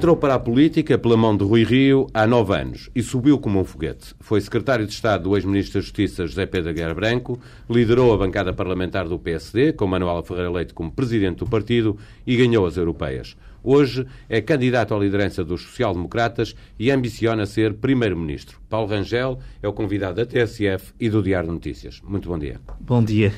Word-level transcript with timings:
Entrou 0.00 0.16
para 0.16 0.34
a 0.34 0.38
política 0.38 0.96
pela 0.96 1.14
mão 1.14 1.36
de 1.36 1.44
Rui 1.44 1.62
Rio 1.62 2.06
há 2.14 2.26
nove 2.26 2.56
anos 2.56 2.88
e 2.94 3.02
subiu 3.02 3.38
como 3.38 3.60
um 3.60 3.64
foguete. 3.64 4.14
Foi 4.18 4.40
secretário 4.40 4.86
de 4.86 4.94
Estado 4.94 5.24
do 5.24 5.36
ex-ministro 5.36 5.74
da 5.74 5.82
Justiça 5.82 6.26
José 6.26 6.46
Pedro 6.46 6.72
Guerra 6.72 6.94
Branco, 6.94 7.38
liderou 7.68 8.14
a 8.14 8.16
bancada 8.16 8.50
parlamentar 8.50 9.06
do 9.06 9.18
PSD, 9.18 9.74
com 9.74 9.86
Manuel 9.86 10.22
Ferreira 10.22 10.50
Leite 10.50 10.72
como 10.72 10.90
presidente 10.90 11.40
do 11.40 11.46
partido 11.46 11.98
e 12.26 12.34
ganhou 12.34 12.64
as 12.64 12.78
europeias. 12.78 13.36
Hoje 13.62 14.06
é 14.26 14.40
candidato 14.40 14.94
à 14.94 14.98
liderança 14.98 15.44
dos 15.44 15.60
social-democratas 15.64 16.56
e 16.78 16.90
ambiciona 16.90 17.44
ser 17.44 17.74
primeiro-ministro. 17.74 18.58
Paulo 18.70 18.88
Rangel 18.88 19.38
é 19.62 19.68
o 19.68 19.72
convidado 19.74 20.14
da 20.14 20.24
TSF 20.24 20.94
e 20.98 21.10
do 21.10 21.22
Diário 21.22 21.50
de 21.50 21.54
Notícias. 21.56 22.00
Muito 22.02 22.26
bom 22.26 22.38
dia. 22.38 22.58
Bom 22.80 23.04
dia. 23.04 23.34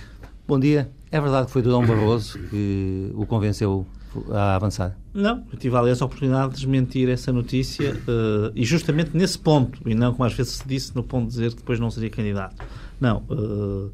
Bom 0.47 0.61
dia. 0.61 0.93
É 1.11 1.21
verdade 1.21 1.47
que 1.47 1.53
foi 1.55 1.63
Dom 1.63 1.85
Barroso 1.85 2.39
que 2.39 3.11
o 3.15 3.27
convenceu 3.27 3.85
a 4.31 4.57
avançar? 4.57 4.97
Não, 5.15 5.45
eu 5.53 5.59
tive 5.59 5.77
aliás 5.77 6.01
a 6.03 6.05
oportunidade 6.05 6.51
de 6.51 6.57
desmentir 6.57 7.09
essa 7.09 7.33
notícia 7.33 7.95
uh, 7.95 8.53
e 8.55 8.65
justamente 8.65 9.17
nesse 9.17 9.39
ponto, 9.39 9.81
e 9.89 9.95
não 9.95 10.13
como 10.13 10.25
às 10.25 10.33
vezes 10.33 10.55
se 10.55 10.69
disse 10.69 10.95
no 10.95 11.03
ponto 11.03 11.27
de 11.27 11.33
dizer 11.33 11.51
que 11.51 11.57
depois 11.57 11.79
não 11.79 11.91
seria 11.91 12.11
candidato. 12.11 12.57
Não, 13.01 13.23
uh, 13.31 13.91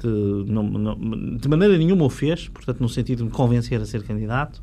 de, 0.00 0.08
não, 0.52 0.62
não, 0.62 1.36
de 1.36 1.48
maneira 1.48 1.76
nenhuma 1.76 2.04
o 2.04 2.10
fez, 2.10 2.48
portanto, 2.48 2.80
no 2.80 2.88
sentido 2.88 3.18
de 3.18 3.24
me 3.24 3.30
convencer 3.30 3.80
a 3.80 3.84
ser 3.84 4.02
candidato. 4.02 4.62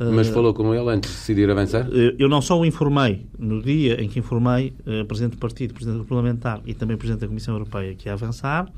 Mas 0.00 0.28
falou 0.28 0.54
com 0.54 0.72
ele 0.72 0.88
antes 0.90 1.10
de 1.10 1.16
decidir 1.16 1.50
avançar? 1.50 1.88
Eu 2.16 2.28
não 2.28 2.40
só 2.40 2.56
o 2.56 2.64
informei, 2.64 3.26
no 3.36 3.60
dia 3.60 4.00
em 4.00 4.08
que 4.08 4.20
informei 4.20 4.72
uh, 4.86 5.04
Presidente 5.04 5.32
do 5.32 5.38
Partido, 5.38 5.74
Presidente 5.74 5.98
do 5.98 6.04
Parlamentar 6.04 6.60
e 6.64 6.72
também 6.72 6.96
Presidente 6.96 7.22
da 7.22 7.26
Comissão 7.26 7.54
Europeia 7.54 7.94
que 7.96 8.08
ia 8.08 8.12
avançar, 8.12 8.70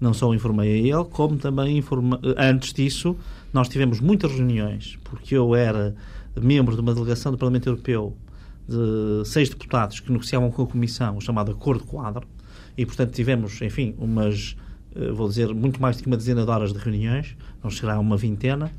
não 0.00 0.14
só 0.14 0.28
o 0.28 0.34
informei 0.34 0.72
a 0.72 0.96
ele, 0.96 1.04
como 1.10 1.36
também 1.38 1.78
informei, 1.78 2.18
antes 2.36 2.72
disso, 2.72 3.16
nós 3.52 3.68
tivemos 3.68 4.00
muitas 4.00 4.32
reuniões, 4.32 4.98
porque 5.04 5.34
eu 5.36 5.54
era 5.54 5.94
membro 6.40 6.74
de 6.74 6.80
uma 6.80 6.94
delegação 6.94 7.32
do 7.32 7.38
Parlamento 7.38 7.68
Europeu 7.68 8.16
de 8.68 9.28
seis 9.28 9.48
deputados 9.48 9.98
que 10.00 10.12
negociavam 10.12 10.50
com 10.50 10.62
a 10.62 10.66
Comissão 10.66 11.16
o 11.16 11.20
chamado 11.20 11.50
Acordo 11.50 11.84
Quadro, 11.84 12.26
e 12.76 12.86
portanto 12.86 13.12
tivemos, 13.12 13.60
enfim, 13.62 13.94
umas, 13.98 14.56
eh, 14.94 15.10
vou 15.10 15.28
dizer, 15.28 15.52
muito 15.52 15.82
mais 15.82 15.96
de 15.96 16.06
uma 16.06 16.16
dezena 16.16 16.44
de 16.44 16.50
horas 16.50 16.72
de 16.72 16.78
reuniões, 16.78 17.36
não 17.62 17.70
chegará 17.70 17.96
a 17.96 18.00
uma 18.00 18.16
vintena, 18.16 18.70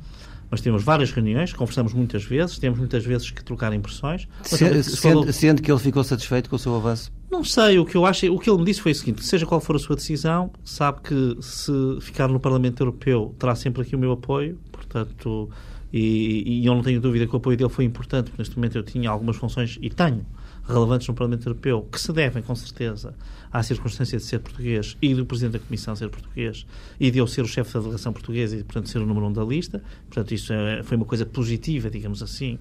mas 0.50 0.60
temos 0.60 0.82
várias 0.82 1.10
reuniões, 1.10 1.52
conversamos 1.52 1.92
muitas 1.92 2.24
vezes, 2.24 2.58
temos 2.58 2.78
muitas 2.78 3.04
vezes 3.04 3.30
que 3.30 3.42
trocar 3.44 3.72
impressões. 3.72 4.28
Sendo, 4.42 4.82
se 4.82 4.96
falou... 4.96 5.32
sendo, 5.32 5.62
que 5.62 5.70
ele 5.70 5.80
ficou 5.80 6.04
satisfeito 6.04 6.50
com 6.50 6.56
o 6.56 6.58
seu 6.58 6.74
avanço? 6.74 7.12
Não 7.32 7.42
sei, 7.42 7.78
o 7.78 7.86
que 7.86 7.96
eu 7.96 8.04
acho, 8.04 8.30
o 8.30 8.38
que 8.38 8.50
ele 8.50 8.58
me 8.58 8.64
disse 8.66 8.82
foi 8.82 8.92
o 8.92 8.94
seguinte: 8.94 9.24
seja 9.24 9.46
qual 9.46 9.58
for 9.58 9.74
a 9.74 9.78
sua 9.78 9.96
decisão, 9.96 10.52
sabe 10.62 11.00
que 11.00 11.38
se 11.40 11.72
ficar 12.02 12.28
no 12.28 12.38
Parlamento 12.38 12.82
Europeu 12.82 13.34
terá 13.38 13.54
sempre 13.54 13.80
aqui 13.80 13.96
o 13.96 13.98
meu 13.98 14.12
apoio, 14.12 14.58
portanto, 14.70 15.48
e, 15.90 16.60
e 16.60 16.66
eu 16.66 16.74
não 16.74 16.82
tenho 16.82 17.00
dúvida 17.00 17.26
que 17.26 17.32
o 17.32 17.38
apoio 17.38 17.56
dele 17.56 17.70
foi 17.70 17.86
importante, 17.86 18.26
porque 18.26 18.42
neste 18.42 18.54
momento 18.54 18.76
eu 18.76 18.82
tinha 18.82 19.08
algumas 19.08 19.36
funções 19.36 19.78
e 19.80 19.88
tenho 19.88 20.26
relevantes 20.68 21.08
no 21.08 21.14
Parlamento 21.14 21.48
Europeu, 21.48 21.88
que 21.90 21.98
se 21.98 22.12
devem, 22.12 22.42
com 22.42 22.54
certeza, 22.54 23.14
à 23.50 23.62
circunstância 23.62 24.18
de 24.18 24.24
ser 24.24 24.38
português 24.40 24.98
e 25.00 25.14
do 25.14 25.24
Presidente 25.24 25.54
da 25.54 25.58
Comissão 25.58 25.96
ser 25.96 26.10
português 26.10 26.66
e 27.00 27.10
de 27.10 27.18
eu 27.18 27.26
ser 27.26 27.40
o 27.40 27.48
chefe 27.48 27.72
da 27.72 27.80
delegação 27.80 28.12
portuguesa 28.12 28.56
e, 28.56 28.62
portanto, 28.62 28.90
ser 28.90 28.98
o 28.98 29.06
número 29.06 29.26
um 29.26 29.32
da 29.32 29.42
lista. 29.42 29.82
Portanto, 30.06 30.34
isso 30.34 30.52
é, 30.52 30.82
foi 30.82 30.98
uma 30.98 31.06
coisa 31.06 31.24
positiva, 31.24 31.90
digamos 31.90 32.22
assim, 32.22 32.58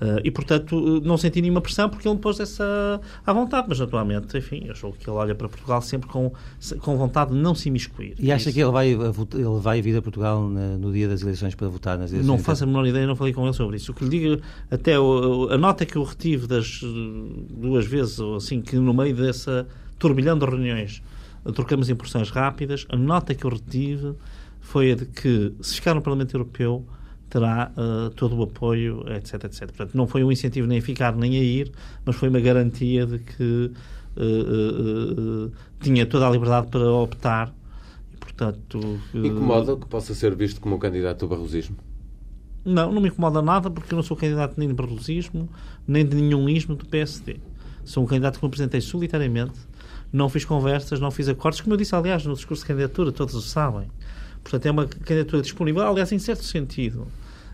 Uh, 0.00 0.18
e, 0.24 0.30
portanto, 0.30 1.00
não 1.04 1.18
senti 1.18 1.42
nenhuma 1.42 1.60
pressão 1.60 1.90
porque 1.90 2.08
ele 2.08 2.14
me 2.14 2.20
pôs 2.20 2.40
essa 2.40 2.98
à 3.26 3.32
vontade. 3.34 3.66
Mas, 3.68 3.78
naturalmente, 3.78 4.36
enfim, 4.36 4.62
eu 4.64 4.72
acho 4.72 4.92
que 4.92 5.08
ele 5.08 5.16
olha 5.16 5.34
para 5.34 5.46
Portugal 5.46 5.82
sempre 5.82 6.08
com, 6.08 6.32
com 6.80 6.96
vontade 6.96 7.32
de 7.32 7.36
não 7.36 7.54
se 7.54 7.68
imiscuir. 7.68 8.14
E 8.18 8.32
acha 8.32 8.48
Isso. 8.48 8.54
que 8.54 8.62
ele 8.62 8.70
vai, 8.70 8.88
ele 8.88 9.60
vai 9.60 9.82
vir 9.82 9.96
a 9.98 10.02
Portugal 10.02 10.48
na, 10.48 10.78
no 10.78 10.90
dia 10.90 11.06
das 11.06 11.20
eleições 11.20 11.54
para 11.54 11.68
votar 11.68 11.98
nas 11.98 12.12
eleições? 12.12 12.26
Não 12.26 12.38
faço 12.38 12.64
a 12.64 12.66
menor 12.66 12.86
ideia, 12.86 13.06
não 13.06 13.14
falei 13.14 13.34
com 13.34 13.44
ele 13.44 13.52
sobre 13.52 13.76
isso. 13.76 13.92
O 13.92 13.94
que 13.94 14.04
lhe 14.04 14.10
digo, 14.10 14.42
até 14.70 14.94
a 14.94 15.58
nota 15.58 15.84
que 15.84 15.96
eu 15.96 16.02
retive 16.02 16.46
das 16.46 16.80
duas 17.50 17.86
vezes, 17.86 18.18
ou 18.18 18.36
assim, 18.36 18.62
que 18.62 18.76
no 18.76 18.94
meio 18.94 19.14
dessa 19.14 19.66
turbilhão 19.98 20.38
de 20.38 20.46
reuniões 20.46 21.02
trocamos 21.54 21.90
impressões 21.90 22.30
rápidas, 22.30 22.86
a 22.88 22.96
nota 22.96 23.34
que 23.34 23.44
eu 23.44 23.50
retive 23.50 24.14
foi 24.60 24.92
a 24.92 24.94
de 24.94 25.06
que, 25.06 25.52
se 25.60 25.74
ficar 25.74 25.94
no 25.94 26.00
Parlamento 26.00 26.34
Europeu, 26.34 26.86
terá 27.30 27.70
uh, 27.76 28.10
todo 28.10 28.36
o 28.36 28.42
apoio, 28.42 29.04
etc, 29.14 29.44
etc. 29.44 29.60
Portanto, 29.68 29.94
não 29.94 30.06
foi 30.06 30.24
um 30.24 30.32
incentivo 30.32 30.66
nem 30.66 30.80
a 30.80 30.82
ficar 30.82 31.14
nem 31.14 31.38
a 31.38 31.42
ir, 31.42 31.72
mas 32.04 32.16
foi 32.16 32.28
uma 32.28 32.40
garantia 32.40 33.06
de 33.06 33.20
que 33.20 33.70
uh, 34.16 35.46
uh, 35.46 35.52
tinha 35.80 36.04
toda 36.04 36.26
a 36.26 36.30
liberdade 36.30 36.66
para 36.66 36.90
optar. 36.92 37.54
E, 38.12 38.16
portanto, 38.16 39.00
Incomoda 39.14 39.76
que 39.76 39.86
possa 39.86 40.12
ser 40.12 40.34
visto 40.34 40.60
como 40.60 40.74
um 40.74 40.78
candidato 40.78 41.20
do 41.20 41.28
barrosismo? 41.28 41.76
Não, 42.64 42.92
não 42.92 43.00
me 43.00 43.08
incomoda 43.08 43.40
nada 43.40 43.70
porque 43.70 43.94
eu 43.94 43.96
não 43.96 44.02
sou 44.02 44.16
candidato 44.16 44.54
nem 44.58 44.68
de 44.68 44.74
barrosismo, 44.74 45.48
nem 45.86 46.04
de 46.04 46.16
nenhum 46.16 46.48
ismo 46.48 46.74
do 46.74 46.84
PSD. 46.84 47.36
Sou 47.84 48.02
um 48.02 48.06
candidato 48.06 48.38
que 48.38 48.44
me 48.44 48.48
apresentei 48.48 48.80
solitariamente, 48.80 49.58
não 50.12 50.28
fiz 50.28 50.44
conversas, 50.44 51.00
não 51.00 51.10
fiz 51.10 51.28
acordos, 51.28 51.60
como 51.60 51.74
eu 51.74 51.78
disse, 51.78 51.94
aliás, 51.94 52.26
no 52.26 52.34
discurso 52.34 52.62
de 52.62 52.68
candidatura, 52.68 53.12
todos 53.12 53.34
o 53.34 53.40
sabem. 53.40 53.88
Portanto, 54.42 54.66
é 54.66 54.70
uma 54.70 54.86
candidatura 54.86 55.42
disponível, 55.42 55.82
aliás, 55.86 56.10
em 56.12 56.18
certo 56.18 56.44
sentido. 56.44 57.06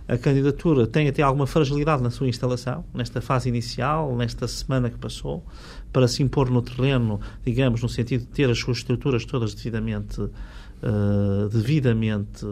A 0.09 0.17
candidatura 0.17 0.87
tem 0.87 1.09
até 1.09 1.23
alguma 1.23 1.47
fragilidade 1.47 2.03
na 2.03 2.11
sua 2.11 2.29
instalação, 2.29 2.85
nesta 2.95 3.21
fase 3.21 3.49
inicial, 3.49 4.15
nesta 4.17 4.47
semana 4.47 4.89
que 4.89 4.99
passou, 4.99 5.45
para 5.93 6.07
se 6.07 6.23
impor 6.23 6.49
no 6.49 6.63
terreno, 6.63 7.21
digamos, 7.45 7.83
no 7.83 7.89
sentido 7.89 8.21
de 8.21 8.29
ter 8.29 8.49
as 8.49 8.59
suas 8.59 8.79
estruturas 8.79 9.25
todas 9.25 9.53
devidamente, 9.53 10.21
uh, 10.21 11.49
devidamente, 11.51 12.47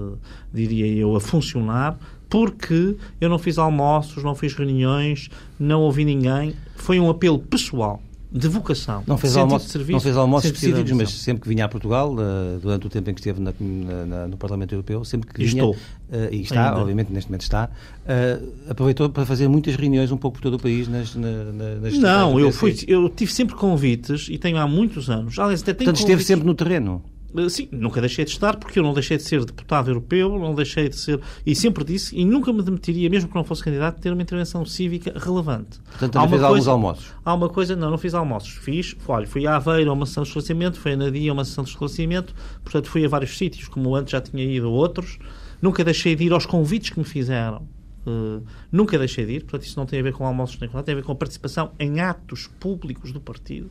diria 0.53 0.87
eu, 0.87 1.15
a 1.15 1.21
funcionar, 1.21 1.97
porque 2.29 2.97
eu 3.21 3.29
não 3.29 3.39
fiz 3.39 3.57
almoços, 3.57 4.25
não 4.25 4.35
fiz 4.35 4.53
reuniões, 4.55 5.31
não 5.57 5.83
ouvi 5.83 6.05
ninguém. 6.05 6.57
Foi 6.75 6.99
um 6.99 7.09
apelo 7.09 7.39
pessoal 7.39 8.03
de 8.37 8.49
vocação, 8.49 9.05
não 9.07 9.17
fez 9.17 9.37
almoços, 9.37 9.71
serviço, 9.71 9.93
não 9.93 10.01
fez 10.01 10.17
almoços 10.17 10.51
específicos, 10.51 10.91
mas 10.91 11.11
sempre 11.13 11.45
que 11.45 11.49
vinha 11.49 11.67
a 11.67 11.69
Portugal, 11.69 12.13
uh, 12.13 12.59
durante 12.61 12.85
o 12.89 12.91
tempo 12.91 13.09
em 13.09 13.15
que 13.15 13.21
esteve 13.21 13.41
na, 13.41 13.55
na, 13.61 14.27
no 14.27 14.37
Parlamento 14.37 14.75
Europeu, 14.75 15.05
sempre 15.05 15.33
que 15.33 15.39
vinha, 15.39 15.63
Estou. 15.63 15.71
Uh, 15.75 16.33
e 16.33 16.43
está, 16.43 16.71
Ainda. 16.71 16.81
obviamente 16.81 17.13
neste 17.13 17.31
momento 17.31 17.43
está, 17.43 17.71
uh, 17.71 18.71
aproveitou 18.71 19.09
para 19.09 19.25
fazer 19.25 19.47
muitas 19.47 19.77
reuniões 19.77 20.11
um 20.11 20.17
pouco 20.17 20.39
por 20.39 20.43
todo 20.43 20.55
o 20.55 20.59
país 20.59 20.89
nas, 20.89 21.15
nas 21.15 21.97
Não, 21.97 22.41
eu, 22.41 22.51
fui, 22.51 22.77
eu 22.89 23.09
tive 23.09 23.33
sempre 23.33 23.55
convites 23.55 24.27
e 24.29 24.37
tenho 24.37 24.59
há 24.59 24.67
muitos 24.67 25.09
anos. 25.09 25.39
Aliás, 25.39 25.63
até 25.63 25.73
tenho 25.73 25.91
Portanto, 25.91 26.03
convites... 26.03 26.21
esteve 26.21 26.25
sempre 26.25 26.45
no 26.45 26.55
terreno. 26.57 27.05
Eh, 27.37 27.49
sim, 27.49 27.69
nunca 27.73 28.01
deixei 28.01 28.25
de 28.25 28.31
estar, 28.31 28.57
porque 28.57 28.79
eu 28.79 28.83
não 28.83 28.95
deixei 28.95 29.17
de 29.17 29.25
ser 29.25 29.45
deputado 29.45 29.91
europeu, 29.91 30.39
não 30.39 30.55
deixei 30.55 30.89
de 30.89 30.97
ser. 30.97 31.21
E 31.45 31.55
sempre 31.55 31.85
disse, 31.85 32.17
e 32.17 32.25
nunca 32.25 32.53
me 32.53 32.63
demitiria, 32.63 33.11
mesmo 33.11 33.29
que 33.29 33.35
não 33.35 33.45
fosse 33.45 33.63
candidato, 33.63 34.01
ter 34.01 34.13
uma 34.13 34.23
intervenção 34.23 34.65
cívica 34.65 35.13
relevante. 35.19 35.81
Portanto, 35.81 36.13
também 36.13 36.29
fez 36.29 36.41
coisa, 36.41 36.47
alguns 36.47 36.69
almoços? 36.69 37.13
Há 37.25 37.35
uma 37.35 37.49
coisa, 37.49 37.75
não, 37.75 37.91
não 37.91 37.99
fiz 37.99 38.15
almoços. 38.15 38.51
Fiz, 38.51 38.97
olha, 39.07 39.27
fui 39.27 39.47
a 39.47 39.57
Aveiro 39.57 39.91
a 39.91 39.93
uma 39.93 40.07
sessão 40.07 40.23
de 40.23 40.29
esclarecimento, 40.29 40.79
fui 40.79 40.93
a 40.93 40.97
Nadia 40.97 41.31
a 41.31 41.35
uma 41.35 41.45
sessão 41.45 41.65
de 41.65 41.71
esclarecimento, 41.71 42.35
portanto, 42.63 42.89
fui 42.89 43.05
a 43.05 43.09
vários 43.09 43.37
sítios, 43.37 43.69
como 43.69 43.95
antes 43.95 44.13
já 44.13 44.21
tinha 44.21 44.45
ido 44.45 44.67
a 44.67 44.71
outros. 44.71 45.19
Nunca 45.61 45.83
deixei 45.83 46.15
de 46.15 46.25
ir 46.25 46.33
aos 46.33 46.47
convites 46.47 46.91
que 46.91 46.99
me 46.99 47.05
fizeram. 47.05 47.67
Uh, 48.07 48.45
nunca 48.71 48.99
deixei 48.99 49.25
de 49.25 49.33
ir, 49.33 49.41
portanto, 49.41 49.63
isso 49.63 49.79
não 49.79 49.87
tem 49.87 49.99
a 49.99 50.03
ver 50.03 50.13
com 50.13 50.27
almoços 50.27 50.61
nem 50.61 50.69
com 50.69 50.77
nada, 50.77 50.85
tem 50.85 50.93
a 50.93 50.97
ver 50.97 51.05
com 51.05 51.13
a 51.13 51.15
participação 51.15 51.73
em 51.79 52.01
atos 52.01 52.47
públicos 52.61 53.13
do 53.13 53.21
partido 53.21 53.71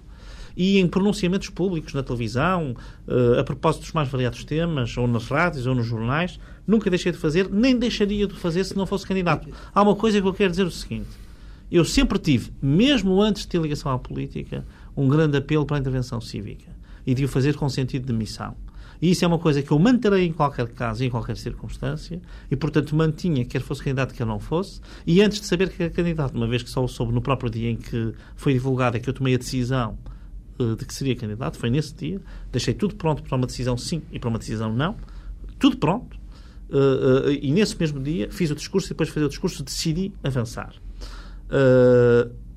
e 0.56 0.80
em 0.80 0.88
pronunciamentos 0.88 1.50
públicos 1.50 1.94
na 1.94 2.04
televisão, 2.04 2.76
uh, 3.08 3.40
a 3.40 3.44
propósito 3.44 3.82
dos 3.82 3.92
mais 3.92 4.10
variados 4.10 4.44
temas, 4.44 4.96
ou 4.98 5.08
nas 5.08 5.28
rádios, 5.28 5.66
ou 5.66 5.76
nos 5.76 5.86
jornais, 5.86 6.40
nunca 6.68 6.90
deixei 6.90 7.12
de 7.12 7.18
fazer, 7.18 7.50
nem 7.50 7.78
deixaria 7.78 8.28
de 8.28 8.36
fazer 8.36 8.64
se 8.64 8.76
não 8.76 8.86
fosse 8.86 9.06
candidato. 9.06 9.50
Há 9.74 9.82
uma 9.82 9.96
coisa 9.96 10.22
que 10.22 10.28
eu 10.28 10.34
quero 10.34 10.52
dizer 10.52 10.66
o 10.66 10.72
seguinte: 10.72 11.10
eu 11.72 11.84
sempre 11.84 12.20
tive, 12.20 12.52
mesmo 12.62 13.22
antes 13.22 13.44
de 13.44 13.48
ter 13.48 13.62
ligação 13.62 13.92
à 13.92 13.98
política, 13.98 14.66
um 14.96 15.08
grande 15.08 15.38
apelo 15.38 15.66
para 15.66 15.78
a 15.78 15.80
intervenção 15.80 16.22
cívica 16.22 16.72
e 17.06 17.14
de 17.14 17.26
o 17.26 17.28
fazer 17.28 17.56
com 17.56 17.68
sentido 17.68 18.06
de 18.06 18.14
missão. 18.14 18.56
E 19.02 19.12
isso 19.12 19.26
é 19.26 19.28
uma 19.28 19.40
coisa 19.40 19.62
que 19.62 19.72
eu 19.72 19.78
manterei 19.78 20.26
em 20.26 20.32
qualquer 20.32 20.68
caso, 20.70 21.04
em 21.04 21.10
qualquer 21.10 21.36
circunstância, 21.36 22.22
e 22.50 22.56
portanto 22.56 22.96
mantinha, 22.96 23.44
quer 23.44 23.62
fosse 23.62 23.84
candidato, 23.84 24.14
quer 24.14 24.26
não 24.26 24.40
fosse, 24.40 24.80
e 25.06 25.22
antes 25.22 25.42
de 25.42 25.48
saber 25.48 25.70
que 25.70 25.84
era 25.84 25.92
candidato, 25.92 26.36
uma 26.36 26.48
vez 26.48 26.64
que 26.64 26.70
só 26.70 26.82
o 26.82 26.88
soube 26.88 27.12
no 27.12 27.22
próprio 27.22 27.50
dia 27.50 27.70
em 27.70 27.76
que 27.76 28.14
foi 28.36 28.54
divulgado, 28.54 28.96
é 28.96 29.00
que 29.02 29.10
eu 29.10 29.14
tomei 29.14 29.36
a 29.36 29.38
decisão 29.38 29.98
eh, 30.06 30.13
de 30.58 30.86
que 30.86 30.94
seria 30.94 31.16
candidato, 31.16 31.58
foi 31.58 31.70
nesse 31.70 31.94
dia. 31.96 32.22
Deixei 32.52 32.74
tudo 32.74 32.96
pronto 32.96 33.24
para 33.24 33.36
uma 33.36 33.48
decisão 33.48 33.78
sim 33.78 34.02
e 34.12 34.20
para 34.20 34.30
uma 34.30 34.40
decisão 34.40 34.74
não. 34.74 34.96
Tudo 35.60 35.78
pronto. 35.78 36.18
Uh, 36.70 37.28
uh, 37.28 37.32
e 37.32 37.52
nesse 37.52 37.78
mesmo 37.80 38.02
dia 38.02 38.32
fiz 38.32 38.50
o 38.50 38.56
discurso 38.56 38.88
e 38.88 38.90
depois 38.90 39.08
de 39.08 39.14
fazer 39.14 39.26
o 39.26 39.30
discurso 39.30 39.64
decidi 39.64 40.14
avançar. 40.24 40.74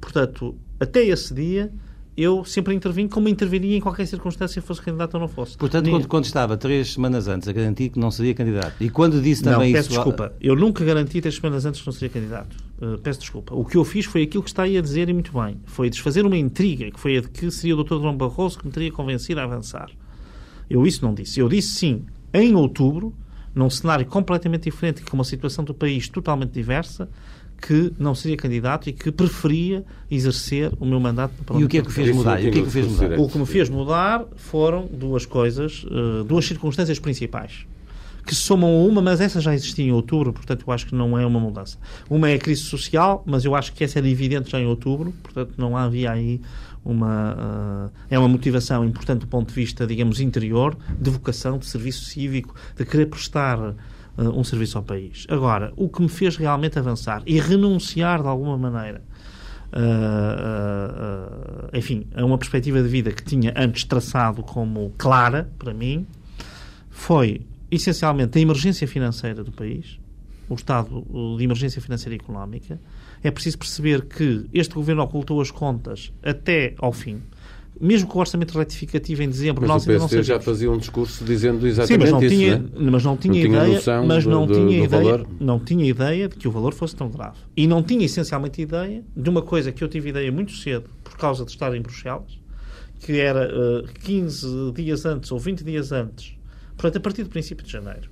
Portanto, 0.01 0.57
até 0.81 1.05
esse 1.05 1.35
dia 1.35 1.71
eu 2.17 2.45
sempre 2.45 2.75
intervim 2.75 3.07
como 3.07 3.29
interviria 3.29 3.77
em 3.77 3.81
qualquer 3.81 4.07
circunstância, 4.07 4.63
fosse 4.63 4.81
candidato 4.81 5.15
ou 5.15 5.21
não 5.21 5.29
fosse. 5.29 5.57
Portanto, 5.57 5.91
quando, 5.91 6.09
quando, 6.09 6.25
estava 6.25 6.57
três 6.57 6.95
semanas 6.95 7.29
antes 7.29 7.47
a 7.47 7.53
garantir 7.53 7.91
que 7.91 7.99
não 7.99 8.11
seria 8.11 8.35
candidato, 8.35 8.75
e 8.81 8.89
quando 8.89 9.21
disse 9.21 9.43
também 9.43 9.73
não, 9.73 9.79
peço 9.79 9.91
isso... 9.91 9.99
desculpa, 9.99 10.33
eu 10.41 10.57
nunca 10.57 10.83
garanti 10.85 11.21
três 11.21 11.37
semanas 11.37 11.67
antes 11.67 11.81
que 11.81 11.87
não 11.87 11.93
seria 11.93 12.09
candidato. 12.09 12.57
Uh, 12.81 12.99
peço 12.99 13.21
desculpa. 13.21 13.55
O 13.55 13.65
que 13.65 13.77
eu 13.77 13.85
fiz 13.85 14.07
foi 14.07 14.23
aquilo 14.23 14.43
que 14.43 14.49
está 14.49 14.63
aí 14.63 14.79
a 14.79 14.81
dizer 14.81 15.09
e 15.09 15.13
muito 15.13 15.33
bem. 15.33 15.61
Foi 15.67 15.91
desfazer 15.91 16.25
uma 16.25 16.37
intriga, 16.37 16.91
que 16.91 16.99
foi 16.99 17.19
a 17.19 17.21
de 17.21 17.29
que 17.29 17.51
seria 17.51 17.77
o 17.77 17.85
Dr. 17.85 18.01
João 18.01 18.17
Barroso 18.17 18.59
que 18.59 18.67
me 18.67 18.73
teria 18.73 18.91
convencido 18.91 19.41
a 19.41 19.45
avançar. 19.45 19.91
Eu 20.71 20.87
isso 20.87 21.05
não 21.05 21.13
disse. 21.13 21.39
Eu 21.39 21.49
disse 21.49 21.69
sim, 21.69 22.05
em 22.33 22.55
outubro, 22.55 23.15
num 23.55 23.71
cenário 23.71 24.05
completamente 24.07 24.65
diferente, 24.65 25.03
com 25.03 25.17
uma 25.17 25.25
situação 25.25 25.65
do 25.65 25.75
país 25.75 26.09
totalmente 26.09 26.53
diversa, 26.53 27.09
que 27.61 27.93
não 27.99 28.15
seria 28.15 28.37
candidato 28.37 28.89
e 28.89 28.93
que 28.93 29.11
preferia 29.11 29.85
exercer 30.11 30.73
o 30.79 30.85
meu 30.85 31.01
mandato 31.01 31.35
no 31.39 31.45
Parlamento. 31.45 31.63
E 31.63 31.67
o 31.67 31.69
que 31.69 31.79
é 31.79 31.83
que 31.83 31.93
fez 31.93 32.15
mudar? 32.15 32.41
E 32.41 32.49
o 32.49 32.53
que 32.53 32.59
é 32.59 32.63
que 32.63 32.71
fez 32.71 32.87
mudar? 32.87 33.19
O 33.19 33.29
que 33.29 33.39
me 33.39 33.47
fez 33.47 33.69
mudar 33.69 34.25
foram 34.37 34.87
duas 34.87 35.25
coisas, 35.25 35.85
uh, 35.85 36.25
duas 36.25 36.45
circunstâncias 36.45 36.99
principais 36.99 37.67
que 38.27 38.35
se 38.35 38.41
somam 38.41 38.69
a 38.69 38.85
uma, 38.85 39.01
mas 39.01 39.21
essa 39.21 39.41
já 39.41 39.55
existia 39.55 39.85
em 39.85 39.93
outubro, 39.93 40.33
portanto 40.33 40.65
eu 40.67 40.73
acho 40.73 40.87
que 40.87 40.95
não 40.97 41.17
é 41.17 41.25
uma 41.25 41.39
mudança. 41.39 41.79
Uma 42.11 42.29
é 42.29 42.35
a 42.35 42.39
crise 42.39 42.63
social, 42.63 43.23
mas 43.25 43.45
eu 43.45 43.55
acho 43.55 43.73
que 43.73 43.85
essa 43.85 44.01
era 44.01 44.09
evidente 44.09 44.51
já 44.51 44.59
em 44.59 44.67
outubro, 44.67 45.15
portanto 45.23 45.55
não 45.57 45.77
havia 45.77 46.11
aí 46.11 46.41
uma. 46.85 47.89
Uh, 47.89 47.93
é 48.11 48.19
uma 48.19 48.29
motivação 48.29 48.85
importante 48.85 49.21
do 49.21 49.29
ponto 49.29 49.49
de 49.49 49.55
vista, 49.55 49.87
digamos, 49.87 50.21
interior, 50.21 50.77
de 50.99 51.09
vocação, 51.09 51.57
de 51.57 51.67
serviço 51.67 52.05
cívico, 52.05 52.55
de 52.77 52.85
querer 52.85 53.07
prestar 53.07 53.75
um 54.19 54.45
serviço 54.45 54.79
ao 54.79 54.85
país. 54.85 55.27
Agora, 55.29 55.73
o 55.77 55.89
que 55.89 56.01
me 56.01 56.09
fez 56.09 56.37
realmente 56.37 56.79
avançar 56.79 57.23
e 57.27 57.41
renunciar 57.41 58.23
de 58.23 58.29
alguma 58.29 58.57
maneira. 58.57 59.03
Uh, 59.73 61.77
enfim, 61.77 62.07
a 62.15 62.25
uma 62.25 62.39
perspectiva 62.39 62.83
de 62.83 62.89
vida 62.89 63.13
que 63.13 63.23
tinha 63.23 63.53
antes 63.57 63.85
traçado 63.85 64.43
como 64.43 64.93
clara 64.97 65.51
para 65.59 65.75
mim, 65.75 66.07
foi 66.89 67.43
essencialmente 67.71 68.39
a 68.39 68.41
emergência 68.41 68.89
financeira 68.89 69.45
do 69.45 69.53
país, 69.53 69.99
o 70.49 70.55
estado 70.55 71.05
de 71.37 71.45
emergência 71.45 71.83
financeira 71.83 72.15
e 72.15 72.19
económica. 72.19 72.81
É 73.23 73.31
preciso 73.31 73.59
perceber 73.59 74.07
que 74.07 74.47
este 74.53 74.75
governo 74.75 75.03
ocultou 75.03 75.41
as 75.41 75.51
contas 75.51 76.13
até 76.23 76.75
ao 76.79 76.93
fim. 76.93 77.21
Mesmo 77.81 78.09
com 78.09 78.19
o 78.19 78.21
orçamento 78.21 78.57
retificativo 78.59 79.23
em 79.23 79.29
dezembro, 79.29 79.61
mas 79.63 79.69
nós 79.69 79.83
o 79.85 79.87
PSD 79.87 80.23
já 80.23 80.41
fazia 80.41 80.71
um 80.71 80.79
discurso 80.79 81.25
dizendo 81.25 81.67
exatamente 81.67 82.07
Sim, 82.07 82.13
mas 82.13 82.13
não 82.13 82.23
isso, 82.23 82.37
tinha, 82.37 82.59
né? 82.59 82.91
mas 82.91 83.05
não 83.05 83.17
tinha, 83.17 83.35
não 83.35 83.51
ideia, 83.51 83.75
noção 83.75 84.07
mas 84.07 84.27
não 84.27 84.47
do, 84.47 84.55
tinha 84.55 84.67
do 84.67 84.85
ideia, 84.85 85.03
valor. 85.03 85.27
não 85.39 85.59
tinha 85.59 85.85
ideia 85.85 86.29
de 86.29 86.37
que 86.37 86.49
o 86.49 86.51
valor 86.51 86.73
fosse 86.73 86.97
tão 86.97 87.11
grave. 87.11 87.37
E 87.57 87.67
não 87.67 87.83
tinha 87.83 88.07
essencialmente 88.07 88.63
ideia 88.63 89.05
de 89.15 89.29
uma 89.29 89.43
coisa 89.43 89.71
que 89.73 89.85
eu 89.85 89.89
tive 89.89 90.09
ideia 90.09 90.33
muito 90.33 90.53
cedo, 90.53 90.89
por 91.05 91.17
causa 91.17 91.45
de 91.45 91.51
estar 91.51 91.75
em 91.77 91.83
Bruxelas, 91.83 92.41
que 93.01 93.19
era 93.21 93.49
uh, 93.49 93.87
15 94.05 94.73
dias 94.73 95.05
antes 95.05 95.31
ou 95.31 95.39
20 95.39 95.63
dias 95.63 95.93
antes 95.93 96.37
Portanto, 96.77 96.99
a 96.99 97.01
partir 97.01 97.25
do 97.25 97.31
princípio 97.31 97.65
de 97.65 97.73
janeiro, 97.73 98.11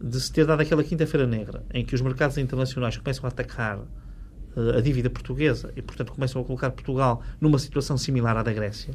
de 0.00 0.20
se 0.20 0.32
ter 0.32 0.46
dado 0.46 0.60
aquela 0.62 0.82
quinta-feira 0.82 1.26
negra, 1.26 1.64
em 1.72 1.84
que 1.84 1.94
os 1.94 2.00
mercados 2.00 2.38
internacionais 2.38 2.96
começam 2.96 3.26
a 3.26 3.28
atacar 3.28 3.80
a 4.76 4.80
dívida 4.80 5.10
portuguesa 5.10 5.72
e, 5.76 5.82
portanto, 5.82 6.12
começam 6.12 6.40
a 6.40 6.44
colocar 6.44 6.70
Portugal 6.70 7.22
numa 7.40 7.58
situação 7.58 7.96
similar 7.96 8.36
à 8.36 8.42
da 8.42 8.52
Grécia, 8.52 8.94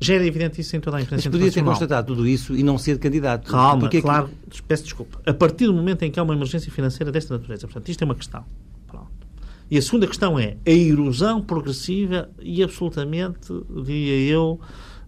já 0.00 0.14
era 0.14 0.26
evidente 0.26 0.60
isso 0.60 0.74
em 0.74 0.80
toda 0.80 0.96
a 0.96 1.02
imprensa 1.02 1.28
Mas 1.28 1.38
podia 1.38 1.52
ter 1.52 1.62
constatado 1.62 2.06
tudo 2.06 2.26
isso 2.26 2.56
e 2.56 2.62
não 2.62 2.78
ser 2.78 2.98
candidato. 2.98 3.50
Calma, 3.50 3.80
Porque 3.82 4.00
claro, 4.00 4.30
que... 4.48 4.62
peço 4.62 4.84
desculpa. 4.84 5.20
A 5.26 5.34
partir 5.34 5.66
do 5.66 5.74
momento 5.74 6.02
em 6.02 6.10
que 6.10 6.18
há 6.18 6.22
uma 6.22 6.34
emergência 6.34 6.72
financeira 6.72 7.12
desta 7.12 7.34
natureza, 7.34 7.66
portanto, 7.66 7.88
isto 7.90 8.02
é 8.02 8.04
uma 8.06 8.14
questão. 8.14 8.44
Pronto. 8.86 9.10
E 9.70 9.76
a 9.76 9.82
segunda 9.82 10.06
questão 10.06 10.38
é 10.38 10.56
a 10.66 10.70
erosão 10.70 11.42
progressiva 11.42 12.30
e 12.40 12.62
absolutamente, 12.62 13.52
diria 13.84 14.32
eu, 14.32 14.58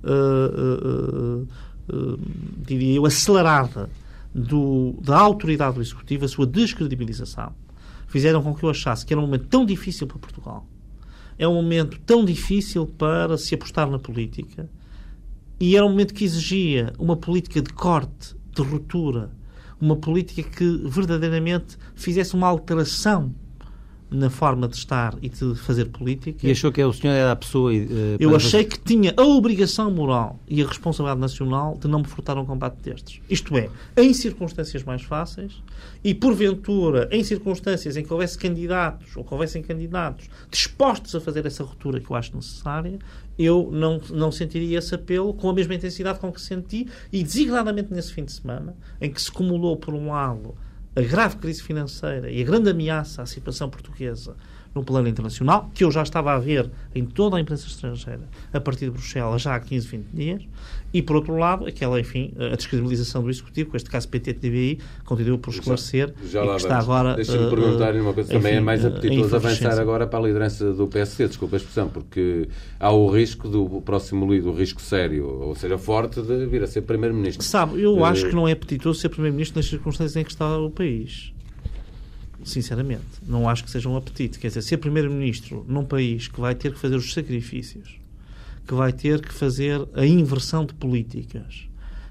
uh, 0.04 1.40
uh, 1.40 1.48
eh, 1.88 2.18
diria 2.58 2.96
eu, 2.96 3.06
acelerada 3.06 3.88
do, 4.34 4.94
da 5.02 5.18
autoridade 5.18 5.76
do 5.76 5.80
Executivo, 5.80 6.26
a 6.26 6.28
sua 6.28 6.46
descredibilização, 6.46 7.54
fizeram 8.12 8.42
com 8.42 8.54
que 8.54 8.62
eu 8.62 8.68
achasse 8.68 9.06
que 9.06 9.14
era 9.14 9.18
um 9.18 9.24
momento 9.24 9.46
tão 9.48 9.64
difícil 9.64 10.06
para 10.06 10.18
Portugal, 10.18 10.66
é 11.38 11.48
um 11.48 11.54
momento 11.54 11.98
tão 12.00 12.26
difícil 12.26 12.86
para 12.86 13.38
se 13.38 13.54
apostar 13.54 13.90
na 13.90 13.98
política, 13.98 14.68
e 15.58 15.74
era 15.74 15.86
um 15.86 15.88
momento 15.88 16.12
que 16.12 16.22
exigia 16.22 16.92
uma 16.98 17.16
política 17.16 17.62
de 17.62 17.72
corte, 17.72 18.36
de 18.54 18.60
ruptura, 18.62 19.30
uma 19.80 19.96
política 19.96 20.42
que 20.42 20.82
verdadeiramente 20.86 21.78
fizesse 21.94 22.34
uma 22.34 22.48
alteração 22.48 23.34
na 24.12 24.30
forma 24.30 24.68
de 24.68 24.76
estar 24.76 25.16
e 25.22 25.28
de 25.28 25.54
fazer 25.54 25.86
política. 25.86 26.46
E 26.46 26.50
achou 26.50 26.70
que 26.70 26.82
o 26.82 26.92
senhor 26.92 27.14
era 27.14 27.32
a 27.32 27.36
pessoa. 27.36 27.72
Uh, 27.72 28.16
eu 28.20 28.36
achei 28.36 28.64
que 28.64 28.78
tinha 28.78 29.14
a 29.16 29.22
obrigação 29.22 29.90
moral 29.90 30.38
e 30.46 30.62
a 30.62 30.66
responsabilidade 30.66 31.20
nacional 31.20 31.76
de 31.80 31.88
não 31.88 32.00
me 32.00 32.06
furtar 32.06 32.36
um 32.38 32.44
combate 32.44 32.76
destes. 32.82 33.20
Isto 33.28 33.56
é, 33.56 33.68
em 33.96 34.12
circunstâncias 34.12 34.84
mais 34.84 35.02
fáceis 35.02 35.62
e, 36.04 36.14
porventura, 36.14 37.08
em 37.10 37.24
circunstâncias 37.24 37.96
em 37.96 38.04
que 38.04 38.12
houvesse 38.12 38.36
candidatos 38.38 39.16
ou 39.16 39.24
que 39.24 39.32
houvessem 39.32 39.62
candidatos 39.62 40.28
dispostos 40.50 41.14
a 41.14 41.20
fazer 41.20 41.46
essa 41.46 41.64
ruptura 41.64 42.00
que 42.00 42.10
eu 42.10 42.16
acho 42.16 42.34
necessária, 42.36 42.98
eu 43.38 43.70
não, 43.72 44.00
não 44.10 44.30
sentiria 44.30 44.78
esse 44.78 44.94
apelo 44.94 45.32
com 45.34 45.48
a 45.48 45.54
mesma 45.54 45.74
intensidade 45.74 46.18
com 46.18 46.30
que 46.30 46.40
senti 46.40 46.86
e, 47.12 47.22
designadamente 47.22 47.92
nesse 47.92 48.12
fim 48.12 48.24
de 48.24 48.32
semana, 48.32 48.76
em 49.00 49.10
que 49.10 49.20
se 49.20 49.30
acumulou, 49.30 49.76
por 49.76 49.94
um 49.94 50.08
lado, 50.08 50.54
a 50.94 51.00
grave 51.00 51.36
crise 51.36 51.62
financeira 51.62 52.30
e 52.30 52.40
a 52.40 52.44
grande 52.44 52.70
ameaça 52.70 53.22
à 53.22 53.26
situação 53.26 53.70
portuguesa 53.70 54.36
no 54.74 54.82
plano 54.82 55.08
internacional, 55.08 55.70
que 55.74 55.84
eu 55.84 55.90
já 55.90 56.02
estava 56.02 56.32
a 56.32 56.38
ver 56.38 56.70
em 56.94 57.04
toda 57.04 57.36
a 57.36 57.40
imprensa 57.40 57.66
estrangeira 57.66 58.22
a 58.52 58.60
partir 58.60 58.86
de 58.86 58.92
Bruxelas 58.92 59.42
já 59.42 59.54
há 59.54 59.60
15, 59.60 59.86
20 59.86 60.06
dias, 60.12 60.42
e 60.92 61.00
por 61.00 61.16
outro 61.16 61.36
lado, 61.36 61.66
aquela, 61.66 61.98
enfim, 61.98 62.34
a 62.38 62.54
descredibilização 62.54 63.22
do 63.22 63.30
Executivo, 63.30 63.70
com 63.70 63.76
este 63.76 63.88
caso 63.88 64.08
PT-TBI, 64.08 64.78
continua 65.04 65.38
por 65.38 65.50
esclarecer 65.50 66.12
já, 66.24 66.44
já 66.44 66.44
e 66.44 66.48
que 66.48 66.56
está 66.56 66.78
agora... 66.78 67.14
Deixa-me 67.14 67.46
uh, 67.46 67.50
perguntar-lhe 67.50 68.00
uma 68.00 68.12
coisa, 68.12 68.30
também 68.30 68.56
é 68.56 68.60
mais 68.60 68.84
apetitoso 68.84 69.34
avançar 69.34 69.78
agora 69.80 70.06
para 70.06 70.18
a 70.18 70.22
liderança 70.22 70.72
do 70.72 70.86
PSD, 70.86 71.28
desculpa 71.28 71.56
a 71.56 71.58
expressão, 71.58 71.88
porque 71.88 72.48
há 72.78 72.92
o 72.92 73.10
risco 73.10 73.48
do 73.48 73.80
próximo 73.80 74.30
líder, 74.30 74.48
o 74.48 74.54
risco 74.54 74.82
sério, 74.82 75.26
ou 75.26 75.54
seja, 75.54 75.78
forte, 75.78 76.20
de 76.20 76.46
vir 76.46 76.62
a 76.62 76.66
ser 76.66 76.82
Primeiro-Ministro. 76.82 77.42
Sabe, 77.42 77.80
eu 77.80 77.96
uh, 77.96 78.04
acho 78.04 78.28
que 78.28 78.34
não 78.34 78.46
é 78.46 78.52
apetitoso 78.52 79.00
ser 79.00 79.08
Primeiro-Ministro 79.08 79.58
nas 79.58 79.66
circunstâncias 79.66 80.16
em 80.16 80.24
que 80.24 80.30
está 80.30 80.58
o 80.58 80.70
país 80.70 81.32
sinceramente. 82.44 83.02
Não 83.26 83.48
acho 83.48 83.64
que 83.64 83.70
seja 83.70 83.88
um 83.88 83.96
apetite. 83.96 84.38
Quer 84.38 84.48
dizer, 84.48 84.62
ser 84.62 84.76
primeiro-ministro 84.78 85.64
num 85.68 85.84
país 85.84 86.28
que 86.28 86.40
vai 86.40 86.54
ter 86.54 86.72
que 86.72 86.78
fazer 86.78 86.96
os 86.96 87.12
sacrifícios, 87.12 87.98
que 88.66 88.74
vai 88.74 88.92
ter 88.92 89.20
que 89.20 89.32
fazer 89.32 89.86
a 89.94 90.06
inversão 90.06 90.64
de 90.64 90.74
políticas, 90.74 91.68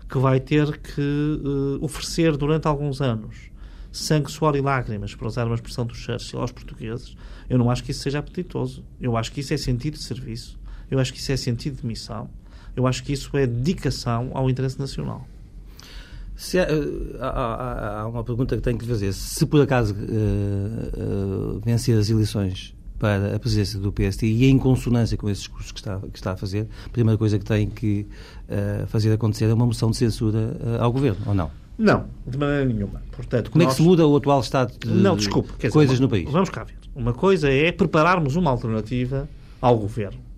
que 0.09 0.17
vai 0.17 0.39
ter 0.39 0.77
que 0.77 1.01
uh, 1.01 1.83
oferecer 1.83 2.35
durante 2.35 2.67
alguns 2.67 3.01
anos 3.01 3.51
sangue, 3.91 4.31
suor 4.31 4.55
e 4.55 4.61
lágrimas, 4.61 5.13
para 5.13 5.27
usar 5.27 5.45
uma 5.45 5.55
expressão 5.55 5.85
do 5.85 5.93
Churchill, 5.93 6.39
aos 6.39 6.51
portugueses, 6.51 7.15
eu 7.49 7.57
não 7.57 7.69
acho 7.69 7.83
que 7.83 7.91
isso 7.91 8.01
seja 8.01 8.19
apetitoso. 8.19 8.83
Eu 8.99 9.17
acho 9.17 9.31
que 9.31 9.41
isso 9.41 9.53
é 9.53 9.57
sentido 9.57 9.95
de 9.95 10.03
serviço. 10.03 10.57
Eu 10.89 10.99
acho 10.99 11.11
que 11.13 11.19
isso 11.19 11.31
é 11.31 11.37
sentido 11.37 11.81
de 11.81 11.85
missão. 11.85 12.29
Eu 12.75 12.87
acho 12.87 13.03
que 13.03 13.11
isso 13.11 13.35
é 13.35 13.45
dedicação 13.45 14.31
ao 14.33 14.49
interesse 14.49 14.79
nacional. 14.79 15.27
Se 16.41 16.57
há, 16.57 16.65
há, 17.19 18.01
há, 18.01 18.07
uma 18.07 18.23
pergunta 18.23 18.55
que 18.55 18.63
tenho 18.63 18.75
que 18.75 18.85
fazer. 18.87 19.13
Se 19.13 19.45
por 19.45 19.61
acaso 19.61 19.93
uh, 19.93 21.57
uh, 21.57 21.61
vencer 21.63 21.95
as 21.95 22.09
eleições 22.09 22.75
para 22.97 23.35
a 23.35 23.39
presidência 23.39 23.79
do 23.79 23.91
PST 23.91 24.25
e 24.25 24.49
em 24.49 24.57
consonância 24.57 25.15
com 25.15 25.29
esses 25.29 25.43
discurso 25.43 25.71
que 25.71 25.79
está, 25.79 25.99
que 25.99 26.17
está 26.17 26.31
a 26.31 26.35
fazer, 26.35 26.67
a 26.87 26.89
primeira 26.89 27.15
coisa 27.15 27.37
que 27.37 27.45
tem 27.45 27.69
que 27.69 28.07
uh, 28.49 28.87
fazer 28.87 29.13
acontecer 29.13 29.45
é 29.45 29.53
uma 29.53 29.67
moção 29.67 29.91
de 29.91 29.97
censura 29.97 30.57
ao 30.79 30.91
governo, 30.91 31.21
ou 31.27 31.35
não? 31.35 31.51
Não, 31.77 32.05
de 32.25 32.39
maneira 32.39 32.65
nenhuma. 32.65 33.03
Portanto, 33.11 33.51
Como 33.51 33.63
nós... 33.63 33.73
é 33.73 33.75
que 33.75 33.83
se 33.83 33.87
muda 33.87 34.07
o 34.07 34.15
atual 34.15 34.39
estado 34.39 34.73
de 34.79 34.87
não, 34.87 35.15
desculpe, 35.15 35.53
coisas 35.69 35.91
dizer, 35.91 36.01
no 36.01 36.09
país? 36.09 36.27
Vamos 36.27 36.49
cá 36.49 36.63
ver. 36.63 36.73
Uma 36.95 37.13
coisa 37.13 37.51
é 37.51 37.71
prepararmos 37.71 38.35
uma 38.35 38.49
alternativa 38.49 39.29
ao 39.61 39.77
governo 39.77 40.30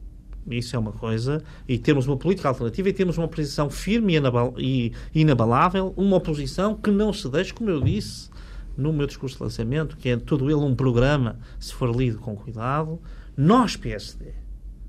isso 0.50 0.76
é 0.76 0.80
uma 0.80 0.92
coisa. 0.92 1.44
E 1.68 1.78
temos 1.78 2.08
uma 2.08 2.18
política 2.18 2.50
alternativa 2.50 2.90
e 2.90 2.94
temos 2.94 3.18
uma 3.18 3.28
posição 3.28 3.70
firme 3.70 4.14
e 4.58 4.92
inabalável, 5.14 5.94
uma 5.96 6.18
oposição 6.18 6.76
que 6.76 6.92
não 6.92 7.14
se 7.14 7.30
deixe, 7.30 7.54
como 7.54 7.70
eu 7.70 7.82
disse 7.82 8.30
no 8.78 8.92
meu 8.92 9.06
discurso 9.06 9.38
de 9.38 9.44
lançamento, 9.44 9.98
que 9.98 10.10
é 10.10 10.18
todo 10.18 10.46
ele 10.50 10.56
um 10.56 10.76
programa, 10.76 11.38
se 11.60 11.74
for 11.74 11.96
lido 11.96 12.18
com 12.18 12.36
cuidado. 12.36 13.00
Nós, 13.38 13.76
PSD, 13.76 14.26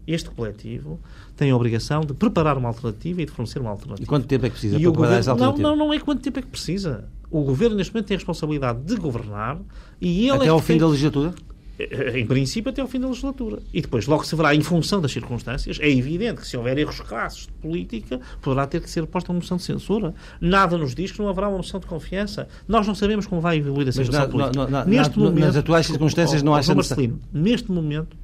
este 0.06 0.30
coletivo, 0.30 1.00
tem 1.36 1.50
a 1.50 1.56
obrigação 1.56 2.00
de 2.00 2.14
preparar 2.14 2.56
uma 2.56 2.68
alternativa 2.68 3.22
e 3.22 3.26
de 3.26 3.32
fornecer 3.32 3.58
uma 3.58 3.70
alternativa. 3.70 4.04
E 4.04 4.06
quanto 4.06 4.26
tempo 4.26 4.46
é 4.46 4.48
que 4.48 4.54
precisa 4.54 4.76
e 4.76 4.82
para 4.82 4.92
preparar 4.92 5.18
essa 5.18 5.30
alternativa? 5.32 5.68
Não, 5.68 5.76
não, 5.76 5.86
não 5.86 5.94
é 5.94 6.00
quanto 6.00 6.22
tempo 6.22 6.38
é 6.38 6.42
que 6.42 6.48
precisa. 6.48 7.08
O 7.30 7.42
governo, 7.42 7.76
neste 7.76 7.92
momento, 7.92 8.06
tem 8.06 8.14
a 8.14 8.18
responsabilidade 8.18 8.80
de 8.82 8.96
governar 8.96 9.58
e 10.00 10.28
ele 10.28 10.36
Até 10.36 10.46
é 10.46 10.48
ao 10.48 10.60
fim 10.60 10.74
tem... 10.74 10.78
da 10.78 10.88
legislatura? 10.88 11.34
Eh, 11.78 12.18
em 12.20 12.26
princípio, 12.26 12.70
até 12.70 12.80
ao 12.80 12.88
fim 12.88 13.00
da 13.00 13.08
legislatura. 13.08 13.58
E 13.72 13.80
depois, 13.80 14.06
logo 14.06 14.24
se 14.24 14.34
verá, 14.36 14.54
em 14.54 14.62
função 14.62 15.00
das 15.00 15.12
circunstâncias, 15.12 15.78
é 15.80 15.90
evidente 15.90 16.40
que 16.40 16.46
se 16.46 16.56
houver 16.56 16.78
erros 16.78 17.00
crassos 17.00 17.46
de 17.46 17.52
política, 17.54 18.20
poderá 18.40 18.66
ter 18.66 18.80
que 18.80 18.88
ser 18.88 19.06
posta 19.06 19.32
uma 19.32 19.40
moção 19.40 19.56
de 19.56 19.64
censura. 19.64 20.14
Nada 20.40 20.78
nos 20.78 20.94
diz 20.94 21.10
que 21.10 21.18
não 21.18 21.28
haverá 21.28 21.48
uma 21.48 21.58
moção 21.58 21.80
de 21.80 21.86
confiança. 21.86 22.48
Nós 22.68 22.86
não 22.86 22.94
sabemos 22.94 23.26
como 23.26 23.40
vai 23.40 23.58
evoluir 23.58 23.88
a 23.88 23.92
situação 23.92 24.30
política. 24.30 24.66
Na, 24.66 24.70
na, 24.70 24.84
neste 24.84 25.18
momento, 25.18 25.44
nas 25.44 25.56
atuais 25.56 25.86
circunstâncias, 25.86 26.42
não 26.42 26.54
há 26.54 26.62
Marcelino, 26.74 27.20
Neste 27.32 27.70
momento, 27.70 28.16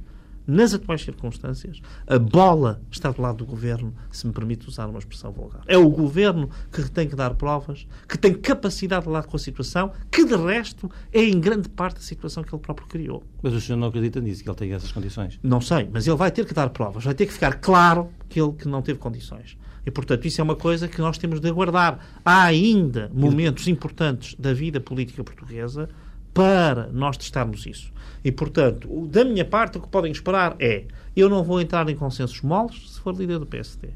nas 0.51 0.73
atuais 0.73 1.01
circunstâncias, 1.01 1.81
a 2.05 2.19
bola 2.19 2.81
está 2.91 3.09
do 3.09 3.21
lado 3.21 3.37
do 3.37 3.45
governo, 3.45 3.93
se 4.11 4.27
me 4.27 4.33
permite 4.33 4.67
usar 4.67 4.87
uma 4.87 4.99
expressão 4.99 5.31
vulgar. 5.31 5.61
É 5.65 5.77
o 5.77 5.89
governo 5.89 6.49
que 6.71 6.83
tem 6.91 7.07
que 7.07 7.15
dar 7.15 7.33
provas, 7.35 7.87
que 8.07 8.17
tem 8.17 8.33
capacidade 8.33 9.03
de 9.03 9.09
lidar 9.09 9.23
com 9.23 9.37
a 9.37 9.39
situação, 9.39 9.93
que 10.11 10.25
de 10.25 10.35
resto 10.35 10.91
é 11.13 11.23
em 11.23 11.39
grande 11.39 11.69
parte 11.69 11.99
a 11.99 12.01
situação 12.01 12.43
que 12.43 12.53
ele 12.53 12.61
próprio 12.61 12.87
criou. 12.87 13.23
Mas 13.41 13.53
o 13.53 13.61
senhor 13.61 13.77
não 13.77 13.87
acredita 13.87 14.19
nisso, 14.19 14.43
que 14.43 14.49
ele 14.49 14.57
tem 14.57 14.73
essas 14.73 14.91
condições? 14.91 15.39
Não 15.41 15.61
sei, 15.61 15.89
mas 15.91 16.05
ele 16.05 16.17
vai 16.17 16.31
ter 16.31 16.45
que 16.45 16.53
dar 16.53 16.69
provas, 16.69 17.05
vai 17.05 17.13
ter 17.13 17.25
que 17.25 17.33
ficar 17.33 17.55
claro 17.55 18.09
que 18.27 18.41
ele 18.41 18.51
que 18.51 18.67
não 18.67 18.81
teve 18.81 18.99
condições. 18.99 19.57
E, 19.85 19.89
portanto, 19.89 20.27
isso 20.27 20.39
é 20.39 20.43
uma 20.43 20.55
coisa 20.55 20.87
que 20.87 20.99
nós 20.99 21.17
temos 21.17 21.39
de 21.39 21.47
aguardar. 21.47 21.99
Há 22.23 22.43
ainda 22.43 23.09
momentos 23.13 23.67
importantes 23.67 24.35
da 24.37 24.53
vida 24.53 24.79
política 24.79 25.23
portuguesa 25.23 25.89
para 26.33 26.87
nós 26.91 27.17
testarmos 27.17 27.65
isso. 27.65 27.91
E, 28.23 28.31
portanto, 28.31 29.07
da 29.07 29.25
minha 29.25 29.43
parte, 29.43 29.77
o 29.77 29.81
que 29.81 29.87
podem 29.87 30.11
esperar 30.11 30.55
é 30.59 30.85
eu 31.15 31.29
não 31.29 31.43
vou 31.43 31.59
entrar 31.59 31.87
em 31.89 31.95
consensos 31.95 32.41
moles 32.41 32.93
se 32.93 32.99
for 32.99 33.15
líder 33.15 33.39
do 33.39 33.45
PSD. 33.45 33.89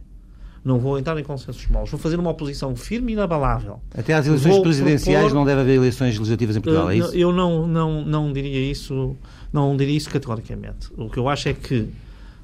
Não 0.63 0.79
vou 0.79 0.97
entrar 0.97 1.17
em 1.19 1.23
consensos 1.23 1.67
moles. 1.67 1.91
Vou 1.91 1.99
fazer 1.99 2.19
uma 2.19 2.31
oposição 2.31 2.75
firme 2.75 3.11
e 3.11 3.13
inabalável. 3.13 3.79
Até 3.95 4.15
às 4.15 4.25
eleições 4.25 4.55
vou 4.55 4.63
presidenciais 4.63 5.25
propor... 5.25 5.35
não 5.35 5.45
deve 5.45 5.61
haver 5.61 5.75
eleições 5.75 6.17
legislativas 6.17 6.55
em 6.55 6.61
Portugal, 6.61 6.89
é 6.89 6.97
isso? 6.97 7.15
Eu 7.15 7.31
não, 7.31 7.67
não, 7.67 8.03
não 8.03 8.33
diria 8.33 8.71
isso, 8.71 9.15
não 9.53 9.77
diria 9.77 9.95
isso 9.95 10.09
categoricamente. 10.09 10.89
O 10.97 11.07
que 11.07 11.19
eu 11.19 11.29
acho 11.29 11.49
é 11.49 11.53
que 11.53 11.87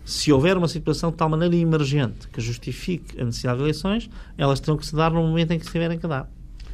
se 0.05 0.31
houver 0.31 0.55
uma 0.55 0.67
situação 0.67 1.10
de 1.10 1.17
tal 1.17 1.29
maneira 1.29 1.55
emergente 1.55 2.27
que 2.27 2.39
justifique 2.39 3.19
a 3.19 3.25
necessidade 3.25 3.57
de 3.57 3.63
eleições, 3.63 4.10
elas 4.38 4.60
terão 4.60 4.77
que 4.77 4.86
se 4.86 4.95
dar 4.95 5.12
no 5.12 5.21
momento 5.21 5.51
em 5.51 5.60
que 5.60 5.65
se 5.65 5.71
tiverem 5.71 5.98
que 5.98 6.07
dar. 6.07 6.29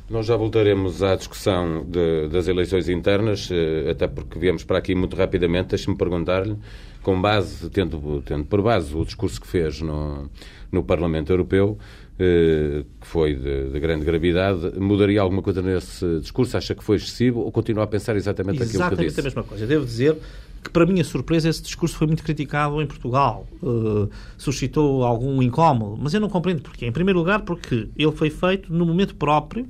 Nós 0.09 0.25
já 0.25 0.37
voltaremos 0.37 1.03
à 1.03 1.15
discussão 1.15 1.85
de, 1.85 2.29
das 2.29 2.47
eleições 2.47 2.87
internas, 2.87 3.49
eh, 3.51 3.91
até 3.91 4.07
porque 4.07 4.39
viemos 4.39 4.63
para 4.63 4.77
aqui 4.77 4.95
muito 4.95 5.17
rapidamente. 5.17 5.69
Deixe-me 5.69 5.97
perguntar-lhe, 5.97 6.55
com 7.03 7.21
base, 7.21 7.69
tendo, 7.69 8.21
tendo 8.25 8.45
por 8.45 8.61
base 8.61 8.95
o 8.95 9.03
discurso 9.03 9.41
que 9.41 9.47
fez 9.47 9.81
no, 9.81 10.29
no 10.71 10.81
Parlamento 10.81 11.29
Europeu, 11.29 11.77
eh, 12.17 12.85
que 13.01 13.05
foi 13.05 13.35
de, 13.35 13.69
de, 13.69 13.79
grande 13.81 14.05
gravidade, 14.05 14.79
mudaria 14.79 15.19
alguma 15.19 15.41
coisa 15.41 15.61
nesse 15.61 16.19
discurso? 16.21 16.55
Acha 16.55 16.73
que 16.73 16.83
foi 16.85 16.95
excessivo 16.95 17.41
ou 17.41 17.51
continua 17.51 17.83
a 17.83 17.87
pensar 17.87 18.15
exatamente, 18.15 18.61
exatamente 18.61 18.85
aquilo 18.85 18.89
que 18.89 19.03
disse? 19.03 19.19
Exatamente 19.19 19.19
a 19.19 19.23
mesma 19.23 19.43
coisa. 19.43 19.67
Devo 19.67 19.85
dizer 19.85 20.17
que, 20.63 20.69
para 20.69 20.85
minha 20.85 21.03
surpresa, 21.03 21.49
esse 21.49 21.61
discurso 21.61 21.97
foi 21.97 22.07
muito 22.07 22.23
criticado 22.23 22.81
em 22.81 22.87
Portugal. 22.87 23.45
Uh, 23.61 24.09
suscitou 24.37 25.03
algum 25.03 25.41
incómodo, 25.43 25.97
mas 26.01 26.13
eu 26.13 26.21
não 26.21 26.29
compreendo 26.29 26.61
porquê. 26.61 26.85
Em 26.85 26.93
primeiro 26.93 27.19
lugar, 27.19 27.41
porque 27.41 27.89
ele 27.97 28.11
foi 28.13 28.29
feito 28.29 28.71
no 28.71 28.85
momento 28.85 29.13
próprio 29.13 29.67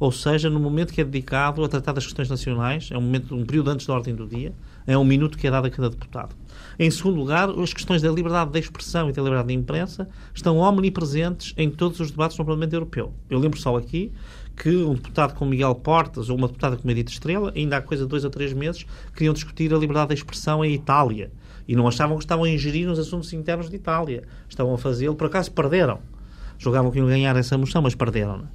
ou 0.00 0.12
seja, 0.12 0.48
no 0.48 0.60
momento 0.60 0.92
que 0.92 1.00
é 1.00 1.04
dedicado 1.04 1.64
a 1.64 1.68
tratar 1.68 1.92
das 1.92 2.04
questões 2.04 2.28
nacionais, 2.28 2.88
é 2.92 2.96
um, 2.96 3.00
momento, 3.00 3.34
um 3.34 3.44
período 3.44 3.70
antes 3.70 3.86
da 3.86 3.94
ordem 3.94 4.14
do 4.14 4.26
dia, 4.26 4.52
é 4.86 4.96
um 4.96 5.04
minuto 5.04 5.36
que 5.36 5.46
é 5.46 5.50
dado 5.50 5.66
a 5.66 5.70
cada 5.70 5.90
deputado. 5.90 6.34
Em 6.78 6.90
segundo 6.90 7.16
lugar, 7.16 7.50
as 7.50 7.72
questões 7.72 8.00
da 8.00 8.10
liberdade 8.10 8.52
de 8.52 8.58
expressão 8.60 9.10
e 9.10 9.12
da 9.12 9.20
liberdade 9.20 9.48
de 9.48 9.54
imprensa 9.54 10.08
estão 10.32 10.58
omnipresentes 10.58 11.52
em 11.56 11.68
todos 11.68 11.98
os 12.00 12.10
debates 12.10 12.38
no 12.38 12.44
Parlamento 12.44 12.72
Europeu. 12.72 13.12
Eu 13.28 13.38
lembro 13.38 13.58
só 13.58 13.76
aqui 13.76 14.12
que 14.56 14.70
um 14.70 14.94
deputado 14.94 15.34
como 15.34 15.50
Miguel 15.50 15.74
Portas 15.74 16.30
ou 16.30 16.36
uma 16.36 16.46
deputada 16.46 16.76
como 16.76 16.90
Edith 16.90 17.10
Estrela, 17.10 17.52
ainda 17.54 17.76
há 17.76 17.82
coisa 17.82 18.04
de 18.04 18.08
dois 18.08 18.24
ou 18.24 18.30
três 18.30 18.52
meses, 18.52 18.86
queriam 19.14 19.34
discutir 19.34 19.72
a 19.74 19.78
liberdade 19.78 20.08
de 20.08 20.14
expressão 20.14 20.64
em 20.64 20.72
Itália. 20.72 21.30
E 21.66 21.76
não 21.76 21.86
achavam 21.86 22.16
que 22.16 22.24
estavam 22.24 22.44
a 22.44 22.48
ingerir 22.48 22.86
nos 22.86 22.98
assuntos 22.98 23.32
internos 23.32 23.68
de 23.68 23.76
Itália. 23.76 24.22
Estavam 24.48 24.74
a 24.74 24.78
fazê-lo, 24.78 25.14
por 25.14 25.26
acaso 25.26 25.52
perderam. 25.52 26.00
Julgavam 26.56 26.90
que 26.90 26.98
iam 26.98 27.06
ganhar 27.06 27.36
essa 27.36 27.58
moção, 27.58 27.82
mas 27.82 27.94
perderam 27.94 28.48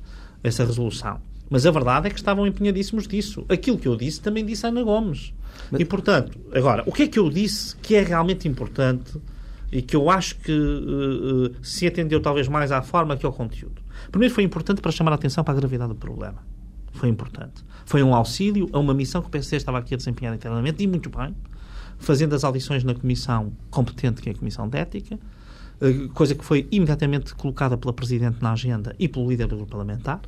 essa 0.44 0.66
resolução. 0.66 1.22
Mas 1.50 1.66
a 1.66 1.72
verdade 1.72 2.08
é 2.08 2.10
que 2.10 2.16
estavam 2.16 2.48
empenhadíssimos 2.48 3.08
disso. 3.08 3.46
Aquilo 3.50 3.78
que 3.78 3.88
eu 3.88 3.96
disse 3.96 4.22
também 4.22 4.46
disse 4.46 4.66
a 4.66 4.70
Ana 4.70 4.84
Gomes. 4.84 5.34
Mas... 5.72 5.82
E, 5.82 5.86
portanto, 5.86 6.38
agora, 6.54 6.84
o 6.86 6.92
que 6.92 7.04
é 7.04 7.08
que 7.08 7.20
eu 7.20 7.30
disse 7.30 7.76
que 7.78 7.96
é 7.96 8.02
realmente 8.02 8.48
importante 8.48 9.20
e 9.72 9.82
que 9.82 9.96
eu 9.96 10.10
acho 10.10 10.36
que 10.38 10.52
uh, 10.52 11.54
se 11.62 11.86
atendeu 11.88 12.22
talvez 12.22 12.48
mais 12.48 12.72
à 12.72 12.82
forma 12.82 13.18
que 13.18 13.26
ao 13.26 13.34
conteúdo? 13.34 13.82
Primeiro, 14.12 14.34
foi 14.34 14.44
importante 14.44 14.82
para 14.82 14.92
chamar 14.92 15.12
a 15.12 15.16
atenção 15.16 15.44
para 15.44 15.54
a 15.54 15.58
gravidade 15.58 15.90
do 15.90 15.96
problema. 15.96 16.44
Foi 16.94 17.10
importante. 17.10 17.64
Foi 17.86 18.04
um 18.04 18.14
auxílio 18.14 18.70
a 18.72 18.80
uma 18.80 18.94
missão 18.94 19.22
que 19.22 19.28
o 19.28 19.32
PSD 19.32 19.58
estava 19.58 19.80
aqui 19.80 19.94
a 19.94 19.98
desempenhar 19.98 20.34
internamente, 20.34 20.84
e 20.84 20.88
muito 20.88 21.10
bem, 21.10 21.36
fazendo 21.98 22.36
as 22.36 22.44
audições 22.44 22.84
na 22.84 22.94
comissão 22.94 23.52
competente, 23.70 24.22
que 24.22 24.30
é 24.30 24.32
a 24.32 24.36
Comissão 24.36 24.68
de 24.68 24.78
Ética, 24.78 25.20
eh, 25.82 26.08
coisa 26.14 26.36
que 26.36 26.46
foi 26.46 26.68
imediatamente 26.72 27.34
colocada 27.34 27.78
pela 27.78 27.94
Presidente 27.94 28.42
na 28.42 28.54
agenda 28.54 28.96
e 29.00 29.08
pelo 29.08 29.28
líder 29.28 29.48
do 29.48 29.56
grupo 29.56 29.72
parlamentar. 29.72 30.22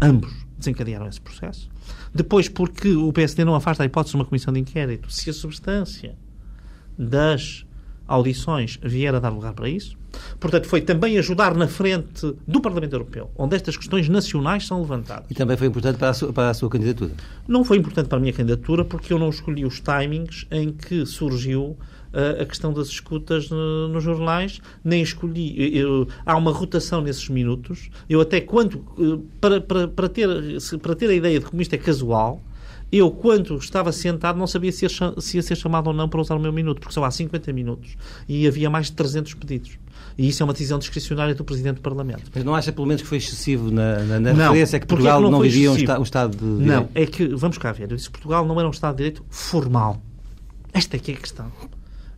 Ambos 0.00 0.32
desencadearam 0.58 1.06
esse 1.08 1.20
processo. 1.20 1.68
Depois, 2.14 2.48
porque 2.48 2.94
o 2.94 3.12
PSD 3.12 3.44
não 3.44 3.54
afasta 3.54 3.82
a 3.82 3.86
hipótese 3.86 4.12
de 4.12 4.16
uma 4.16 4.24
comissão 4.24 4.52
de 4.52 4.60
inquérito, 4.60 5.12
se 5.12 5.30
a 5.30 5.32
substância 5.32 6.16
das 6.98 7.66
audições 8.06 8.78
vier 8.82 9.14
a 9.14 9.18
dar 9.18 9.30
lugar 9.30 9.52
para 9.54 9.68
isso. 9.68 9.96
Portanto, 10.38 10.68
foi 10.68 10.80
também 10.80 11.18
ajudar 11.18 11.54
na 11.54 11.66
frente 11.66 12.34
do 12.46 12.60
Parlamento 12.60 12.92
Europeu, 12.92 13.30
onde 13.36 13.56
estas 13.56 13.76
questões 13.76 14.08
nacionais 14.08 14.66
são 14.66 14.80
levantadas. 14.80 15.28
E 15.30 15.34
também 15.34 15.56
foi 15.56 15.66
importante 15.66 15.98
para 15.98 16.10
a 16.10 16.14
sua, 16.14 16.32
para 16.32 16.50
a 16.50 16.54
sua 16.54 16.70
candidatura? 16.70 17.12
Não 17.48 17.64
foi 17.64 17.78
importante 17.78 18.08
para 18.08 18.18
a 18.18 18.20
minha 18.20 18.32
candidatura 18.32 18.84
porque 18.84 19.12
eu 19.12 19.18
não 19.18 19.30
escolhi 19.30 19.64
os 19.64 19.80
timings 19.80 20.46
em 20.50 20.70
que 20.72 21.04
surgiu 21.04 21.76
a 22.40 22.44
questão 22.44 22.72
das 22.72 22.88
escutas 22.88 23.50
nos 23.50 24.02
jornais, 24.02 24.60
nem 24.84 25.02
escolhi. 25.02 25.76
Eu, 25.76 26.06
há 26.24 26.36
uma 26.36 26.52
rotação 26.52 27.00
nesses 27.00 27.28
minutos. 27.28 27.90
Eu 28.08 28.20
até 28.20 28.40
quando. 28.40 28.84
Eh, 28.98 29.18
para, 29.40 29.60
para, 29.60 29.88
para, 29.88 30.08
ter, 30.08 30.28
para 30.80 30.94
ter 30.94 31.10
a 31.10 31.14
ideia 31.14 31.40
de 31.40 31.46
como 31.46 31.60
isto 31.60 31.74
é 31.74 31.78
casual, 31.78 32.40
eu, 32.92 33.10
quando 33.10 33.56
estava 33.56 33.90
sentado, 33.90 34.38
não 34.38 34.46
sabia 34.46 34.70
se 34.70 34.84
ia, 34.84 34.88
se 35.18 35.36
ia 35.36 35.42
ser 35.42 35.56
chamado 35.56 35.88
ou 35.88 35.92
não 35.92 36.08
para 36.08 36.20
usar 36.20 36.36
o 36.36 36.40
meu 36.40 36.52
minuto, 36.52 36.80
porque 36.80 36.94
só 36.94 37.04
há 37.04 37.10
50 37.10 37.52
minutos 37.52 37.96
e 38.28 38.46
havia 38.46 38.70
mais 38.70 38.86
de 38.86 38.92
300 38.92 39.34
pedidos. 39.34 39.78
E 40.16 40.28
isso 40.28 40.42
é 40.42 40.44
uma 40.44 40.52
decisão 40.52 40.78
discricionária 40.78 41.34
do 41.34 41.44
Presidente 41.44 41.76
do 41.76 41.80
Parlamento. 41.80 42.30
Mas 42.32 42.44
não 42.44 42.54
acha, 42.54 42.72
pelo 42.72 42.86
menos, 42.86 43.02
que 43.02 43.08
foi 43.08 43.18
excessivo 43.18 43.70
na, 43.70 43.98
na, 43.98 44.20
na 44.20 44.32
não, 44.32 44.44
referência 44.44 44.78
que 44.78 44.86
Portugal 44.86 45.20
não, 45.20 45.30
não 45.32 45.40
vivia 45.40 45.72
um, 45.72 45.76
esta, 45.76 45.98
um, 45.98 46.02
Estado 46.04 46.36
de 46.36 46.58
Direito? 46.58 46.66
Não, 46.66 46.88
é 46.94 47.06
que, 47.06 47.26
vamos 47.34 47.58
cá 47.58 47.72
ver, 47.72 47.90
eu 47.90 47.96
disse 47.96 48.08
que 48.08 48.12
Portugal 48.12 48.46
não 48.46 48.58
era 48.60 48.68
um 48.68 48.70
Estado 48.70 48.92
de 48.92 48.98
Direito 48.98 49.24
formal. 49.28 50.00
Esta 50.72 50.96
é 50.96 51.00
que 51.00 51.10
é 51.10 51.14
a 51.14 51.18
questão 51.18 51.50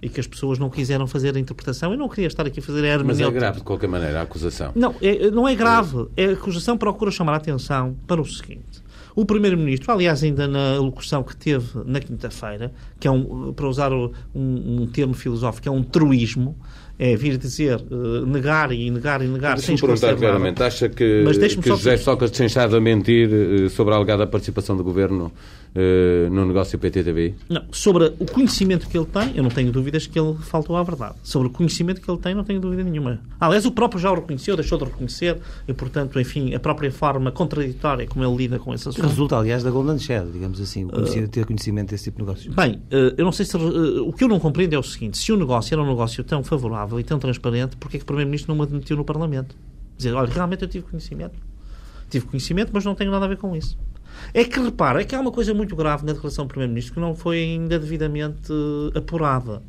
e 0.01 0.09
que 0.09 0.21
as 0.21 0.27
pessoas 0.27 0.59
não 0.59 0.71
quiseram 0.71 1.07
fazer 1.07 1.37
a 1.37 1.39
interpretação. 1.39 1.93
Eu 1.93 1.99
não 1.99 2.09
queria 2.09 2.27
estar 2.27 2.47
aqui 2.47 2.61
a 2.61 2.63
fazer 2.63 2.85
a 2.85 2.89
hermenêutica. 2.89 3.27
Mas 3.27 3.37
é 3.37 3.39
grave, 3.39 3.59
de 3.59 3.65
qualquer 3.65 3.89
maneira, 3.89 4.21
a 4.21 4.23
acusação. 4.23 4.73
Não, 4.75 4.95
é, 5.01 5.31
não 5.31 5.47
é 5.47 5.55
grave. 5.55 6.07
É, 6.17 6.27
a 6.27 6.33
acusação 6.33 6.77
procura 6.77 7.11
chamar 7.11 7.35
a 7.35 7.37
atenção 7.37 7.97
para 8.07 8.21
o 8.21 8.25
seguinte. 8.25 8.85
O 9.15 9.25
Primeiro-Ministro, 9.25 9.91
aliás, 9.91 10.23
ainda 10.23 10.47
na 10.47 10.77
locução 10.77 11.23
que 11.23 11.35
teve 11.35 11.67
na 11.87 11.99
quinta-feira, 12.01 12.71
que 13.01 13.09
é 13.09 13.11
um, 13.11 13.51
para 13.55 13.67
usar 13.67 13.91
um, 13.91 14.11
um 14.35 14.87
termo 14.87 15.15
filosófico, 15.15 15.67
é 15.67 15.73
um 15.73 15.83
truísmo, 15.83 16.55
é 16.99 17.15
vir 17.15 17.37
dizer, 17.37 17.79
uh, 17.91 18.25
negar 18.27 18.73
e 18.73 18.91
negar 18.91 19.23
e 19.23 19.27
negar 19.27 19.59
sem 19.59 19.77
perguntar 19.77 20.17
claramente, 20.17 20.63
acha 20.63 20.89
que, 20.89 21.25
que 21.61 21.69
José 21.69 21.97
Sócrates 21.97 22.37
tem 22.37 22.47
estado 22.47 22.77
a 22.77 22.81
mentir 22.81 23.29
uh, 23.29 23.71
sobre 23.71 23.93
a 23.93 23.97
alegada 23.97 24.27
participação 24.27 24.77
do 24.77 24.83
Governo 24.83 25.31
uh, 25.77 26.31
no 26.31 26.47
negócio 26.47 26.79
PTTV? 26.79 27.35
Não, 27.49 27.63
sobre 27.71 28.13
o 28.19 28.25
conhecimento 28.25 28.89
que 28.89 28.97
ele 28.97 29.07
tem, 29.07 29.37
eu 29.37 29.43
não 29.43 29.51
tenho 29.51 29.71
dúvidas 29.71 30.07
que 30.07 30.19
ele 30.19 30.35
faltou 30.41 30.77
à 30.77 30.83
verdade. 30.83 31.15
Sobre 31.23 31.49
o 31.49 31.51
conhecimento 31.51 32.01
que 32.01 32.11
ele 32.11 32.19
tem, 32.19 32.35
não 32.35 32.45
tenho 32.45 32.61
dúvida 32.61 32.83
nenhuma. 32.83 33.21
Aliás, 33.39 33.67
o 33.67 33.73
próprio 33.73 34.01
já 34.01 34.11
o 34.11 34.15
reconheceu, 34.15 34.57
deixou 34.57 34.79
de 34.79 34.85
reconhecer, 34.85 35.39
e 35.69 35.75
portanto, 35.75 36.19
enfim, 36.19 36.55
a 36.55 36.61
própria 36.61 36.91
forma 36.91 37.31
contraditória 37.31 38.07
como 38.07 38.25
ele 38.25 38.37
lida 38.37 38.59
com 38.59 38.73
esse 38.73 38.89
assunto. 38.89 39.07
Resulta, 39.07 39.37
aliás, 39.37 39.63
da 39.63 39.71
Golden 39.71 39.99
Share, 39.99 40.27
digamos 40.31 40.61
assim, 40.61 40.89
conhecimento, 40.89 41.31
ter 41.31 41.45
conhecimento 41.45 41.91
desse 41.91 42.05
tipo 42.05 42.19
de 42.19 42.25
negócio. 42.25 42.53
Bem, 42.53 42.81
eu 42.91 43.25
não 43.25 43.33
sei 43.33 43.45
se. 43.45 43.57
o 43.57 44.13
que 44.13 44.25
eu 44.25 44.29
não 44.29 44.41
compreendo 44.41 44.75
é 44.75 44.79
o 44.79 44.83
seguinte: 44.83 45.19
se 45.19 45.33
o 45.33 45.37
negócio 45.37 45.75
era 45.75 45.83
um 45.83 45.87
negócio 45.87 46.25
tão 46.25 46.43
favorável, 46.43 46.86
e 46.99 47.05
tão 47.05 47.19
transparente, 47.19 47.77
porque 47.77 47.97
é 47.97 47.99
que 47.99 48.05
o 48.05 48.07
Primeiro-Ministro 48.07 48.55
não 48.55 48.57
me 48.57 48.69
admitiu 48.69 48.97
no 48.97 49.05
Parlamento? 49.05 49.57
Dizer, 49.97 50.13
olha, 50.13 50.33
realmente 50.33 50.63
eu 50.63 50.69
tive 50.69 50.87
conhecimento. 50.87 51.39
Tive 52.09 52.27
conhecimento, 52.27 52.71
mas 52.73 52.85
não 52.85 52.95
tenho 52.95 53.11
nada 53.11 53.25
a 53.25 53.29
ver 53.29 53.37
com 53.37 53.55
isso. 53.57 53.79
É 54.33 54.45
que 54.45 54.61
repara, 54.61 55.01
é 55.01 55.05
que 55.05 55.15
há 55.15 55.21
uma 55.21 55.33
coisa 55.33 55.53
muito 55.53 55.75
grave 55.75 56.05
na 56.05 56.13
declaração 56.13 56.47
do 56.47 56.49
Primeiro-Ministro 56.49 56.95
que 56.95 57.01
não 57.01 57.15
foi 57.15 57.39
ainda 57.39 57.79
devidamente 57.79 58.53
uh, 58.53 58.97
apurada. 58.97 59.63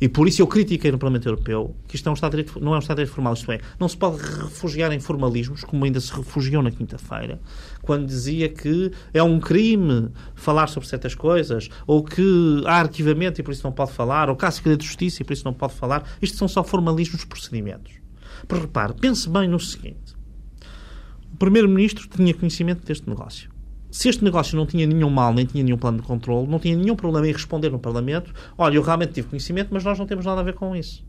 E 0.00 0.08
por 0.08 0.28
isso 0.28 0.42
eu 0.42 0.46
critiquei 0.46 0.90
no 0.90 0.98
Parlamento 0.98 1.26
Europeu 1.28 1.74
que 1.86 1.96
isto 1.96 2.08
é 2.08 2.10
um 2.10 2.14
Estado 2.14 2.36
de 2.36 2.42
Direito, 2.42 2.60
não 2.64 2.74
é 2.74 2.76
um 2.76 2.78
Estado 2.80 2.96
de 2.96 3.02
Direito 3.02 3.14
formal, 3.14 3.34
isto 3.34 3.50
é, 3.52 3.60
não 3.78 3.88
se 3.88 3.96
pode 3.96 4.16
refugiar 4.18 4.92
em 4.92 5.00
formalismos, 5.00 5.64
como 5.64 5.84
ainda 5.84 6.00
se 6.00 6.12
refugiou 6.12 6.62
na 6.62 6.70
quinta-feira, 6.70 7.40
quando 7.82 8.06
dizia 8.06 8.48
que 8.48 8.90
é 9.12 9.22
um 9.22 9.38
crime 9.38 10.10
falar 10.34 10.66
sobre 10.68 10.88
certas 10.88 11.14
coisas, 11.14 11.68
ou 11.86 12.02
que 12.02 12.62
há 12.66 12.80
arquivamento 12.80 13.40
e 13.40 13.44
por 13.44 13.52
isso 13.52 13.64
não 13.64 13.72
pode 13.72 13.92
falar, 13.92 14.28
ou 14.28 14.36
que 14.36 14.44
há 14.44 14.50
segredo 14.50 14.80
de 14.80 14.86
justiça 14.86 15.22
e 15.22 15.24
por 15.24 15.32
isso 15.32 15.44
não 15.44 15.54
pode 15.54 15.74
falar. 15.74 16.08
Isto 16.20 16.36
são 16.36 16.48
só 16.48 16.64
formalismos 16.64 17.24
procedimentos. 17.24 17.92
Porque 18.46 18.62
repare, 18.62 18.94
pense 18.94 19.28
bem 19.28 19.48
no 19.48 19.60
seguinte: 19.60 20.14
o 21.32 21.36
Primeiro-Ministro 21.36 22.08
tinha 22.08 22.34
conhecimento 22.34 22.84
deste 22.84 23.08
negócio 23.08 23.53
se 23.94 24.08
este 24.08 24.24
negócio 24.24 24.56
não 24.56 24.66
tinha 24.66 24.84
nenhum 24.88 25.08
mal, 25.08 25.32
nem 25.32 25.46
tinha 25.46 25.62
nenhum 25.62 25.78
plano 25.78 25.98
de 25.98 26.02
controle, 26.02 26.48
não 26.48 26.58
tinha 26.58 26.76
nenhum 26.76 26.96
problema 26.96 27.28
em 27.28 27.32
responder 27.32 27.70
no 27.70 27.78
Parlamento, 27.78 28.34
olha, 28.58 28.74
eu 28.74 28.82
realmente 28.82 29.12
tive 29.12 29.28
conhecimento, 29.28 29.68
mas 29.70 29.84
nós 29.84 29.96
não 29.96 30.04
temos 30.04 30.26
nada 30.26 30.40
a 30.40 30.42
ver 30.42 30.54
com 30.54 30.74
isso. 30.74 31.04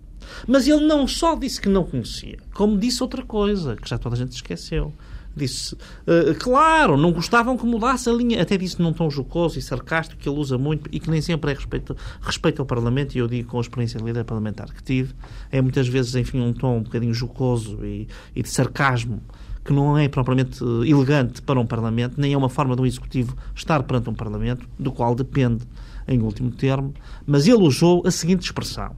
Mas 0.47 0.67
ele 0.67 0.85
não 0.85 1.07
só 1.07 1.33
disse 1.33 1.59
que 1.59 1.67
não 1.67 1.83
conhecia, 1.83 2.37
como 2.53 2.77
disse 2.77 3.01
outra 3.01 3.23
coisa, 3.23 3.75
que 3.75 3.89
já 3.89 3.97
toda 3.97 4.13
a 4.15 4.17
gente 4.19 4.33
esqueceu. 4.33 4.93
Disse, 5.35 5.73
uh, 5.73 6.35
claro, 6.39 6.95
não 6.95 7.11
gostavam 7.11 7.57
que 7.57 7.65
mudasse 7.65 8.07
a 8.07 8.13
linha, 8.13 8.39
até 8.39 8.55
disse 8.55 8.79
num 8.79 8.93
tom 8.93 9.09
jocoso 9.09 9.57
e 9.57 9.63
sarcástico, 9.63 10.21
que 10.21 10.29
ele 10.29 10.37
usa 10.37 10.55
muito 10.55 10.87
e 10.91 10.99
que 10.99 11.09
nem 11.09 11.21
sempre 11.21 11.51
é 11.51 11.53
respeito, 11.55 11.97
respeito 12.21 12.61
ao 12.61 12.67
Parlamento, 12.67 13.15
e 13.15 13.17
eu 13.17 13.27
digo 13.27 13.49
com 13.49 13.57
a 13.57 13.61
experiência 13.61 13.99
de 13.99 14.05
líder 14.05 14.23
parlamentar 14.25 14.71
que 14.71 14.83
tive, 14.83 15.15
é 15.51 15.59
muitas 15.59 15.87
vezes, 15.87 16.13
enfim, 16.13 16.39
um 16.39 16.53
tom 16.53 16.77
um 16.77 16.83
bocadinho 16.83 17.15
jocoso 17.15 17.83
e, 17.83 18.07
e 18.35 18.43
de 18.43 18.49
sarcasmo 18.49 19.23
que 19.65 19.73
não 19.73 19.97
é 19.97 20.07
propriamente 20.07 20.63
eh, 20.63 20.89
elegante 20.89 21.41
para 21.41 21.59
um 21.59 21.65
Parlamento, 21.65 22.21
nem 22.21 22.31
é 22.31 22.37
uma 22.37 22.49
forma 22.49 22.75
do 22.75 22.85
Executivo 22.85 23.35
estar 23.55 23.81
perante 23.81 24.07
um 24.07 24.13
Parlamento, 24.13 24.69
do 24.77 24.91
qual 24.91 25.15
depende, 25.15 25.65
em 26.07 26.21
último 26.21 26.51
termo, 26.51 26.93
mas 27.25 27.47
ele 27.47 27.63
usou 27.63 28.03
a 28.05 28.11
seguinte 28.11 28.43
expressão. 28.43 28.95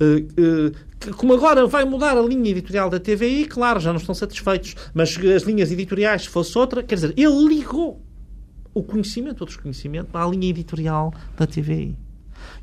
Uh, 0.00 0.72
uh, 1.08 1.14
como 1.14 1.32
agora 1.32 1.64
vai 1.68 1.84
mudar 1.84 2.18
a 2.18 2.22
linha 2.22 2.50
editorial 2.50 2.90
da 2.90 2.98
TVI, 2.98 3.44
claro, 3.44 3.78
já 3.78 3.92
não 3.92 4.00
estão 4.00 4.12
satisfeitos, 4.12 4.74
mas 4.92 5.16
as 5.16 5.44
linhas 5.44 5.70
editoriais, 5.70 6.22
se 6.22 6.28
fosse 6.28 6.58
outra, 6.58 6.82
quer 6.82 6.96
dizer, 6.96 7.14
ele 7.16 7.46
ligou 7.46 8.02
o 8.74 8.82
conhecimento 8.82 9.42
ou 9.42 9.46
desconhecimento 9.46 10.18
à 10.18 10.26
linha 10.26 10.48
editorial 10.48 11.14
da 11.36 11.46
TVI. 11.46 11.96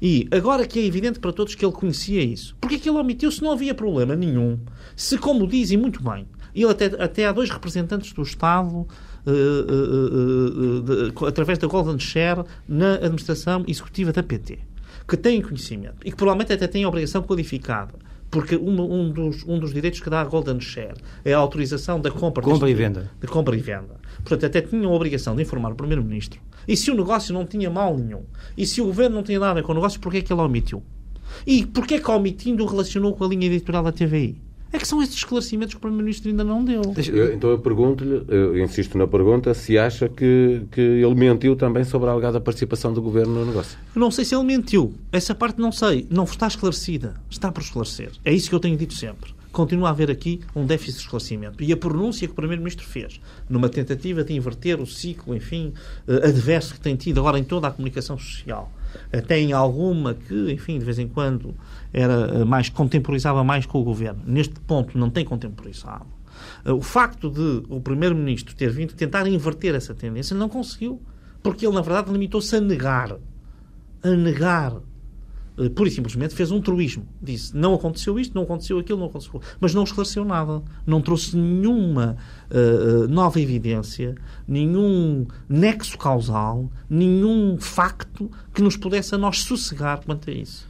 E 0.02 0.28
agora 0.32 0.68
que 0.68 0.80
é 0.80 0.86
evidente 0.86 1.20
para 1.20 1.32
todos 1.32 1.56
que 1.56 1.64
ele 1.64 1.72
conhecia 1.72 2.22
isso, 2.22 2.58
porque 2.60 2.76
é 2.76 2.80
que 2.80 2.90
ele 2.90 2.98
omitiu 2.98 3.32
se 3.32 3.42
não 3.42 3.52
havia 3.52 3.74
problema 3.74 4.16
nenhum? 4.16 4.60
Se, 4.96 5.18
como 5.18 5.48
dizem 5.48 5.78
muito 5.78 6.04
bem, 6.04 6.28
ele 6.54 6.72
até, 6.72 6.86
até 6.86 7.28
há 7.28 7.32
dois 7.32 7.50
representantes 7.50 8.14
do 8.14 8.22
Estado 8.22 8.76
uh, 8.76 8.88
uh, 9.26 10.80
uh, 10.80 10.82
de, 10.82 11.26
através 11.26 11.58
da 11.58 11.68
Golden 11.68 12.00
Share 12.00 12.44
na 12.68 12.96
administração 12.96 13.64
executiva 13.68 14.12
da 14.12 14.22
PT, 14.22 14.60
que 15.08 15.18
têm 15.18 15.42
conhecimento 15.42 15.98
e 16.06 16.12
que 16.12 16.18
provavelmente 16.18 16.54
até 16.54 16.68
têm 16.68 16.84
a 16.84 16.88
obrigação 16.88 17.22
codificada 17.24 17.96
porque 18.32 18.56
um, 18.56 18.82
um, 18.82 19.12
dos, 19.12 19.44
um 19.44 19.60
dos 19.60 19.74
direitos 19.74 20.00
que 20.00 20.10
dá 20.10 20.22
a 20.22 20.24
Golden 20.24 20.60
Share 20.62 20.96
é 21.24 21.34
a 21.34 21.38
autorização 21.38 22.00
da 22.00 22.10
compra, 22.10 22.42
compra 22.42 22.70
e 22.70 22.74
venda. 22.74 23.12
De 23.20 23.28
compra 23.28 23.56
e 23.56 23.60
venda. 23.60 24.00
Portanto, 24.24 24.46
até 24.46 24.62
tinham 24.62 24.90
a 24.90 24.96
obrigação 24.96 25.36
de 25.36 25.42
informar 25.42 25.74
o 25.74 25.76
Primeiro-Ministro. 25.76 26.40
E 26.66 26.78
se 26.78 26.90
o 26.90 26.96
negócio 26.96 27.34
não 27.34 27.46
tinha 27.46 27.70
mal 27.70 27.98
nenhum? 27.98 28.24
E 28.58 28.66
se 28.66 28.82
o 28.82 28.86
Governo 28.86 29.18
não 29.18 29.24
tinha 29.24 29.38
nada 29.38 29.52
a 29.52 29.56
ver 29.56 29.64
com 29.64 29.74
o 29.74 29.76
negócio, 29.76 30.00
porquê 30.00 30.20
é 30.20 30.22
que 30.22 30.32
ele 30.32 30.42
omitiu? 30.42 30.82
E 31.46 31.66
porquê 31.66 31.96
é 31.96 32.00
que 32.00 32.10
omitindo 32.10 32.66
relacionou 32.66 33.14
com 33.14 33.26
a 33.26 33.28
linha 33.28 33.48
editorial 33.48 33.84
da 33.84 33.92
TVI? 33.92 34.42
É 34.74 34.78
que 34.78 34.88
são 34.88 35.02
esses 35.02 35.16
esclarecimentos 35.16 35.74
que 35.74 35.78
o 35.78 35.82
Primeiro-Ministro 35.82 36.30
ainda 36.30 36.44
não 36.44 36.64
deu. 36.64 36.82
Eu, 37.12 37.34
então 37.34 37.50
eu 37.50 37.60
pergunto-lhe, 37.60 38.24
eu 38.30 38.58
insisto 38.64 38.98
na 38.98 39.06
pergunta, 39.06 39.54
se 39.54 39.78
acha 39.78 40.08
que, 40.08 40.64
que 40.72 40.82
ele 40.82 41.16
mentiu 41.16 41.56
também 41.56 41.84
sobre 41.84 42.10
a 42.10 42.14
alegada 42.14 42.40
participação 42.40 42.94
do 42.94 43.02
Governo 43.02 43.34
no 43.34 43.46
negócio. 43.46 43.78
Eu 43.94 44.00
não 44.00 44.10
sei 44.10 44.24
se 44.24 44.34
ele 44.34 44.46
mentiu. 44.46 44.94
Essa 45.12 45.36
parte 45.36 45.60
não 45.60 45.72
sei. 45.72 46.08
Não 46.10 46.24
está 46.24 46.48
esclarecida. 46.48 47.16
Está 47.30 47.52
por 47.52 47.62
esclarecer. 47.62 48.12
É 48.24 48.34
isso 48.34 48.50
que 48.50 48.56
eu 48.56 48.60
tenho 48.60 48.78
dito 48.78 48.94
sempre. 48.94 49.34
Continua 49.52 49.90
a 49.90 49.92
haver 49.92 50.10
aqui 50.10 50.40
um 50.56 50.66
déficit 50.66 50.96
de 50.96 51.02
esclarecimento. 51.02 51.64
E 51.64 51.74
a 51.74 51.78
pronúncia 51.78 52.26
que 52.28 52.32
o 52.32 52.36
Primeiro-Ministro 52.36 52.86
fez, 52.86 53.20
numa 53.50 53.68
tentativa 53.68 54.24
de 54.24 54.34
inverter 54.34 54.80
o 54.80 54.86
ciclo, 54.86 55.36
enfim, 55.36 55.74
eh, 56.08 56.28
adverso 56.28 56.74
que 56.76 56.80
tem 56.80 56.96
tido 56.96 57.20
agora 57.20 57.38
em 57.38 57.44
toda 57.44 57.68
a 57.68 57.72
comunicação 57.72 58.18
social, 58.18 58.72
até 59.12 59.40
em 59.40 59.52
alguma 59.52 60.14
que, 60.14 60.52
enfim, 60.52 60.80
de 60.80 60.86
vez 60.86 61.00
em 61.00 61.08
quando 61.08 61.54
era 61.92 62.14
eh, 62.14 62.46
mais 62.46 62.70
contemporizava 62.70 63.44
mais 63.44 63.66
com 63.66 63.80
o 63.80 63.84
governo. 63.84 64.22
Neste 64.26 64.60
ponto 64.62 64.98
não 64.98 65.10
tem 65.10 65.26
contemporizado. 65.26 66.06
Eh, 66.64 66.72
o 66.72 66.82
facto 66.82 67.30
de 67.30 67.64
o 67.70 67.82
primeiro-ministro 67.82 68.56
ter 68.56 68.70
vindo 68.70 68.94
tentar 68.94 69.28
inverter 69.28 69.76
essa 69.76 69.94
tendência 69.94 70.36
não 70.36 70.48
conseguiu, 70.48 71.02
porque 71.44 71.66
ele 71.66 71.76
na 71.76 71.82
verdade 71.82 72.12
limitou-se 72.12 72.56
a 72.56 72.62
negar, 72.62 73.18
a 74.02 74.10
negar 74.10 74.80
eh, 75.58 75.70
pura 75.70 75.90
e 75.90 75.92
simplesmente 75.92 76.34
fez 76.34 76.52
um 76.52 76.62
truísmo. 76.62 77.06
Disse, 77.22 77.56
não 77.56 77.74
aconteceu 77.74 78.20
isto, 78.20 78.34
não 78.34 78.44
aconteceu 78.44 78.80
aquilo, 78.80 79.00
não 79.00 79.08
aconteceu... 79.08 79.42
Mas 79.60 79.74
não 79.74 79.84
esclareceu 79.84 80.24
nada. 80.24 80.62
Não 80.86 81.02
trouxe 81.02 81.36
nenhuma 81.38 82.18
uh, 82.50 83.08
nova 83.08 83.40
evidência, 83.40 84.16
nenhum 84.48 85.26
nexo 85.48 85.98
causal, 85.98 86.70
nenhum 86.90 87.58
facto 87.60 88.30
que 88.54 88.62
nos 88.62 88.78
pudesse 88.78 89.16
a 89.16 89.18
nós 89.18 89.40
sossegar 89.40 90.02
quanto 90.06 90.30
a 90.30 90.34
isso. 90.34 90.68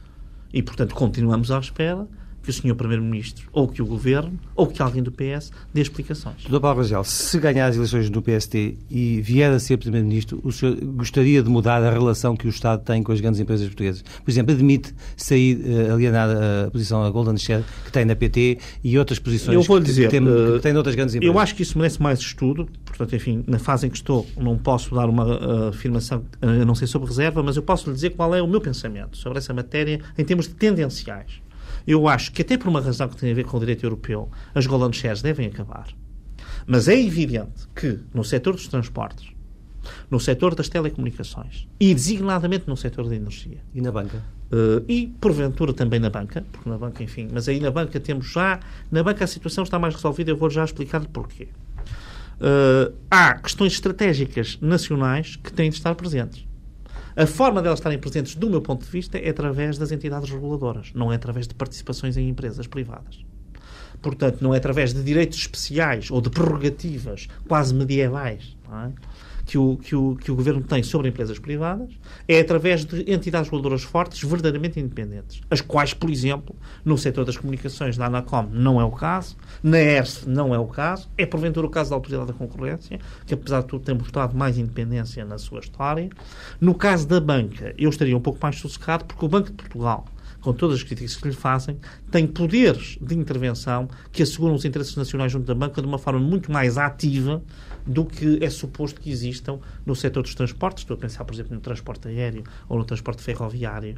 E, 0.52 0.62
portanto, 0.62 0.94
continuamos 0.94 1.50
à 1.50 1.58
espera 1.58 2.06
que 2.42 2.50
o 2.50 2.52
Sr. 2.52 2.74
Primeiro-Ministro, 2.74 3.48
ou 3.52 3.68
que 3.68 3.80
o 3.80 3.86
Governo, 3.86 4.38
ou 4.54 4.66
que 4.66 4.82
alguém 4.82 5.02
do 5.02 5.12
PS 5.12 5.52
dê 5.72 5.80
explicações. 5.80 6.44
Dr. 6.48 6.60
Paulo 6.60 6.80
Rangel, 6.80 7.04
se 7.04 7.38
ganhar 7.38 7.66
as 7.66 7.76
eleições 7.76 8.10
do 8.10 8.20
PST 8.20 8.76
e 8.90 9.20
vier 9.20 9.52
a 9.52 9.58
ser 9.58 9.76
Primeiro-Ministro, 9.76 10.40
o 10.42 10.50
senhor 10.50 10.76
gostaria 10.76 11.42
de 11.42 11.48
mudar 11.48 11.82
a 11.82 11.90
relação 11.90 12.36
que 12.36 12.46
o 12.46 12.50
Estado 12.50 12.82
tem 12.84 13.02
com 13.02 13.12
as 13.12 13.20
grandes 13.20 13.40
empresas 13.40 13.66
portuguesas? 13.66 14.02
Por 14.02 14.30
exemplo, 14.30 14.52
admite 14.52 14.94
sair, 15.16 15.56
uh, 15.56 15.94
alienar 15.94 16.28
a 16.30 16.70
posição, 16.70 17.02
a 17.04 17.10
Golden 17.10 17.36
Share, 17.36 17.64
que 17.84 17.92
tem 17.92 18.04
na 18.04 18.16
PT 18.16 18.58
e 18.82 18.98
outras 18.98 19.18
posições 19.18 19.54
eu 19.54 19.62
vou 19.62 19.80
dizer, 19.80 20.04
que, 20.04 20.18
tem, 20.18 20.26
uh, 20.26 20.54
que 20.54 20.60
tem 20.60 20.76
outras 20.76 20.94
grandes 20.94 21.14
empresas? 21.14 21.34
Eu 21.34 21.40
acho 21.40 21.54
que 21.54 21.62
isso 21.62 21.78
merece 21.78 22.02
mais 22.02 22.18
estudo. 22.18 22.68
Portanto, 22.84 23.14
enfim, 23.14 23.44
na 23.46 23.58
fase 23.58 23.86
em 23.86 23.90
que 23.90 23.96
estou, 23.96 24.26
não 24.36 24.58
posso 24.58 24.94
dar 24.94 25.08
uma 25.08 25.24
uh, 25.24 25.68
afirmação, 25.68 26.24
a 26.40 26.64
não 26.64 26.74
ser 26.74 26.86
sobre 26.86 27.08
reserva, 27.08 27.42
mas 27.42 27.56
eu 27.56 27.62
posso 27.62 27.88
lhe 27.88 27.94
dizer 27.94 28.10
qual 28.10 28.34
é 28.34 28.42
o 28.42 28.46
meu 28.46 28.60
pensamento 28.60 29.16
sobre 29.16 29.38
essa 29.38 29.52
matéria 29.52 30.00
em 30.18 30.24
termos 30.24 30.48
de 30.48 30.54
tendenciais. 30.54 31.42
Eu 31.86 32.08
acho 32.08 32.32
que, 32.32 32.42
até 32.42 32.56
por 32.56 32.68
uma 32.68 32.80
razão 32.80 33.08
que 33.08 33.16
tem 33.16 33.30
a 33.30 33.34
ver 33.34 33.44
com 33.44 33.56
o 33.56 33.60
direito 33.60 33.84
europeu, 33.84 34.30
as 34.54 34.66
golden 34.66 34.92
shares 34.92 35.22
devem 35.22 35.46
acabar. 35.46 35.88
Mas 36.66 36.88
é 36.88 37.00
evidente 37.00 37.66
que, 37.74 37.98
no 38.14 38.24
setor 38.24 38.54
dos 38.54 38.68
transportes, 38.68 39.32
no 40.10 40.20
setor 40.20 40.54
das 40.54 40.68
telecomunicações 40.68 41.66
e, 41.80 41.94
designadamente, 41.94 42.68
no 42.68 42.76
setor 42.76 43.08
da 43.08 43.16
energia. 43.16 43.58
E 43.74 43.80
na 43.80 43.90
banca? 43.90 44.22
Uh, 44.52 44.84
e, 44.88 45.08
porventura, 45.20 45.72
também 45.72 45.98
na 45.98 46.10
banca, 46.10 46.44
porque 46.52 46.68
na 46.68 46.78
banca, 46.78 47.02
enfim, 47.02 47.28
mas 47.32 47.48
aí 47.48 47.58
na 47.58 47.70
banca 47.70 47.98
temos 47.98 48.30
já. 48.30 48.60
Na 48.90 49.02
banca 49.02 49.24
a 49.24 49.26
situação 49.26 49.64
está 49.64 49.78
mais 49.78 49.94
resolvida, 49.94 50.30
eu 50.30 50.36
vou 50.36 50.50
já 50.50 50.64
explicar-lhe 50.64 51.08
porquê. 51.08 51.48
Uh, 52.38 52.92
há 53.10 53.34
questões 53.34 53.72
estratégicas 53.72 54.58
nacionais 54.60 55.36
que 55.36 55.52
têm 55.52 55.70
de 55.70 55.76
estar 55.76 55.94
presentes. 55.94 56.44
A 57.14 57.26
forma 57.26 57.60
delas 57.60 57.78
estarem 57.78 57.98
presentes, 57.98 58.34
do 58.34 58.48
meu 58.48 58.62
ponto 58.62 58.84
de 58.84 58.90
vista, 58.90 59.18
é 59.18 59.28
através 59.28 59.76
das 59.76 59.92
entidades 59.92 60.30
reguladoras, 60.30 60.90
não 60.94 61.12
é 61.12 61.16
através 61.16 61.46
de 61.46 61.54
participações 61.54 62.16
em 62.16 62.28
empresas 62.28 62.66
privadas. 62.66 63.24
Portanto, 64.00 64.40
não 64.40 64.54
é 64.54 64.56
através 64.56 64.92
de 64.94 65.02
direitos 65.02 65.38
especiais 65.38 66.10
ou 66.10 66.20
de 66.20 66.30
prerrogativas 66.30 67.28
quase 67.46 67.74
medievais. 67.74 68.56
Não 68.68 68.80
é? 68.80 68.92
Que 69.44 69.58
o, 69.58 69.76
que, 69.76 69.94
o, 69.94 70.16
que 70.16 70.30
o 70.30 70.34
governo 70.34 70.62
tem 70.62 70.82
sobre 70.82 71.08
empresas 71.08 71.38
privadas 71.38 71.90
é 72.28 72.40
através 72.40 72.84
de 72.84 73.10
entidades 73.10 73.48
reguladoras 73.48 73.82
fortes, 73.82 74.22
verdadeiramente 74.22 74.78
independentes. 74.78 75.40
As 75.50 75.60
quais, 75.60 75.92
por 75.94 76.10
exemplo, 76.10 76.54
no 76.84 76.96
setor 76.96 77.24
das 77.24 77.36
comunicações 77.36 77.96
da 77.96 78.06
Anacom 78.06 78.48
não 78.52 78.80
é 78.80 78.84
o 78.84 78.90
caso, 78.90 79.36
na 79.62 79.78
ERS 79.78 80.26
não 80.26 80.54
é 80.54 80.58
o 80.58 80.66
caso, 80.66 81.08
é 81.18 81.26
porventura 81.26 81.66
o 81.66 81.70
caso 81.70 81.90
da 81.90 81.96
Autoridade 81.96 82.28
da 82.28 82.34
Concorrência, 82.34 82.98
que 83.26 83.34
apesar 83.34 83.62
de 83.62 83.66
tudo 83.68 83.84
tem 83.84 83.94
mostrado 83.94 84.36
mais 84.36 84.58
independência 84.58 85.24
na 85.24 85.38
sua 85.38 85.60
história. 85.60 86.08
No 86.60 86.74
caso 86.74 87.06
da 87.06 87.20
banca, 87.20 87.74
eu 87.76 87.90
estaria 87.90 88.16
um 88.16 88.20
pouco 88.20 88.38
mais 88.42 88.56
sossegado, 88.56 89.04
porque 89.04 89.24
o 89.24 89.28
Banco 89.28 89.48
de 89.48 89.54
Portugal 89.54 90.04
com 90.42 90.52
todas 90.52 90.78
as 90.78 90.82
críticas 90.82 91.16
que 91.16 91.28
lhe 91.28 91.34
fazem, 91.34 91.78
tem 92.10 92.26
poderes 92.26 92.98
de 93.00 93.14
intervenção 93.14 93.88
que 94.10 94.22
asseguram 94.22 94.54
os 94.54 94.64
interesses 94.64 94.96
nacionais 94.96 95.30
junto 95.30 95.46
da 95.46 95.54
banca 95.54 95.80
de 95.80 95.86
uma 95.86 95.98
forma 95.98 96.20
muito 96.20 96.50
mais 96.50 96.76
ativa 96.76 97.42
do 97.86 98.04
que 98.04 98.38
é 98.42 98.50
suposto 98.50 99.00
que 99.00 99.10
existam 99.10 99.58
no 99.86 99.94
setor 99.94 100.22
dos 100.22 100.34
transportes. 100.34 100.82
Estou 100.82 100.96
a 100.96 100.98
pensar, 100.98 101.24
por 101.24 101.32
exemplo, 101.32 101.54
no 101.54 101.60
transporte 101.60 102.08
aéreo 102.08 102.42
ou 102.68 102.78
no 102.78 102.84
transporte 102.84 103.22
ferroviário, 103.22 103.96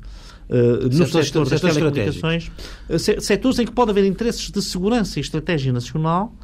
uh, 0.48 0.87
no 0.87 1.07
setor 1.07 1.48
das 1.48 1.61
telecomunicações, 1.61 2.50
uh, 2.88 2.98
setores 2.98 3.59
em 3.59 3.66
que 3.66 3.72
pode 3.72 3.90
haver 3.90 4.04
interesses 4.04 4.50
de 4.50 4.62
segurança 4.62 5.18
e 5.18 5.22
estratégia 5.22 5.72
nacional. 5.72 6.35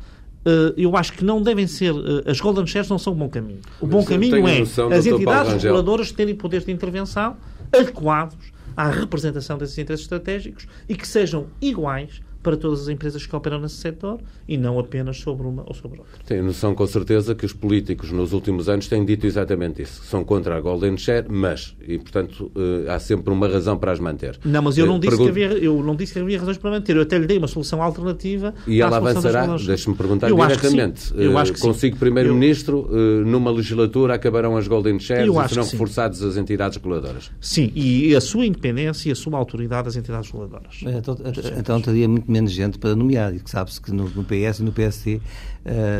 Uh, 0.41 0.73
eu 0.77 0.97
acho 0.97 1.13
que 1.13 1.23
não 1.23 1.43
devem 1.43 1.67
ser. 1.67 1.93
As 2.27 2.41
Golden 2.41 2.67
Shares 2.67 2.89
não 2.89 2.99
são 2.99 3.13
o 3.13 3.17
bom 3.17 3.29
caminho. 3.29 3.61
O 3.79 3.87
bom 3.87 4.03
caminho 4.03 4.49
é 4.49 4.63
as 4.63 5.05
entidades 5.05 5.63
reguladoras 5.63 6.11
terem 6.11 6.35
poderes 6.35 6.65
de 6.65 6.73
intervenção 6.73 7.37
adequados 7.71 8.60
à 8.77 8.89
representação 8.91 9.59
desses 9.59 9.79
interesses 9.79 10.05
estratégicos 10.05 10.67
e 10.89 10.95
que 10.95 11.07
sejam 11.07 11.49
iguais 11.61 12.21
para 12.43 12.57
todas 12.57 12.83
as 12.83 12.89
empresas 12.89 13.27
que 13.27 13.35
operam 13.35 13.61
nesse 13.61 13.77
setor 13.77 14.21
e 14.49 14.57
não 14.57 14.79
apenas 14.79 15.19
sobre 15.19 15.47
uma 15.47 15.63
ou 15.67 15.75
sobre 15.75 16.01
outra. 16.01 16.19
Tenho 16.27 16.45
noção 16.45 16.75
com 16.75 16.87
certeza 16.87 17.35
que 17.35 17.45
os 17.45 17.53
políticos 17.53 18.11
nos 18.13 18.33
últimos 18.33 18.69
anos 18.69 18.89
têm 18.89 19.05
dito 19.05 19.27
exatamente 19.27 19.83
isso. 19.83 20.03
São 20.05 20.25
contra 20.25 20.57
a 20.57 20.61
Golden 20.61 20.97
Share, 20.97 21.27
mas, 21.29 21.77
e 21.87 21.99
portanto 21.99 22.51
uh, 22.55 22.91
há 22.91 22.99
sempre 22.99 23.33
uma 23.33 23.49
razão 23.49 23.77
para 23.77 23.93
as 23.93 24.01
manter. 24.01 24.39
Não, 24.45 24.63
mas 24.63 24.79
eu 24.79 24.87
não, 24.87 24.99
disse 24.99 25.17
Pergunto... 25.17 25.33
que 25.35 25.45
havia, 25.45 25.59
eu 25.59 25.83
não 25.83 25.95
disse 25.95 26.13
que 26.13 26.19
havia 26.19 26.39
razões 26.39 26.59
para 26.59 26.71
manter. 26.71 26.97
Eu 26.97 27.03
até 27.03 27.19
lhe 27.19 27.27
dei 27.27 27.39
uma 27.39 27.49
solução 27.49 27.83
alternativa. 27.83 28.55
E 28.67 28.81
ela 28.81 28.97
avançará? 28.97 29.47
Deixe-me 29.57 29.95
perguntar 29.95 30.29
eu 30.29 30.37
diretamente. 30.37 31.13
Eu 31.15 31.37
acho 31.37 31.53
que 31.53 31.61
consigo 31.61 31.97
Primeiro-Ministro, 31.97 32.89
eu... 32.91 33.27
numa 33.27 33.51
legislatura 33.51 34.15
acabarão 34.15 34.57
as 34.57 34.67
Golden 34.67 34.99
Shares 34.99 35.29
e 35.29 35.49
serão 35.49 35.65
reforçadas 35.65 36.23
as 36.23 36.37
entidades 36.37 36.77
reguladoras? 36.77 37.31
Sim, 37.41 37.71
e 37.75 38.15
a 38.15 38.21
sua 38.21 38.47
independência 38.47 39.09
e 39.09 39.13
a 39.13 39.15
sua 39.15 39.37
autoridade 39.37 39.85
das 39.85 39.97
entidades 39.97 40.31
reguladoras. 40.31 40.81
Então, 40.83 41.17
então 41.59 41.81
teria 41.81 42.09
muito 42.09 42.30
menos 42.31 42.53
gente 42.53 42.79
para 42.79 42.95
nomear, 42.95 43.35
e 43.35 43.41
que 43.41 43.51
sabe-se 43.51 43.81
que 43.81 43.93
no, 43.93 44.09
no, 44.09 44.25
PS 44.25 44.61
e 44.61 44.63
no 44.63 44.73
PSD 44.73 45.17
uh, 45.17 45.21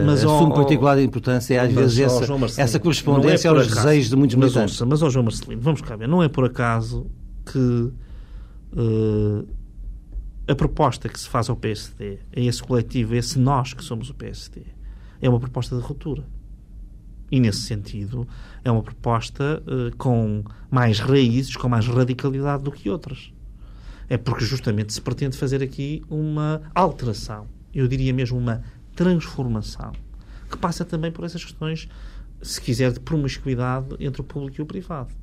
mas, 0.07 0.25
assume 0.25 0.53
oh, 0.53 0.55
particular 0.55 1.01
importância 1.01 1.63
às 1.63 1.73
vezes 1.73 1.99
essa, 1.99 2.63
essa 2.63 2.79
correspondência 2.79 3.49
é 3.49 3.51
aos 3.51 3.67
acaso, 3.67 3.87
desejos 3.87 4.11
de 4.11 4.17
muitos 4.17 4.37
mas, 4.37 4.55
militantes. 4.55 4.81
Mas, 4.81 5.03
ó 5.03 5.11
João 5.11 5.25
Marcelino, 5.25 5.61
vamos 5.61 5.81
cá 5.81 5.97
ver, 5.97 6.09
não 6.09 6.23
é 6.23 6.29
por 6.29 6.45
acaso 6.45 7.07
que 7.45 7.59
uh, 7.59 9.47
a 10.47 10.55
proposta 10.55 11.09
que 11.09 11.19
se 11.19 11.29
faz 11.29 11.49
ao 11.49 11.57
PSD, 11.57 12.19
a 12.37 12.41
esse 12.41 12.63
coletivo, 12.63 13.15
a 13.15 13.17
esse 13.17 13.39
nós 13.39 13.73
que 13.73 13.85
somos 13.85 14.11
o 14.11 14.15
PSD, 14.15 14.63
é 15.21 15.29
uma 15.29 15.39
proposta 15.39 15.77
de 15.77 15.83
ruptura. 15.83 16.25
E, 17.31 17.39
nesse 17.39 17.61
sentido, 17.61 18.27
é 18.65 18.71
uma 18.71 18.83
proposta 18.83 19.63
uh, 19.65 19.97
com 19.97 20.43
mais 20.69 20.99
raízes, 20.99 21.55
com 21.55 21.69
mais 21.69 21.87
radicalidade 21.87 22.65
do 22.65 22.73
que 22.73 22.91
outras 22.91 23.33
é 24.11 24.19
porque 24.19 24.45
justamente 24.45 24.93
se 24.93 25.01
pretende 25.01 25.39
fazer 25.39 25.63
aqui 25.63 26.03
uma 26.11 26.61
alteração, 26.75 27.47
eu 27.73 27.87
diria 27.87 28.13
mesmo 28.13 28.37
uma 28.37 28.63
transformação, 28.97 29.93
que 30.51 30.59
passa 30.59 30.85
também 30.85 31.13
por 31.13 31.25
essas 31.25 31.45
questões, 31.45 31.89
se 32.43 32.61
quiser, 32.61 32.91
de 32.93 32.99
promiscuidade 32.99 33.95
entre 34.01 34.21
o 34.21 34.25
público 34.25 34.61
e 34.61 34.63
o 34.63 34.67
privado. 34.67 35.15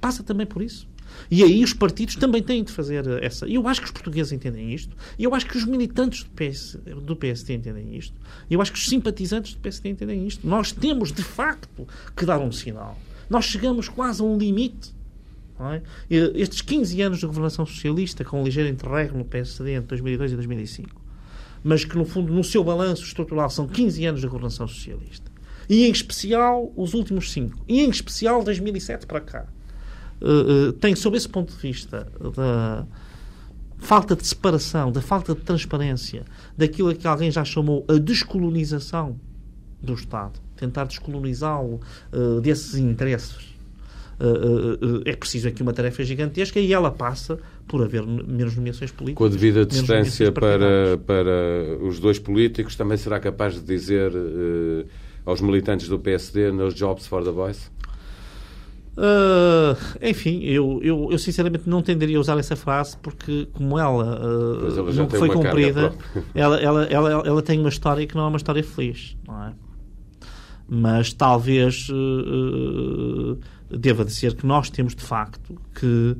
Passa 0.00 0.22
também 0.22 0.46
por 0.46 0.62
isso. 0.62 0.88
E 1.30 1.42
aí 1.42 1.62
os 1.62 1.74
partidos 1.74 2.16
também 2.16 2.42
têm 2.42 2.64
de 2.64 2.72
fazer 2.72 3.06
essa. 3.22 3.46
Eu 3.46 3.66
acho 3.68 3.80
que 3.80 3.86
os 3.86 3.92
portugueses 3.92 4.32
entendem 4.32 4.72
isto. 4.72 4.96
E 5.18 5.24
eu 5.24 5.34
acho 5.34 5.44
que 5.44 5.56
os 5.56 5.64
militantes 5.64 6.22
do, 6.22 6.30
PS, 6.30 6.78
do 7.02 7.16
PSD 7.16 7.54
entendem 7.54 7.96
isto. 7.96 8.18
E 8.48 8.54
eu 8.54 8.62
acho 8.62 8.72
que 8.72 8.78
os 8.78 8.86
simpatizantes 8.86 9.52
do 9.54 9.60
PSD 9.60 9.90
entendem 9.90 10.26
isto. 10.26 10.46
Nós 10.46 10.72
temos, 10.72 11.12
de 11.12 11.22
facto, 11.22 11.86
que 12.16 12.24
dar 12.24 12.38
um 12.38 12.52
sinal 12.52 12.98
Nós 13.28 13.44
chegamos 13.44 13.88
quase 13.88 14.22
a 14.22 14.24
um 14.24 14.38
limite. 14.38 14.94
É? 15.72 15.82
Estes 16.08 16.60
15 16.62 17.02
anos 17.02 17.18
de 17.18 17.26
governação 17.26 17.66
socialista, 17.66 18.24
com 18.24 18.40
um 18.40 18.44
ligeiro 18.44 18.68
interregno 18.68 19.18
no 19.18 19.24
PSD 19.24 19.74
entre 19.74 19.88
2002 19.88 20.32
e 20.32 20.34
2005, 20.36 21.00
mas 21.62 21.84
que, 21.84 21.96
no 21.96 22.04
fundo, 22.04 22.32
no 22.32 22.42
seu 22.42 22.64
balanço 22.64 23.04
estrutural 23.04 23.50
são 23.50 23.66
15 23.66 24.04
anos 24.06 24.20
de 24.20 24.26
governação 24.26 24.66
socialista. 24.66 25.30
E, 25.68 25.84
em 25.84 25.90
especial, 25.90 26.72
os 26.74 26.94
últimos 26.94 27.30
5. 27.30 27.64
E, 27.68 27.80
em 27.80 27.90
especial, 27.90 28.42
2007 28.42 29.06
para 29.06 29.20
cá. 29.20 29.46
Uh, 30.20 30.68
uh, 30.68 30.72
tem, 30.74 30.94
sob 30.96 31.16
esse 31.16 31.28
ponto 31.28 31.54
de 31.54 31.58
vista, 31.60 32.10
da 32.36 32.86
falta 33.78 34.14
de 34.14 34.26
separação, 34.26 34.92
da 34.92 35.00
falta 35.00 35.34
de 35.34 35.40
transparência, 35.40 36.24
daquilo 36.56 36.94
que 36.94 37.06
alguém 37.06 37.30
já 37.30 37.44
chamou 37.44 37.84
a 37.88 37.94
descolonização 37.94 39.18
do 39.82 39.94
Estado, 39.94 40.38
tentar 40.56 40.84
descolonizá-lo 40.84 41.80
uh, 42.12 42.40
desses 42.40 42.74
interesses. 42.74 43.49
Uh, 44.20 44.84
uh, 44.84 45.02
é 45.06 45.16
preciso 45.16 45.48
aqui 45.48 45.62
uma 45.62 45.72
tarefa 45.72 46.04
gigantesca 46.04 46.60
e 46.60 46.72
ela 46.72 46.90
passa 46.90 47.38
por 47.66 47.82
haver 47.82 48.06
menos 48.06 48.54
nomeações 48.54 48.92
políticas. 48.92 49.16
Com 49.16 49.24
a 49.24 49.28
devida 49.28 49.64
distância 49.64 50.30
para, 50.30 50.98
para 51.06 51.78
os 51.80 51.98
dois 51.98 52.18
políticos, 52.18 52.76
também 52.76 52.98
será 52.98 53.18
capaz 53.18 53.54
de 53.54 53.62
dizer 53.62 54.12
aos 55.24 55.40
militantes 55.40 55.88
do 55.88 55.98
PSD 55.98 56.52
nos 56.52 56.74
Jobs 56.74 57.06
for 57.06 57.24
the 57.24 57.30
Voice? 57.30 57.70
Uh, 58.96 59.76
enfim, 60.02 60.40
eu, 60.42 60.80
eu, 60.82 61.08
eu, 61.12 61.18
sinceramente 61.18 61.68
não 61.68 61.80
tenderia 61.80 62.18
a 62.18 62.20
usar 62.20 62.36
essa 62.38 62.56
frase 62.56 62.96
porque, 62.98 63.48
como 63.52 63.78
ela, 63.78 64.20
uh, 64.20 64.78
ela 64.78 64.92
não 64.92 65.08
foi 65.08 65.28
cumprida, 65.30 65.94
ela, 66.34 66.60
ela, 66.60 66.84
ela, 66.84 67.10
ela 67.24 67.42
tem 67.42 67.58
uma 67.60 67.68
história 67.68 68.06
que 68.06 68.14
não 68.14 68.24
é 68.24 68.28
uma 68.28 68.36
história 68.36 68.62
feliz, 68.62 69.16
não 69.26 69.44
é? 69.44 69.52
Mas 70.68 71.12
talvez 71.12 71.88
uh, 71.88 73.38
deva 73.70 74.04
dizer 74.04 74.34
que 74.34 74.46
nós 74.46 74.70
temos 74.70 74.94
de 74.94 75.02
facto 75.02 75.60
que 75.74 76.16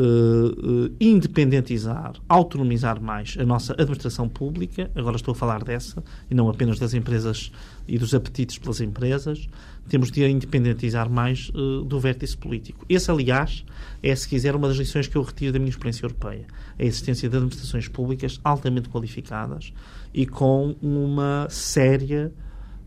uh, 0.00 0.94
independentizar, 1.00 2.14
autonomizar 2.28 3.00
mais 3.00 3.36
a 3.38 3.44
nossa 3.44 3.72
administração 3.74 4.28
pública, 4.28 4.90
agora 4.94 5.16
estou 5.16 5.32
a 5.32 5.34
falar 5.34 5.62
dessa, 5.62 6.02
e 6.30 6.34
não 6.34 6.48
apenas 6.48 6.78
das 6.78 6.94
empresas 6.94 7.52
e 7.86 7.98
dos 7.98 8.14
apetites 8.14 8.58
pelas 8.58 8.80
empresas, 8.80 9.48
temos 9.88 10.10
de 10.10 10.24
independentizar 10.26 11.10
mais 11.10 11.50
uh, 11.50 11.84
do 11.84 11.98
vértice 11.98 12.36
político. 12.36 12.84
Esse, 12.88 13.10
aliás, 13.10 13.64
é, 14.02 14.14
se 14.14 14.28
quiser, 14.28 14.54
uma 14.54 14.68
das 14.68 14.76
lições 14.76 15.08
que 15.08 15.16
eu 15.16 15.22
retiro 15.22 15.52
da 15.52 15.58
minha 15.58 15.70
experiência 15.70 16.04
europeia. 16.04 16.46
A 16.78 16.84
existência 16.84 17.28
de 17.28 17.36
administrações 17.36 17.88
públicas 17.88 18.40
altamente 18.44 18.88
qualificadas 18.88 19.72
e 20.14 20.26
com 20.26 20.76
uma 20.80 21.46
séria 21.50 22.32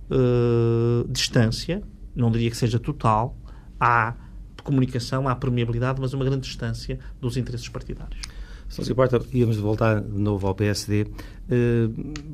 uh, 0.10 1.08
distância, 1.10 1.84
não 2.15 2.32
diria 2.32 2.50
que 2.50 2.58
seja 2.58 2.80
total, 2.80 3.38
à 3.79 4.13
comunicação, 4.63 5.27
à 5.27 5.36
permeabilidade, 5.36 5.99
mas 5.99 6.13
uma 6.13 6.23
grande 6.23 6.47
distância 6.47 6.99
dos 7.19 7.38
interesses 7.38 7.67
partidários. 7.67 8.19
Se 8.69 8.91
importa, 8.91 9.21
íamos 9.31 9.57
voltar 9.57 10.01
de 10.01 10.19
novo 10.19 10.47
ao 10.47 10.55
PSD. 10.55 11.03
Uh, 11.03 12.33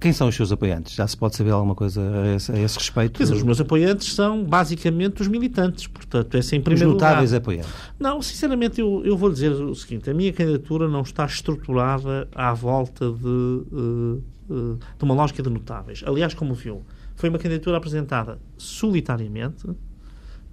quem 0.00 0.14
são 0.14 0.28
os 0.28 0.34
seus 0.34 0.50
apoiantes? 0.50 0.94
Já 0.94 1.06
se 1.06 1.14
pode 1.14 1.36
saber 1.36 1.50
alguma 1.50 1.74
coisa 1.74 2.00
a 2.00 2.34
esse, 2.34 2.50
a 2.50 2.58
esse 2.58 2.78
respeito? 2.78 3.18
Dizer, 3.18 3.34
os 3.34 3.42
meus 3.42 3.60
apoiantes 3.60 4.14
são 4.14 4.42
basicamente 4.42 5.20
os 5.20 5.28
militantes, 5.28 5.86
portanto, 5.86 6.34
é 6.34 6.40
sempre 6.40 6.72
Os 6.72 6.80
notáveis 6.80 7.30
lugar. 7.30 7.42
apoiantes. 7.42 7.70
Não, 7.98 8.22
sinceramente, 8.22 8.80
eu, 8.80 9.02
eu 9.04 9.14
vou 9.16 9.30
dizer 9.30 9.52
o 9.52 9.74
seguinte: 9.74 10.08
a 10.08 10.14
minha 10.14 10.32
candidatura 10.32 10.88
não 10.88 11.02
está 11.02 11.26
estruturada 11.26 12.26
à 12.34 12.54
volta 12.54 13.12
de, 13.12 13.26
uh, 13.26 14.22
uh, 14.48 14.78
de 14.98 15.04
uma 15.04 15.14
lógica 15.14 15.42
de 15.42 15.50
notáveis. 15.50 16.02
Aliás, 16.06 16.32
como 16.32 16.54
viu, 16.54 16.82
foi 17.14 17.28
uma 17.28 17.38
candidatura 17.38 17.76
apresentada 17.76 18.38
solitariamente, 18.56 19.66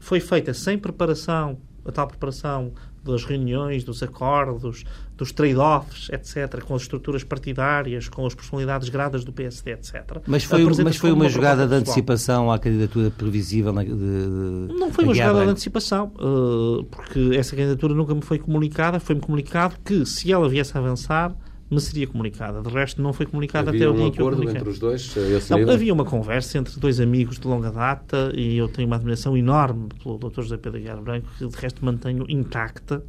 foi 0.07 0.21
feita 0.21 0.53
sem 0.53 0.77
preparação, 0.77 1.57
a 1.85 1.91
tal 1.91 2.07
preparação 2.07 2.71
das 3.03 3.25
reuniões, 3.25 3.83
dos 3.83 4.01
acordos, 4.01 4.85
dos 5.17 5.33
trade-offs, 5.33 6.09
etc., 6.09 6.61
com 6.63 6.75
as 6.75 6.83
estruturas 6.83 7.25
partidárias, 7.25 8.07
com 8.07 8.25
as 8.25 8.33
personalidades 8.33 8.87
gradas 8.87 9.25
do 9.25 9.33
PSD, 9.33 9.71
etc. 9.71 10.21
Mas 10.25 10.45
foi, 10.45 10.63
mas 10.81 10.95
foi 10.95 11.11
uma, 11.11 11.25
uma 11.25 11.29
jogada 11.29 11.67
de 11.67 11.75
antecipação 11.75 12.49
à 12.49 12.57
candidatura 12.57 13.11
previsível? 13.11 13.73
De, 13.73 13.85
de, 13.85 14.73
não 14.79 14.91
foi 14.91 15.03
uma 15.03 15.13
jogada 15.13 15.43
de 15.43 15.49
antecipação, 15.51 16.11
uh, 16.15 16.85
porque 16.85 17.31
essa 17.35 17.53
candidatura 17.53 17.93
nunca 17.93 18.15
me 18.15 18.21
foi 18.21 18.39
comunicada. 18.39 19.01
Foi-me 19.01 19.19
comunicado 19.19 19.75
que, 19.83 20.05
se 20.05 20.31
ela 20.31 20.47
viesse 20.47 20.77
a 20.77 20.79
avançar, 20.79 21.35
me 21.69 21.79
seria 21.79 22.07
comunicada. 22.07 22.61
De 22.61 22.69
resto, 22.69 23.01
não 23.01 23.11
foi 23.11 23.25
comunicada 23.25 23.69
havia 23.69 23.81
até 23.81 23.89
o 23.89 23.93
dia 23.93 24.05
um 24.05 24.11
que 24.11 24.21
eu 24.21 24.29
comuniquei. 24.29 24.55
entre 24.55 24.69
os 24.69 24.79
dois? 24.79 25.15
Não, 25.49 25.69
havia 25.69 25.93
uma 25.93 26.05
conversa 26.05 26.57
entre 26.57 26.79
dois 26.79 26.99
amigos 26.99 27.39
de 27.39 27.47
longa 27.47 27.71
data 27.71 28.31
e 28.35 28.57
eu 28.57 28.67
tenho 28.67 28.87
uma 28.87 28.95
admiração 28.95 29.37
enorme 29.37 29.89
pelo 30.01 30.17
Dr. 30.17 30.41
José 30.41 30.57
Pedro 30.57 30.79
Guiar 30.79 31.01
Branco, 31.01 31.27
que 31.37 31.45
de 31.45 31.55
resto 31.57 31.83
mantenho 31.83 32.25
intacta. 32.29 33.03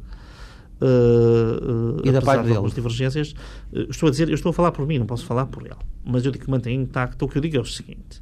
Uh, 0.81 1.97
uh, 1.97 2.07
e 2.07 2.11
da 2.11 2.21
parte 2.21 2.45
de 2.45 2.51
algumas 2.51 2.73
divergências, 2.73 3.33
uh, 3.73 3.87
estou 3.89 4.07
a 4.07 4.11
dizer, 4.11 4.29
eu 4.29 4.35
estou 4.35 4.51
a 4.51 4.53
falar 4.53 4.71
por 4.71 4.87
mim, 4.87 4.97
não 4.97 5.05
posso 5.05 5.25
falar 5.25 5.45
por 5.45 5.65
ele, 5.65 5.75
mas 6.05 6.25
eu 6.25 6.31
digo 6.31 6.45
que 6.45 6.49
mantenho 6.49 6.81
intacta. 6.81 7.25
O 7.25 7.27
que 7.27 7.37
eu 7.37 7.41
digo 7.41 7.57
é 7.57 7.59
o 7.59 7.65
seguinte: 7.65 8.21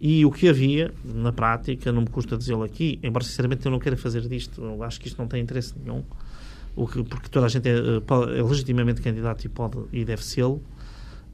e 0.00 0.24
o 0.24 0.30
que 0.30 0.48
havia, 0.48 0.92
na 1.04 1.32
prática, 1.32 1.90
não 1.90 2.02
me 2.02 2.08
custa 2.08 2.36
dizê-lo 2.36 2.62
aqui, 2.62 2.98
embora 3.02 3.24
sinceramente 3.24 3.66
eu 3.66 3.72
não 3.72 3.78
queira 3.78 3.96
fazer 3.96 4.26
disto, 4.28 4.62
eu 4.62 4.82
acho 4.82 5.00
que 5.00 5.08
isto 5.08 5.18
não 5.18 5.26
tem 5.26 5.42
interesse 5.42 5.74
nenhum, 5.78 6.02
o 6.78 6.86
que, 6.86 7.02
porque 7.02 7.28
toda 7.28 7.46
a 7.46 7.48
gente 7.48 7.68
é, 7.68 7.72
é 7.72 8.42
legitimamente 8.42 9.00
candidato 9.02 9.44
e 9.44 9.48
pode 9.48 9.78
e 9.92 10.04
deve 10.04 10.24
ser 10.24 10.44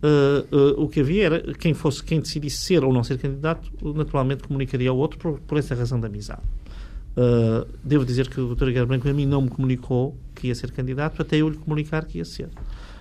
Uh, 0.04 0.54
uh, 0.54 0.82
o 0.82 0.86
que 0.86 1.00
havia 1.00 1.24
era 1.24 1.54
quem 1.54 1.72
fosse 1.72 2.04
quem 2.04 2.20
decidisse 2.20 2.58
ser 2.58 2.84
ou 2.84 2.92
não 2.92 3.02
ser 3.02 3.16
candidato, 3.16 3.70
naturalmente 3.94 4.42
comunicaria 4.42 4.90
ao 4.90 4.98
outro 4.98 5.18
por, 5.18 5.40
por 5.40 5.56
essa 5.56 5.74
razão 5.74 5.98
da 5.98 6.08
amizade. 6.08 6.42
Uh, 7.16 7.66
devo 7.82 8.04
dizer 8.04 8.28
que 8.28 8.38
o 8.38 8.54
Dr. 8.54 8.66
Guilherme 8.66 8.86
Branco 8.88 9.08
a 9.08 9.14
mim 9.14 9.24
não 9.24 9.40
me 9.40 9.48
comunicou 9.48 10.14
que 10.34 10.48
ia 10.48 10.54
ser 10.54 10.72
candidato, 10.72 11.22
até 11.22 11.38
eu 11.38 11.48
lhe 11.48 11.56
comunicar 11.56 12.04
que 12.04 12.18
ia 12.18 12.24
ser. 12.26 12.50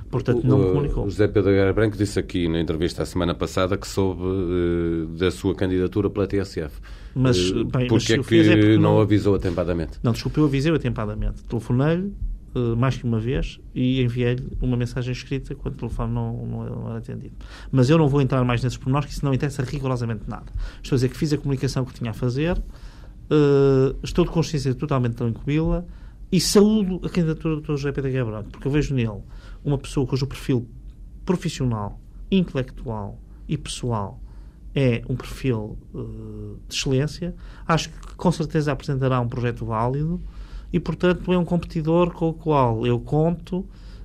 Portanto, 0.10 0.48
não 0.48 0.60
me 0.60 0.66
comunicou. 0.68 1.06
O 1.06 1.10
José 1.10 1.28
Pedro 1.28 1.52
Guerra 1.52 1.74
Branco 1.74 1.98
disse 1.98 2.20
aqui 2.20 2.48
na 2.48 2.62
entrevista 2.62 3.04
a 3.04 3.06
semana 3.06 3.36
passada 3.36 3.76
que 3.76 3.88
soube 3.88 4.22
da 5.18 5.30
sua 5.30 5.54
candidatura 5.56 6.10
pela 6.10 6.26
TSF. 6.26 6.80
Mas, 7.14 7.52
bem, 7.52 7.88
porque 7.88 8.16
mas 8.16 8.48
é 8.48 8.56
que 8.56 8.78
não, 8.78 8.94
não 8.94 9.02
avisou 9.02 9.36
atempadamente? 9.36 10.00
Não, 10.02 10.14
desculpe, 10.14 10.40
eu 10.40 10.46
avisei 10.46 10.74
atempadamente. 10.74 11.44
Telefonei-lhe 11.44 12.14
uh, 12.56 12.76
mais 12.76 12.98
que 12.98 13.04
uma 13.04 13.20
vez 13.20 13.60
e 13.74 14.02
enviei-lhe 14.02 14.58
uma 14.62 14.78
mensagem 14.78 15.12
escrita 15.12 15.56
quando 15.56 15.76
o 15.76 15.78
telefone 15.78 16.14
não, 16.14 16.46
não, 16.46 16.66
não, 16.66 16.90
era 16.90 17.00
atendido. 17.00 17.36
Mas 17.72 17.90
eu 17.90 17.98
não 17.98 18.08
vou 18.08 18.22
entrar 18.22 18.44
mais 18.44 18.64
nesses 18.64 18.78
pormenores, 18.78 19.08
que 19.08 19.14
isso 19.14 19.26
não 19.26 19.34
interessa 19.34 19.64
rigorosamente 19.64 20.24
nada. 20.28 20.52
Estou 20.82 20.96
a 20.96 20.98
dizer 20.98 21.10
que 21.10 21.18
fiz 21.18 21.34
a 21.34 21.38
comunicação 21.38 21.86
que 21.86 21.94
tinha 21.94 22.12
a 22.12 22.14
fazer, 22.14 22.58
uh, 22.58 23.98
estou 24.04 24.26
de 24.26 24.32
consciência 24.32 24.74
totalmente 24.74 25.16
tranquila 25.16 25.86
e 26.32 26.40
saúdo 26.40 27.00
a 27.06 27.10
candidatura 27.10 27.56
do 27.56 27.62
Dr. 27.62 27.72
José 27.74 27.92
Pedro 27.92 28.12
Gabriel, 28.12 28.44
porque 28.52 28.68
eu 28.68 28.72
vejo 28.72 28.94
nele 28.96 29.22
uma 29.64 29.78
pessoa 29.78 30.06
cujo 30.06 30.26
perfil 30.28 30.68
profissional, 31.26 32.00
intelectual 32.32 33.20
e 33.48 33.58
pessoal 33.58 34.20
é 34.76 35.04
um 35.08 35.16
perfil 35.16 35.78
uh, 35.94 36.60
de 36.68 36.76
excelência. 36.76 37.36
Acho 37.68 37.90
que 37.90 38.16
com 38.16 38.32
certeza 38.32 38.72
apresentará 38.72 39.20
um 39.20 39.28
projeto 39.28 39.66
válido 39.66 40.22
e, 40.74 40.80
portanto, 40.80 41.32
é 41.32 41.38
um 41.38 41.46
competidor 41.46 42.12
com 42.12 42.30
o 42.30 42.34
qual 42.34 42.86
eu 42.88 43.00
conto 43.00 43.58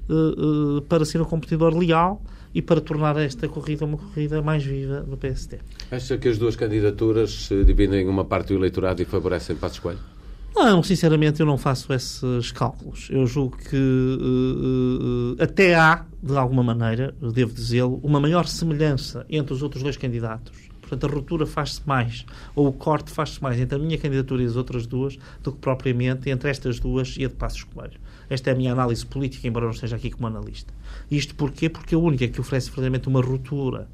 uh, 0.09 0.77
uh, 0.77 0.83
para 0.83 1.05
ser 1.07 1.21
um 1.21 1.25
competidor 1.25 1.75
leal 1.75 2.23
e 2.55 2.61
para 2.61 2.79
tornar 2.81 3.17
esta 3.17 3.49
corrida 3.49 3.87
uma 3.87 3.97
corrida 3.97 4.43
mais 4.43 4.63
viva 4.63 5.01
no 5.09 5.17
PSD. 5.17 5.59
Acha 5.91 6.19
que 6.19 6.29
as 6.29 6.37
duas 6.37 6.57
candidaturas 6.57 7.47
se 7.47 7.65
dividem 7.65 8.07
uma 8.07 8.25
parte 8.25 8.49
do 8.49 8.55
eleitorado 8.57 9.01
e 9.01 9.07
favorecem 9.07 9.57
Passos 9.57 9.79
Coelho? 9.79 9.99
Não, 10.55 10.83
sinceramente 10.83 11.41
eu 11.41 11.47
não 11.47 11.57
faço 11.57 11.93
esses 11.93 12.51
cálculos. 12.53 13.09
Eu 13.11 13.27
julgo 13.27 13.57
que 13.57 13.77
uh, 13.77 15.43
até 15.43 15.75
há, 15.75 16.05
de 16.23 16.37
alguma 16.37 16.63
maneira, 16.63 17.15
devo 17.33 17.55
dizê-lo, 17.55 17.99
uma 18.03 18.21
maior 18.21 18.47
semelhança 18.47 19.25
entre 19.31 19.55
os 19.55 19.63
outros 19.63 19.83
dois 19.83 19.97
candidatos 19.97 20.68
Portanto, 20.89 21.11
a 21.11 21.15
ruptura 21.15 21.47
faz-se 21.47 21.81
mais, 21.87 22.25
ou 22.55 22.67
o 22.67 22.73
corte 22.73 23.11
faz-se 23.11 23.43
mais 23.43 23.61
entre 23.61 23.77
a 23.77 23.79
minha 23.79 23.99
candidatura 23.99 24.43
e 24.43 24.47
as 24.47 24.57
outras 24.57 24.87
duas 24.87 25.19
do 25.43 25.53
que 25.53 25.59
propriamente 25.59 26.31
entre 26.31 26.49
estas 26.49 26.81
duas 26.81 27.17
e 27.19 27.25
a 27.25 27.29
de 27.29 27.35
Passos 27.35 27.65
Coelho. 27.65 28.01
Esta 28.31 28.51
é 28.51 28.53
a 28.53 28.57
minha 28.57 28.73
análise 28.73 29.05
política, 29.05 29.47
embora 29.47 29.67
não 29.67 29.73
esteja 29.73 29.97
aqui 29.97 30.11
como 30.11 30.27
analista. 30.27 30.73
Isto 31.11 31.35
porquê? 31.35 31.69
Porque 31.69 31.95
a 31.95 31.99
única 31.99 32.27
que 32.29 32.41
oferece 32.41 32.67
verdadeiramente 32.69 33.09
uma 33.09 33.21
ruptura, 33.21 33.89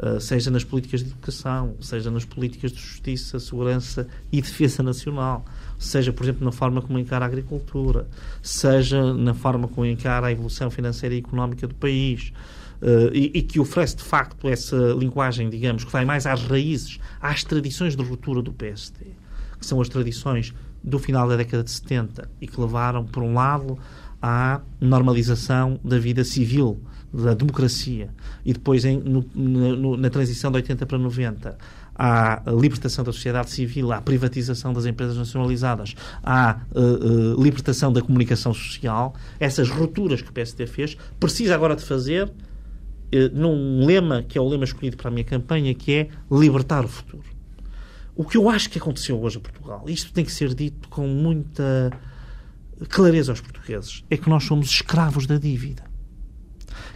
uh, 0.00 0.20
seja 0.20 0.50
nas 0.50 0.64
políticas 0.64 1.02
de 1.02 1.10
educação, 1.10 1.74
seja 1.80 2.10
nas 2.10 2.24
políticas 2.24 2.72
de 2.72 2.80
justiça, 2.80 3.40
segurança 3.40 4.06
e 4.30 4.40
defesa 4.40 4.82
nacional, 4.82 5.44
seja, 5.78 6.12
por 6.12 6.24
exemplo, 6.24 6.44
na 6.44 6.52
forma 6.52 6.80
como 6.80 6.98
encara 6.98 7.24
a 7.24 7.28
agricultura, 7.28 8.08
seja 8.40 9.12
na 9.14 9.34
forma 9.34 9.68
como 9.68 9.86
encara 9.86 10.28
a 10.28 10.32
evolução 10.32 10.70
financeira 10.70 11.14
e 11.14 11.18
económica 11.18 11.66
do 11.66 11.74
país, 11.74 12.32
uh, 12.82 13.14
e, 13.14 13.30
e, 13.34 13.42
que 13.42 13.60
oferece 13.60 13.96
de 13.96 14.02
facto 14.02 14.48
essa 14.48 14.76
linguagem, 14.98 15.48
digamos, 15.48 15.84
que 15.84 15.92
vai 15.92 16.04
mais 16.04 16.26
às 16.26 16.42
raízes, 16.42 16.98
às 17.20 17.44
tradições 17.44 17.96
de 17.96 18.02
ruptura 18.02 18.42
do 18.42 18.52
PSD, 18.52 19.06
que 19.58 19.64
são 19.64 19.80
as 19.80 19.88
tradições 19.88 20.52
do 20.82 20.98
final 20.98 21.28
da 21.28 21.36
década 21.36 21.62
de 21.62 21.70
70 21.70 22.28
e 22.40 22.46
que 22.46 22.60
levaram, 22.60 23.04
por 23.04 23.22
um 23.22 23.34
lado, 23.34 23.78
à 24.20 24.60
normalização 24.80 25.78
da 25.84 25.98
vida 25.98 26.24
civil, 26.24 26.80
da 27.12 27.34
democracia, 27.34 28.10
e 28.44 28.52
depois 28.52 28.84
em, 28.84 28.98
no, 28.98 29.24
no, 29.34 29.96
na 29.96 30.10
transição 30.10 30.50
de 30.50 30.56
80 30.56 30.86
para 30.86 30.98
90 30.98 31.58
à 31.94 32.42
libertação 32.46 33.04
da 33.04 33.12
sociedade 33.12 33.50
civil, 33.50 33.92
à 33.92 34.00
privatização 34.00 34.72
das 34.72 34.86
empresas 34.86 35.16
nacionalizadas, 35.16 35.94
à 36.22 36.58
uh, 36.74 36.80
uh, 36.80 37.42
libertação 37.42 37.92
da 37.92 38.00
comunicação 38.00 38.54
social, 38.54 39.14
essas 39.38 39.68
rupturas 39.68 40.22
que 40.22 40.30
o 40.30 40.32
PSD 40.32 40.66
fez, 40.66 40.96
precisa 41.20 41.54
agora 41.54 41.76
de 41.76 41.84
fazer 41.84 42.32
num 43.32 43.84
lema 43.84 44.22
que 44.22 44.38
é 44.38 44.40
o 44.40 44.48
lema 44.48 44.64
escolhido 44.64 44.96
para 44.96 45.08
a 45.08 45.10
minha 45.10 45.24
campanha, 45.24 45.74
que 45.74 45.92
é 45.92 46.08
libertar 46.30 46.84
o 46.84 46.88
futuro. 46.88 47.24
O 48.14 48.24
que 48.24 48.36
eu 48.36 48.48
acho 48.48 48.68
que 48.68 48.78
aconteceu 48.78 49.20
hoje 49.20 49.38
a 49.38 49.40
Portugal, 49.40 49.84
isto 49.86 50.12
tem 50.12 50.24
que 50.24 50.32
ser 50.32 50.54
dito 50.54 50.88
com 50.88 51.06
muita 51.06 51.90
clareza 52.88 53.32
aos 53.32 53.40
portugueses, 53.40 54.04
é 54.10 54.16
que 54.16 54.28
nós 54.28 54.44
somos 54.44 54.68
escravos 54.68 55.26
da 55.26 55.38
dívida. 55.38 55.84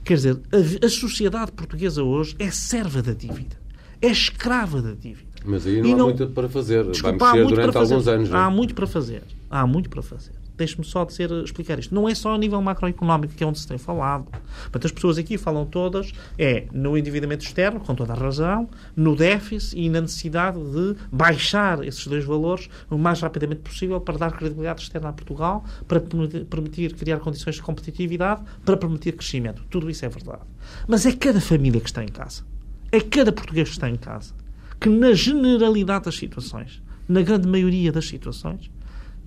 Quer 0.04 0.14
dizer, 0.14 0.40
a, 0.52 0.86
a 0.86 0.88
sociedade 0.88 1.52
portuguesa 1.52 2.02
hoje 2.02 2.36
é 2.38 2.50
serva 2.50 3.02
da 3.02 3.12
dívida. 3.12 3.56
É 4.00 4.08
escrava 4.08 4.82
da 4.82 4.92
dívida. 4.92 5.26
Mas 5.44 5.66
aí 5.66 5.80
não 5.80 5.88
e 5.88 5.92
há 5.92 5.96
não... 5.96 6.06
muito 6.06 6.28
para 6.28 6.48
fazer. 6.48 6.84
Desculpa, 6.84 7.18
Vai 7.18 7.38
mexer 7.38 7.54
durante 7.54 7.76
alguns 7.76 8.08
anos. 8.08 8.30
É? 8.30 8.34
Há 8.34 8.50
muito 8.50 8.74
para 8.74 8.86
fazer. 8.86 9.22
Há 9.50 9.66
muito 9.66 9.88
para 9.88 10.02
fazer. 10.02 10.32
Deixe-me 10.56 10.84
só 10.84 11.04
dizer, 11.04 11.30
explicar 11.44 11.78
isto. 11.78 11.94
Não 11.94 12.08
é 12.08 12.14
só 12.14 12.34
a 12.34 12.38
nível 12.38 12.60
macroeconómico 12.62 13.34
que 13.34 13.44
é 13.44 13.46
onde 13.46 13.58
se 13.58 13.66
tem 13.66 13.78
falado. 13.78 14.26
Portanto, 14.62 14.86
as 14.86 14.92
pessoas 14.92 15.18
aqui 15.18 15.36
falam 15.36 15.66
todas 15.66 16.12
é 16.38 16.66
no 16.72 16.96
endividamento 16.96 17.44
externo, 17.44 17.80
com 17.80 17.94
toda 17.94 18.12
a 18.12 18.16
razão, 18.16 18.68
no 18.94 19.14
déficit 19.14 19.78
e 19.78 19.88
na 19.88 20.00
necessidade 20.00 20.58
de 20.58 20.96
baixar 21.12 21.84
esses 21.84 22.06
dois 22.06 22.24
valores 22.24 22.68
o 22.90 22.96
mais 22.96 23.20
rapidamente 23.20 23.60
possível 23.60 24.00
para 24.00 24.18
dar 24.18 24.32
credibilidade 24.32 24.82
externa 24.82 25.10
a 25.10 25.12
Portugal, 25.12 25.64
para 25.86 26.00
permitir 26.00 26.94
criar 26.94 27.18
condições 27.18 27.56
de 27.56 27.62
competitividade, 27.62 28.42
para 28.64 28.76
permitir 28.76 29.12
crescimento. 29.12 29.62
Tudo 29.70 29.90
isso 29.90 30.04
é 30.04 30.08
verdade. 30.08 30.42
Mas 30.86 31.04
é 31.06 31.12
cada 31.12 31.40
família 31.40 31.80
que 31.80 31.88
está 31.88 32.02
em 32.02 32.08
casa. 32.08 32.42
É 32.90 33.00
cada 33.00 33.32
português 33.32 33.68
que 33.68 33.74
está 33.74 33.90
em 33.90 33.96
casa 33.96 34.32
que, 34.80 34.88
na 34.88 35.12
generalidade 35.12 36.04
das 36.04 36.16
situações, 36.16 36.82
na 37.08 37.22
grande 37.22 37.48
maioria 37.48 37.92
das 37.92 38.06
situações, 38.06 38.70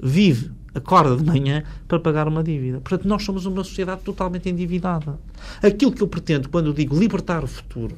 vive, 0.02 0.52
acorda 0.74 1.16
de 1.16 1.24
manhã 1.24 1.64
para 1.88 2.00
pagar 2.00 2.28
uma 2.28 2.44
dívida. 2.44 2.80
Portanto, 2.80 3.08
nós 3.08 3.24
somos 3.24 3.46
uma 3.46 3.64
sociedade 3.64 4.02
totalmente 4.02 4.50
endividada. 4.50 5.20
Aquilo 5.62 5.92
que 5.92 6.02
eu 6.02 6.08
pretendo 6.08 6.50
quando 6.50 6.68
eu 6.68 6.74
digo 6.74 6.98
libertar 6.98 7.44
o 7.44 7.48
futuro, 7.48 7.96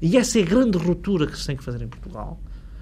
e 0.00 0.16
essa 0.16 0.38
é 0.38 0.42
a 0.42 0.46
grande 0.46 0.76
ruptura 0.76 1.26
que 1.26 1.38
se 1.38 1.46
tem 1.46 1.56
que 1.56 1.64
fazer 1.64 1.82
em 1.82 1.88
Portugal, 1.88 2.38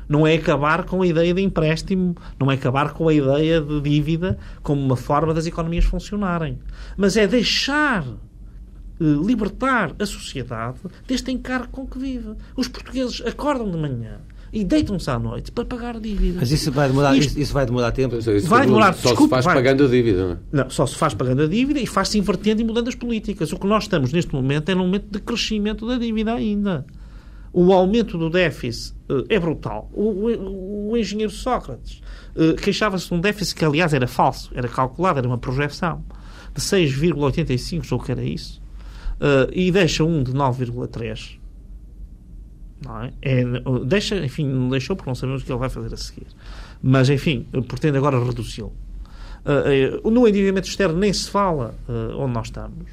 não 0.08 0.26
é 0.26 0.34
acabar 0.34 0.84
com 0.84 1.02
a 1.02 1.06
ideia 1.06 1.32
de 1.32 1.40
empréstimo, 1.40 2.14
não 2.38 2.50
é 2.50 2.54
acabar 2.54 2.92
com 2.92 3.08
a 3.08 3.14
ideia 3.14 3.60
de 3.60 3.80
dívida 3.80 4.38
como 4.62 4.80
uma 4.80 4.96
forma 4.96 5.32
das 5.32 5.46
economias 5.46 5.84
funcionarem, 5.84 6.58
mas 6.96 7.16
é 7.16 7.26
deixar 7.26 8.04
eh, 8.04 9.04
libertar 9.24 9.94
a 9.98 10.06
sociedade 10.06 10.78
deste 11.06 11.30
encargo 11.30 11.68
com 11.68 11.86
que 11.86 11.98
vive. 11.98 12.34
Os 12.56 12.68
portugueses 12.68 13.22
acordam 13.24 13.70
de 13.70 13.78
manhã 13.78 14.20
e 14.52 14.64
deitam-se 14.64 15.10
à 15.10 15.18
noite 15.18 15.50
para 15.50 15.64
pagar 15.64 15.98
dívidas. 15.98 16.36
Mas 16.40 16.50
isso 16.52 16.70
vai 16.70 16.86
demorar, 16.86 17.16
Isto, 17.16 17.40
isso 17.40 17.54
vai 17.54 17.64
demorar 17.64 17.90
tempo? 17.90 18.16
Isso 18.16 18.46
vai 18.48 18.66
demorar, 18.66 18.92
só 18.92 19.08
desculpa, 19.08 19.36
se 19.36 19.42
faz 19.42 19.44
vai. 19.46 19.54
pagando 19.54 19.84
a 19.84 19.88
dívida. 19.88 20.40
Não, 20.52 20.60
é? 20.60 20.64
não, 20.64 20.70
só 20.70 20.86
se 20.86 20.94
faz 20.94 21.14
pagando 21.14 21.42
a 21.42 21.46
dívida 21.46 21.80
e 21.80 21.86
faz-se 21.86 22.18
invertendo 22.18 22.60
e 22.60 22.64
mudando 22.64 22.88
as 22.88 22.94
políticas. 22.94 23.50
O 23.50 23.56
que 23.56 23.66
nós 23.66 23.84
estamos 23.84 24.12
neste 24.12 24.34
momento 24.34 24.68
é 24.68 24.74
num 24.74 24.84
momento 24.84 25.06
de 25.10 25.20
crescimento 25.20 25.86
da 25.86 25.96
dívida 25.96 26.34
ainda. 26.34 26.84
O 27.50 27.72
aumento 27.72 28.18
do 28.18 28.28
déficit 28.28 28.94
uh, 29.08 29.24
é 29.28 29.38
brutal. 29.38 29.90
O, 29.92 30.02
o, 30.02 30.90
o 30.90 30.96
engenheiro 30.98 31.32
Sócrates 31.32 32.02
uh, 32.36 32.54
queixava-se 32.56 33.08
de 33.08 33.14
um 33.14 33.20
déficit 33.20 33.54
que, 33.56 33.64
aliás, 33.64 33.94
era 33.94 34.06
falso, 34.06 34.50
era 34.54 34.68
calculado, 34.68 35.18
era 35.18 35.28
uma 35.28 35.38
projeção 35.38 36.04
de 36.54 36.60
6,85, 36.60 37.90
ou 37.92 37.98
que 37.98 38.12
era 38.12 38.22
isso, 38.22 38.62
uh, 39.16 39.50
e 39.50 39.70
deixa 39.70 40.04
um 40.04 40.22
de 40.22 40.32
9,3 40.32 41.41
não 42.84 43.02
é? 43.02 43.12
é? 43.22 43.44
deixa, 43.84 44.16
enfim, 44.16 44.46
não 44.46 44.68
deixou 44.68 44.96
porque 44.96 45.10
não 45.10 45.14
sabemos 45.14 45.42
o 45.42 45.44
que 45.44 45.52
ele 45.52 45.58
vai 45.58 45.68
fazer 45.68 45.92
a 45.92 45.96
seguir. 45.96 46.26
Mas, 46.82 47.08
enfim, 47.08 47.46
pretende 47.68 47.98
agora 47.98 48.22
reduzi-lo. 48.22 48.72
Uh, 49.44 50.06
uh, 50.06 50.10
no 50.10 50.26
endividamento 50.26 50.68
externo 50.68 50.96
nem 50.96 51.12
se 51.12 51.28
fala 51.28 51.74
uh, 51.88 52.16
onde 52.18 52.32
nós 52.32 52.46
estamos. 52.46 52.86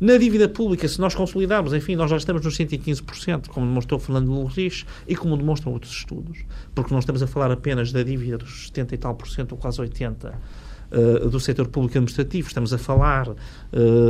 Na 0.00 0.16
dívida 0.16 0.48
pública, 0.48 0.88
se 0.88 1.00
nós 1.00 1.14
consolidarmos, 1.14 1.72
enfim, 1.72 1.94
nós 1.94 2.10
já 2.10 2.16
estamos 2.16 2.44
nos 2.44 2.58
115%, 2.58 3.46
como 3.46 3.66
demonstrou 3.66 4.00
Fernando 4.00 4.28
Lurris 4.32 4.84
e 5.06 5.14
como 5.14 5.36
demonstram 5.36 5.72
outros 5.72 5.92
estudos, 5.92 6.44
porque 6.74 6.92
não 6.92 6.98
estamos 6.98 7.22
a 7.22 7.26
falar 7.28 7.52
apenas 7.52 7.92
da 7.92 8.02
dívida 8.02 8.38
dos 8.38 8.66
70 8.66 8.94
e 8.96 8.98
tal 8.98 9.14
por 9.14 9.28
cento, 9.28 9.52
ou 9.52 9.58
quase 9.58 9.80
80%, 9.80 10.32
uh, 10.90 11.30
do 11.30 11.38
setor 11.38 11.68
público 11.68 11.96
administrativo, 11.96 12.48
estamos 12.48 12.72
a 12.72 12.78
falar 12.78 13.28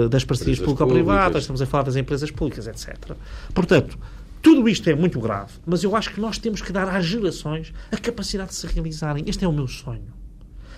das 0.09 0.25
parcerias 0.25 0.61
público-privadas, 0.61 1.43
estamos 1.43 1.61
a 1.61 1.67
falar 1.67 1.83
das 1.83 1.97
empresas 1.97 2.31
públicas, 2.31 2.67
etc. 2.67 3.15
Portanto, 3.53 3.99
tudo 4.43 4.69
isto 4.69 4.91
é 4.91 4.95
muito 4.95 5.21
grave, 5.21 5.53
mas 5.65 5.85
eu 5.85 5.95
acho 5.95 6.13
que 6.13 6.21
nós 6.21 6.37
temos 6.37 6.61
que 6.61 6.73
dar 6.73 6.89
às 6.89 7.07
gerações 7.07 7.73
a 7.93 7.97
capacidade 7.97 8.51
de 8.51 8.57
se 8.57 8.67
realizarem. 8.67 9.23
Este 9.29 9.45
é 9.45 9.49
o 9.49 9.53
meu 9.53 9.69
sonho. 9.69 10.13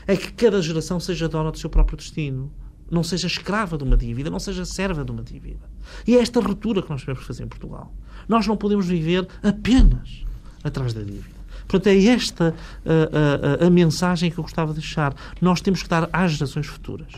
É 0.06 0.14
que 0.14 0.30
cada 0.32 0.60
geração 0.60 1.00
seja 1.00 1.26
dona 1.30 1.50
do 1.50 1.58
seu 1.58 1.70
próprio 1.70 1.96
destino. 1.96 2.52
Não 2.90 3.02
seja 3.02 3.26
escrava 3.26 3.78
de 3.78 3.84
uma 3.84 3.96
dívida, 3.96 4.28
não 4.28 4.38
seja 4.38 4.66
serva 4.66 5.02
de 5.02 5.10
uma 5.10 5.22
dívida. 5.22 5.66
E 6.06 6.14
é 6.14 6.20
esta 6.20 6.40
ruptura 6.40 6.82
que 6.82 6.90
nós 6.90 7.00
devemos 7.00 7.24
fazer 7.24 7.44
em 7.44 7.48
Portugal. 7.48 7.94
Nós 8.28 8.46
não 8.46 8.54
podemos 8.54 8.86
viver 8.86 9.26
apenas 9.42 10.26
atrás 10.62 10.92
da 10.92 11.00
dívida. 11.00 11.34
Portanto, 11.66 11.86
é 11.86 12.04
esta 12.04 12.54
a, 12.84 13.62
a, 13.62 13.64
a, 13.64 13.66
a 13.66 13.70
mensagem 13.70 14.30
que 14.30 14.38
eu 14.38 14.44
gostava 14.44 14.74
de 14.74 14.80
deixar. 14.80 15.14
Nós 15.40 15.62
temos 15.62 15.82
que 15.82 15.88
dar 15.88 16.10
às 16.12 16.32
gerações 16.32 16.66
futuras 16.66 17.12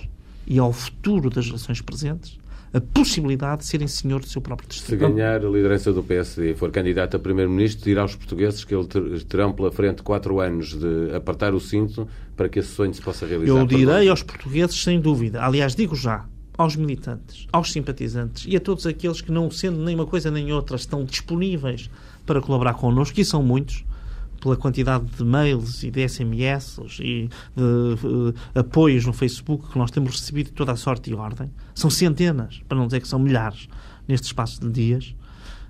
e 0.47 0.61
ao 0.61 0.73
futuro 0.73 1.29
das 1.29 1.47
gerações 1.47 1.81
presentes 1.81 2.39
a 2.77 2.81
possibilidade 2.81 3.62
de 3.62 3.67
serem 3.67 3.89
senhor 3.89 4.21
do 4.21 4.27
seu 4.27 4.43
próprio 4.43 4.69
destino. 4.69 4.89
Se 4.89 4.97
ganhar 4.97 5.43
a 5.43 5.49
liderança 5.49 5.93
do 5.93 6.03
PSD 6.03 6.51
e 6.51 6.55
for 6.55 6.71
candidato 6.71 7.17
a 7.17 7.19
primeiro-ministro, 7.19 7.85
dirá 7.85 8.03
aos 8.03 8.15
portugueses 8.15 8.65
que 8.65 8.75
ele 8.75 8.87
terão 9.27 9.53
pela 9.53 9.73
frente 9.73 10.03
quatro 10.03 10.41
anos 10.41 10.75
de 10.75 11.15
apertar 11.15 11.55
o 11.55 11.61
cinto 11.61 12.07
para 12.37 12.51
que 12.51 12.59
esse 12.59 12.69
sonho 12.69 12.93
se 12.93 13.01
possa 13.01 13.25
realizar. 13.25 13.59
Eu 13.59 13.67
direi 13.67 14.09
aos 14.11 14.23
portugueses, 14.23 14.83
sem 14.83 15.01
dúvida. 15.01 15.43
Aliás, 15.43 15.75
digo 15.75 15.97
já, 15.97 16.27
aos 16.59 16.77
militantes, 16.77 17.47
aos 17.51 17.73
simpatizantes 17.73 18.45
e 18.47 18.57
a 18.57 18.61
todos 18.61 18.87
aqueles 18.87 19.23
que, 19.23 19.33
não 19.33 19.51
sendo 19.51 19.83
nem 19.83 19.95
uma 19.95 20.07
coisa 20.07 20.31
nem 20.31 20.53
outra, 20.53 20.77
estão 20.77 21.03
disponíveis 21.03 21.89
para 22.27 22.43
colaborar 22.43 22.75
connosco, 22.75 23.19
e 23.19 23.25
são 23.25 23.43
muitos, 23.43 23.86
pela 24.47 24.57
quantidade 24.57 25.05
de 25.07 25.25
mails 25.25 25.83
e 25.83 25.91
de 25.91 26.09
SMS 26.09 26.79
e 27.01 27.29
de, 27.57 28.07
uh, 28.07 28.33
apoios 28.55 29.05
no 29.05 29.13
Facebook 29.13 29.73
que 29.73 29.77
nós 29.77 29.91
temos 29.91 30.13
recebido 30.13 30.47
de 30.47 30.53
toda 30.53 30.71
a 30.71 30.77
sorte 30.77 31.11
e 31.11 31.15
ordem. 31.15 31.51
São 31.75 31.91
centenas, 31.91 32.63
para 32.69 32.79
não 32.79 32.87
dizer 32.87 33.01
que 33.01 33.09
são 33.09 33.19
milhares, 33.19 33.69
neste 34.07 34.27
espaço 34.27 34.61
de 34.61 34.71
dias. 34.71 35.17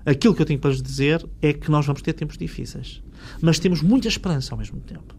Aquilo 0.05 0.35
que 0.35 0.43
eu 0.43 0.45
tenho 0.45 0.59
para 0.59 0.69
lhes 0.69 0.81
dizer 0.81 1.27
é 1.41 1.53
que 1.53 1.71
nós 1.71 1.87
vamos 1.87 2.03
ter 2.03 2.13
tempos 2.13 2.37
difíceis. 2.37 3.01
Mas 3.41 3.57
temos 3.57 3.81
muita 3.81 4.07
esperança 4.07 4.53
ao 4.53 4.59
mesmo 4.59 4.79
tempo. 4.79 5.15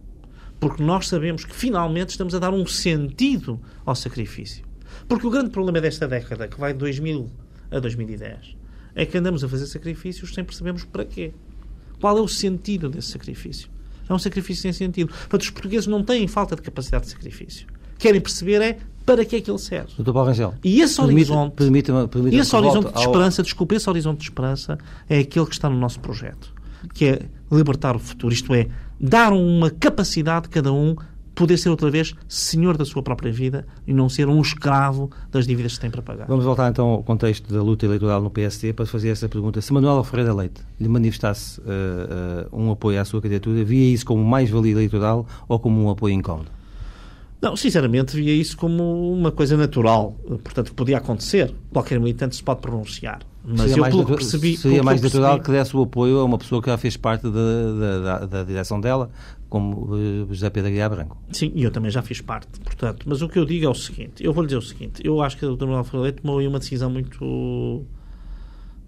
Porque 0.61 0.83
nós 0.83 1.09
sabemos 1.09 1.44
que 1.44 1.55
finalmente 1.55 2.11
estamos 2.11 2.37
a 2.37 2.38
dar 2.38 2.55
um 2.55 2.64
sentido 2.64 3.61
ao 3.85 3.97
sacrifício. 3.97 4.64
Porque 5.09 5.27
o 5.27 5.31
grande 5.31 5.51
problema 5.51 5.81
desta 5.81 6.07
década, 6.07 6.47
que 6.47 6.59
vai 6.61 6.73
de 6.73 6.79
2000 6.79 7.29
a 7.73 7.81
2010, 7.81 8.57
é 8.94 9.05
que 9.05 9.18
andamos 9.18 9.42
a 9.42 9.49
fazer 9.49 9.66
sacrifícios 9.66 10.33
sem 10.33 10.44
percebermos 10.44 10.85
para 10.85 11.05
quê. 11.05 11.33
Qual 12.00 12.16
é 12.16 12.20
o 12.20 12.28
sentido 12.28 12.88
desse 12.88 13.08
sacrifício? 13.08 13.68
É 14.08 14.14
um 14.14 14.18
sacrifício 14.18 14.62
sem 14.62 14.72
sentido. 14.72 15.08
Portanto, 15.08 15.42
os 15.42 15.50
portugueses 15.50 15.87
não 15.87 16.02
têm 16.02 16.26
falta 16.26 16.56
de 16.56 16.62
capacidade 16.62 17.04
de 17.04 17.11
sacrifício. 17.11 17.66
Querem 17.98 18.20
perceber 18.20 18.62
é 18.62 18.78
para 19.04 19.24
que 19.24 19.37
é 19.37 19.40
que 19.40 19.50
ele 19.50 19.58
serve. 19.58 19.88
Doutor 19.96 20.12
Paulo 20.12 20.28
Rangel, 20.28 20.54
e 20.62 20.82
esse 20.82 21.00
horizonte, 21.00 21.54
permite, 21.54 21.87
permite, 21.87 22.11
permite 22.11 22.37
esse 22.37 22.54
horizonte 22.54 22.92
de 22.92 22.98
esperança, 22.98 23.40
ao... 23.40 23.44
desculpe, 23.44 23.74
esse 23.74 23.88
horizonte 23.88 24.18
de 24.18 24.24
esperança 24.24 24.78
é 25.08 25.18
aquele 25.18 25.46
que 25.46 25.54
está 25.54 25.68
no 25.70 25.78
nosso 25.78 25.98
projeto, 25.98 26.52
que 26.92 27.06
é 27.06 27.22
libertar 27.50 27.96
o 27.96 27.98
futuro, 27.98 28.34
isto 28.34 28.52
é, 28.54 28.68
dar 29.00 29.32
uma 29.32 29.70
capacidade 29.70 30.46
a 30.46 30.50
cada 30.50 30.72
um 30.72 30.94
poder 31.38 31.57
ser 31.57 31.68
outra 31.68 31.88
vez 31.88 32.12
senhor 32.29 32.77
da 32.77 32.85
sua 32.85 33.01
própria 33.01 33.31
vida 33.31 33.64
e 33.87 33.92
não 33.92 34.09
ser 34.09 34.27
um 34.27 34.40
escravo 34.40 35.09
das 35.31 35.46
dívidas 35.46 35.74
que 35.74 35.81
tem 35.81 35.88
para 35.88 36.03
pagar. 36.03 36.27
Vamos 36.27 36.44
voltar 36.44 36.68
então 36.68 36.88
ao 36.88 37.03
contexto 37.05 37.55
da 37.55 37.62
luta 37.62 37.87
eleitoral 37.87 38.20
no 38.20 38.29
PSD 38.29 38.72
para 38.72 38.85
fazer 38.85 39.11
essa 39.11 39.29
pergunta. 39.29 39.61
Se 39.61 39.72
Manuel 39.72 40.03
Ferreira 40.03 40.35
Leite 40.35 40.61
lhe 40.81 40.88
manifestasse 40.88 41.61
uh, 41.61 42.51
uh, 42.53 42.61
um 42.61 42.72
apoio 42.72 43.01
à 43.01 43.05
sua 43.05 43.22
candidatura, 43.22 43.62
via 43.62 43.94
isso 43.94 44.05
como 44.05 44.24
mais-valia 44.24 44.72
eleitoral 44.72 45.24
ou 45.46 45.61
como 45.61 45.81
um 45.85 45.88
apoio 45.88 46.12
incómodo? 46.12 46.51
Não, 47.40 47.55
sinceramente, 47.55 48.16
via 48.16 48.35
isso 48.35 48.57
como 48.57 49.12
uma 49.12 49.31
coisa 49.31 49.57
natural. 49.57 50.16
Portanto, 50.42 50.70
que 50.70 50.74
podia 50.74 50.98
acontecer. 50.98 51.55
Qualquer 51.72 52.01
militante 52.01 52.35
se 52.35 52.42
pode 52.42 52.61
pronunciar. 52.61 53.20
Mas 53.44 53.70
seria 53.70 53.87
eu, 53.87 53.90
pelo 53.90 54.05
que 54.05 54.14
percebi... 54.16 54.57
Seria 54.57 54.83
mais 54.83 55.01
natural 55.01 55.40
que 55.40 55.51
desse 55.51 55.77
o 55.77 55.83
apoio 55.83 56.18
a 56.18 56.24
uma 56.24 56.37
pessoa 56.37 56.61
que 56.61 56.68
já 56.68 56.77
fez 56.77 56.96
parte 56.96 57.22
da, 57.22 57.31
da, 57.31 57.98
da, 58.01 58.27
da 58.27 58.44
direção 58.44 58.81
dela, 58.81 59.11
como 59.48 59.94
uh, 59.94 60.26
José 60.28 60.50
Pedro 60.50 60.68
Aguiar 60.68 60.90
Branco. 60.90 61.16
Sim, 61.32 61.52
e 61.54 61.62
eu 61.62 61.70
também 61.70 61.90
já 61.90 62.02
fiz 62.02 62.20
parte, 62.20 62.61
portanto. 62.61 63.04
Mas 63.08 63.22
o 63.22 63.28
que 63.28 63.38
eu 63.38 63.44
digo 63.44 63.66
é 63.66 63.68
o 63.68 63.74
seguinte, 63.74 64.22
eu 64.24 64.32
vou 64.32 64.42
lhe 64.42 64.48
dizer 64.48 64.58
o 64.58 64.62
seguinte, 64.62 65.00
eu 65.04 65.22
acho 65.22 65.37
que 65.37 65.46
o 65.46 65.56
Dr. 65.56 65.66
Manuel 65.66 66.12
tomou 66.12 66.40
uma 66.40 66.58
decisão 66.58 66.90
muito... 66.90 67.87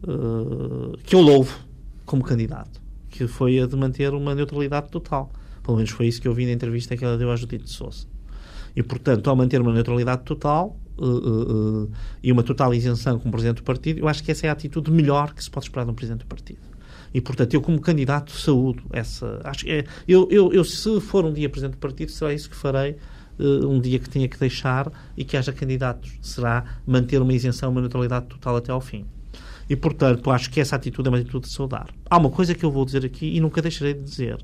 Uh, 0.03 0.97
que 1.05 1.15
eu 1.15 1.21
louvo 1.21 1.59
como 2.07 2.23
candidato, 2.23 2.81
que 3.09 3.27
foi 3.27 3.61
a 3.61 3.67
de 3.67 3.77
manter 3.77 4.13
uma 4.15 4.35
neutralidade 4.35 4.89
total. 4.91 5.31
Pelo 5.63 5.77
menos 5.77 5.91
foi 5.91 6.07
isso 6.07 6.21
que 6.21 6.27
eu 6.27 6.35
vi 6.35 6.47
na 6.47 6.53
entrevista 6.53 6.97
que 6.97 7.05
ela 7.05 7.17
deu 7.17 7.31
à 7.31 7.37
Judite 7.37 7.65
de 7.65 7.71
Sousa. 7.71 8.07
E, 8.75 8.83
portanto, 8.83 9.29
ao 9.29 9.37
manter 9.37 9.61
uma 9.61 9.73
neutralidade 9.73 10.23
total 10.23 10.77
uh, 10.99 11.05
uh, 11.05 11.91
e 12.23 12.33
uma 12.33 12.43
total 12.43 12.73
isenção 12.75 13.19
como 13.19 13.31
Presidente 13.31 13.59
do 13.59 13.63
Partido, 13.63 14.01
eu 14.01 14.09
acho 14.09 14.23
que 14.23 14.31
essa 14.31 14.47
é 14.47 14.49
a 14.49 14.53
atitude 14.53 14.91
melhor 14.91 15.35
que 15.35 15.43
se 15.43 15.51
pode 15.51 15.67
esperar 15.67 15.85
de 15.85 15.91
um 15.91 15.95
Presidente 15.95 16.21
do 16.21 16.27
Partido. 16.27 16.70
E, 17.13 17.21
portanto, 17.21 17.55
eu, 17.55 17.61
como 17.61 17.81
candidato, 17.81 18.33
saúdo 18.33 18.83
essa. 18.91 19.41
Acho, 19.45 19.69
é, 19.69 19.85
eu, 20.07 20.29
eu, 20.31 20.53
eu, 20.53 20.65
se 20.65 21.01
for 21.01 21.25
um 21.25 21.33
dia 21.33 21.49
presidente 21.49 21.75
do 21.75 21.79
partido, 21.79 22.11
será 22.11 22.33
isso 22.33 22.49
que 22.49 22.57
farei. 22.57 22.97
Uh, 23.39 23.67
um 23.67 23.81
dia 23.81 23.99
que 23.99 24.09
tinha 24.11 24.29
que 24.29 24.39
deixar 24.39 24.93
e 25.17 25.25
que 25.25 25.37
haja 25.37 25.51
candidatos. 25.51 26.13
Será 26.21 26.79
manter 26.87 27.23
uma 27.23 27.33
isenção, 27.33 27.71
uma 27.71 27.81
neutralidade 27.81 28.27
total 28.27 28.57
até 28.57 28.71
ao 28.71 28.81
fim. 28.81 29.07
E, 29.69 29.75
portanto, 29.75 30.31
acho 30.31 30.51
que 30.51 30.61
essa 30.61 30.77
atitude 30.77 31.09
é 31.09 31.11
uma 31.11 31.19
atitude 31.19 31.47
de 31.47 31.53
saudar. 31.55 31.89
Há 32.09 32.19
uma 32.19 32.29
coisa 32.29 32.55
que 32.55 32.65
eu 32.65 32.71
vou 32.71 32.85
dizer 32.85 33.05
aqui 33.05 33.37
e 33.37 33.41
nunca 33.41 33.63
deixarei 33.63 33.95
de 33.95 34.03
dizer. 34.03 34.37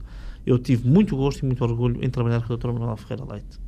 Eu 0.47 0.59
tive 0.59 0.89
muito 0.89 1.17
gosto 1.17 1.41
e 1.41 1.45
muito 1.45 1.63
orgulho 1.63 2.03
em 2.03 2.09
trabalhar 2.09 2.41
com 2.47 2.55
o 2.55 2.57
Dr. 2.57 2.69
Manuel 2.69 2.97
Ferreira 2.97 3.25
Leite. 3.31 3.59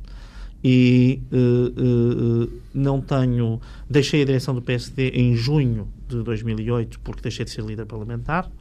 E 0.63 1.21
uh, 1.31 2.43
uh, 2.45 2.61
não 2.73 2.99
tenho. 2.99 3.61
Deixei 3.89 4.23
a 4.23 4.25
direção 4.25 4.55
do 4.55 4.61
PSD 4.61 5.09
em 5.09 5.35
junho 5.35 5.87
de 6.07 6.23
2008, 6.23 6.99
porque 7.01 7.21
deixei 7.21 7.45
de 7.45 7.51
ser 7.51 7.63
líder 7.63 7.85
parlamentar 7.85 8.45
eh, 8.45 8.58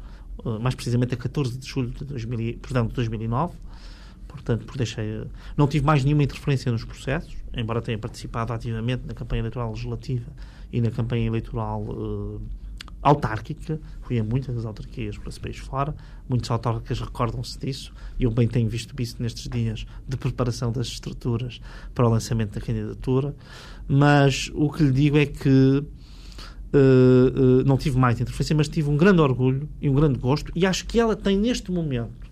mais 0.61 0.74
precisamente 0.74 1.14
a 1.14 1.16
14 1.16 1.59
de 1.59 1.66
julho 1.66 1.90
de, 1.90 2.05
2000, 2.05 2.59
portanto, 2.59 2.92
2009. 2.94 3.57
Portanto, 4.27 4.64
porque 4.66 4.79
deixei, 4.79 5.27
não 5.57 5.66
tive 5.66 5.85
mais 5.85 6.05
nenhuma 6.05 6.22
interferência 6.22 6.70
nos 6.70 6.85
processos, 6.85 7.35
embora 7.55 7.81
tenha 7.81 7.98
participado 7.98 8.53
ativamente 8.53 9.07
na 9.07 9.14
campanha 9.14 9.40
eleitoral 9.40 9.70
legislativa 9.70 10.31
e 10.70 10.81
na 10.81 10.90
campanha 10.90 11.27
eleitoral 11.27 11.83
uh, 11.83 12.40
autárquica. 13.03 13.81
Fui 14.03 14.18
a 14.18 14.24
muitas 14.24 14.55
das 14.55 14.64
autarquias 14.64 15.16
para 15.16 15.29
esse 15.29 15.40
país 15.40 15.57
fora. 15.57 15.94
Muitos 16.29 16.51
autárquicas 16.51 17.01
recordam-se 17.01 17.59
disso. 17.59 17.92
E 18.18 18.24
eu 18.24 18.31
bem 18.31 18.46
tenho 18.46 18.68
visto 18.68 18.94
isso 19.01 19.16
nestes 19.20 19.48
dias 19.48 19.87
de 20.07 20.16
preparação 20.16 20.70
das 20.70 20.88
estruturas 20.88 21.61
para 21.94 22.07
o 22.07 22.11
lançamento 22.11 22.55
da 22.55 22.61
candidatura. 22.61 23.35
Mas 23.87 24.51
o 24.55 24.70
que 24.70 24.83
lhe 24.83 24.92
digo 24.92 25.18
é 25.18 25.27
que 25.27 25.85
Uh, 26.70 27.61
uh, 27.61 27.64
não 27.64 27.78
tive 27.78 27.96
mais 27.96 28.20
interferência, 28.20 28.54
mas 28.54 28.68
tive 28.68 28.90
um 28.90 28.96
grande 28.96 29.22
orgulho 29.22 29.66
e 29.81 29.88
um 29.88 29.94
grande 29.94 30.18
gosto, 30.18 30.52
e 30.54 30.66
acho 30.66 30.85
que 30.85 31.00
ela 31.00 31.16
tem 31.16 31.38
neste 31.38 31.72
momento 31.72 32.28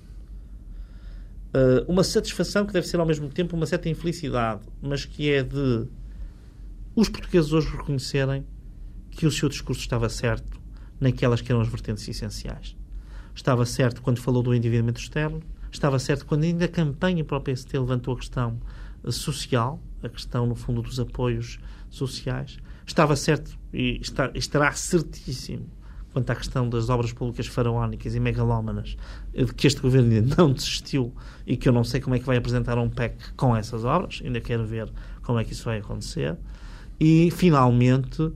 uh, 1.54 1.90
uma 1.90 2.04
satisfação 2.04 2.66
que 2.66 2.72
deve 2.72 2.86
ser 2.86 3.00
ao 3.00 3.06
mesmo 3.06 3.28
tempo 3.30 3.56
uma 3.56 3.64
certa 3.64 3.88
infelicidade, 3.88 4.60
mas 4.82 5.06
que 5.06 5.30
é 5.30 5.42
de 5.42 5.86
os 6.94 7.08
portugueses 7.08 7.52
hoje 7.52 7.68
reconhecerem 7.68 8.44
que 9.10 9.26
o 9.26 9.30
seu 9.30 9.48
discurso 9.48 9.80
estava 9.80 10.08
certo 10.08 10.60
naquelas 11.00 11.40
que 11.40 11.50
eram 11.50 11.60
as 11.60 11.68
vertentes 11.68 12.06
essenciais. 12.06 12.76
Estava 13.34 13.66
certo 13.66 14.00
quando 14.02 14.18
falou 14.18 14.42
do 14.42 14.54
endividamento 14.54 15.00
externo, 15.00 15.42
estava 15.70 15.98
certo 15.98 16.24
quando 16.24 16.44
ainda 16.44 16.64
a 16.64 16.68
campanha 16.68 17.24
para 17.24 17.36
o 17.36 17.40
PST 17.40 17.78
levantou 17.78 18.14
a 18.14 18.16
questão 18.16 18.58
social, 19.10 19.80
a 20.02 20.08
questão, 20.08 20.46
no 20.46 20.54
fundo, 20.54 20.82
dos 20.82 20.98
apoios 20.98 21.58
sociais, 21.90 22.58
estava 22.86 23.16
certo 23.16 23.58
e 23.72 24.00
está, 24.00 24.30
estará 24.34 24.72
certíssimo 24.72 25.66
quanto 26.12 26.30
à 26.30 26.34
questão 26.34 26.66
das 26.66 26.88
obras 26.88 27.12
públicas 27.12 27.46
faraónicas 27.46 28.14
e 28.14 28.20
megalómanas, 28.20 28.96
de 29.34 29.52
que 29.52 29.66
este 29.66 29.82
governo 29.82 30.14
ainda 30.14 30.34
não 30.38 30.50
desistiu 30.50 31.12
e 31.46 31.58
que 31.58 31.68
eu 31.68 31.74
não 31.74 31.84
sei 31.84 32.00
como 32.00 32.16
é 32.16 32.18
que 32.18 32.24
vai 32.24 32.38
apresentar 32.38 32.78
um 32.78 32.88
PEC 32.88 33.34
com 33.36 33.54
essas 33.54 33.84
obras, 33.84 34.22
ainda 34.24 34.40
quero 34.40 34.64
ver 34.64 34.90
como 35.22 35.38
é 35.38 35.44
que 35.44 35.52
isso 35.52 35.66
vai 35.66 35.78
acontecer. 35.78 36.34
E, 36.98 37.30
finalmente, 37.30 38.32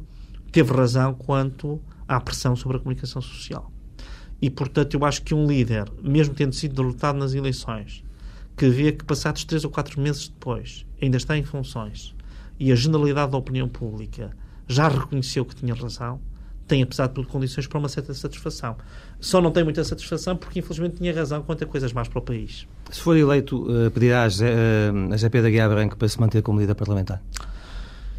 teve 0.53 0.75
razão 0.75 1.15
quanto 1.15 1.81
à 2.07 2.21
pressão 2.21 2.55
sobre 2.55 2.77
a 2.77 2.81
comunicação 2.81 3.23
social. 3.23 3.73
E, 4.43 4.51
portanto, 4.51 4.93
eu 4.93 5.03
acho 5.07 5.23
que 5.23 5.35
um 5.35 5.47
líder, 5.47 5.91
mesmo 6.03 6.35
tendo 6.35 6.55
sido 6.55 6.75
derrotado 6.75 7.19
nas 7.19 7.33
eleições, 7.33 8.05
que 8.59 8.69
vê 8.69 8.93
que 8.93 9.07
passados 9.07 9.43
três 9.45 9.65
ou 9.65 9.71
quatro 9.71 9.99
meses 9.99 10.29
depois 10.29 10.85
ainda 11.01 11.17
está 11.17 11.35
em 11.35 11.43
funções 11.43 12.15
e 12.61 12.71
a 12.71 12.75
generalidade 12.75 13.33
da 13.33 13.39
opinião 13.39 13.67
pública 13.67 14.31
já 14.69 14.87
reconheceu 14.87 15.47
que 15.47 15.57
tinha 15.57 15.75
razão, 15.75 16.21
tem, 16.69 16.83
apesar 16.83 17.09
de 17.09 17.15
tudo, 17.15 17.27
condições 17.27 17.67
para 17.67 17.79
uma 17.79 17.89
certa 17.89 18.15
satisfação. 18.15 18.77
Só 19.19 19.41
não 19.41 19.51
tem 19.51 19.65
muita 19.65 19.83
satisfação 19.83 20.37
porque, 20.37 20.61
infelizmente, 20.61 20.99
tinha 20.99 21.13
razão 21.13 21.43
quanto 21.43 21.65
a 21.65 21.67
coisas 21.67 21.93
mais 21.93 22.07
para 22.07 22.21
o 22.21 22.23
país. 22.23 22.69
Se 22.91 23.01
for 23.01 23.17
eleito, 23.17 23.63
uh, 23.63 23.91
pedirá 23.91 24.25
a, 24.25 24.29
uh, 24.29 25.13
a 25.13 25.17
GP 25.17 25.43
da 25.43 25.51
Guiá 25.51 25.69
Branco 25.69 25.97
para 25.97 26.07
se 26.07 26.21
manter 26.21 26.43
como 26.43 26.61
líder 26.61 26.75
parlamentar? 26.75 27.21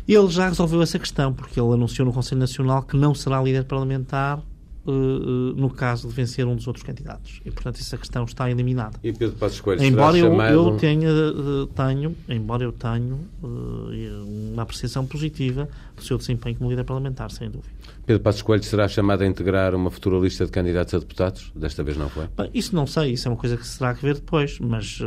Ele 0.05 0.27
já 0.27 0.49
resolveu 0.49 0.81
essa 0.81 0.99
questão, 0.99 1.31
porque 1.31 1.57
ele 1.57 1.73
anunciou 1.73 2.05
no 2.05 2.11
Conselho 2.11 2.39
Nacional 2.39 2.83
que 2.83 2.97
não 2.97 3.15
será 3.15 3.41
líder 3.41 3.63
parlamentar 3.63 4.41
no 4.85 5.69
caso 5.69 6.07
de 6.07 6.13
vencer 6.13 6.45
um 6.47 6.55
dos 6.55 6.67
outros 6.67 6.83
candidatos. 6.83 7.39
E, 7.45 7.51
portanto, 7.51 7.79
essa 7.79 7.97
questão 7.97 8.23
está 8.23 8.49
eliminada. 8.49 8.97
E 9.03 9.13
Pedro 9.13 9.35
Passos 9.37 9.61
Coelho 9.61 9.83
embora 9.83 10.17
eu, 10.17 10.29
chamado... 10.29 10.53
eu 10.53 10.77
tenha, 10.77 11.09
uh, 11.09 11.67
tenho, 11.67 12.15
embora 12.27 12.63
eu 12.63 12.71
tenho 12.71 13.19
uh, 13.43 14.51
uma 14.51 14.63
apreciação 14.63 15.05
positiva 15.05 15.69
do 15.95 16.03
seu 16.03 16.17
desempenho 16.17 16.55
como 16.55 16.69
líder 16.69 16.83
parlamentar, 16.83 17.29
sem 17.31 17.49
dúvida. 17.49 17.69
Pedro 18.05 18.23
Passos 18.23 18.41
Coelho 18.41 18.63
será 18.63 18.87
chamado 18.87 19.21
a 19.21 19.27
integrar 19.27 19.75
uma 19.75 19.91
futura 19.91 20.17
lista 20.17 20.45
de 20.45 20.51
candidatos 20.51 20.93
a 20.95 20.99
deputados? 20.99 21.51
Desta 21.55 21.83
vez 21.83 21.97
não 21.97 22.09
foi? 22.09 22.27
Bem, 22.35 22.49
isso 22.53 22.75
não 22.75 22.87
sei, 22.87 23.11
isso 23.11 23.27
é 23.27 23.31
uma 23.31 23.37
coisa 23.37 23.55
que 23.55 23.67
será 23.67 23.93
que 23.93 24.01
ver 24.01 24.15
depois, 24.15 24.59
mas 24.59 24.99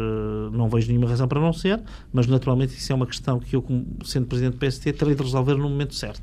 não 0.52 0.68
vejo 0.68 0.88
nenhuma 0.88 1.08
razão 1.08 1.26
para 1.26 1.40
não 1.40 1.52
ser, 1.52 1.82
mas 2.12 2.26
naturalmente 2.26 2.76
isso 2.76 2.92
é 2.92 2.94
uma 2.94 3.06
questão 3.06 3.40
que 3.40 3.56
eu, 3.56 3.62
como 3.62 3.84
sendo 4.04 4.26
Presidente 4.26 4.56
do 4.56 4.66
PST, 4.66 4.92
terei 4.92 5.14
de 5.14 5.22
resolver 5.22 5.54
no 5.54 5.68
momento 5.68 5.94
certo. 5.94 6.22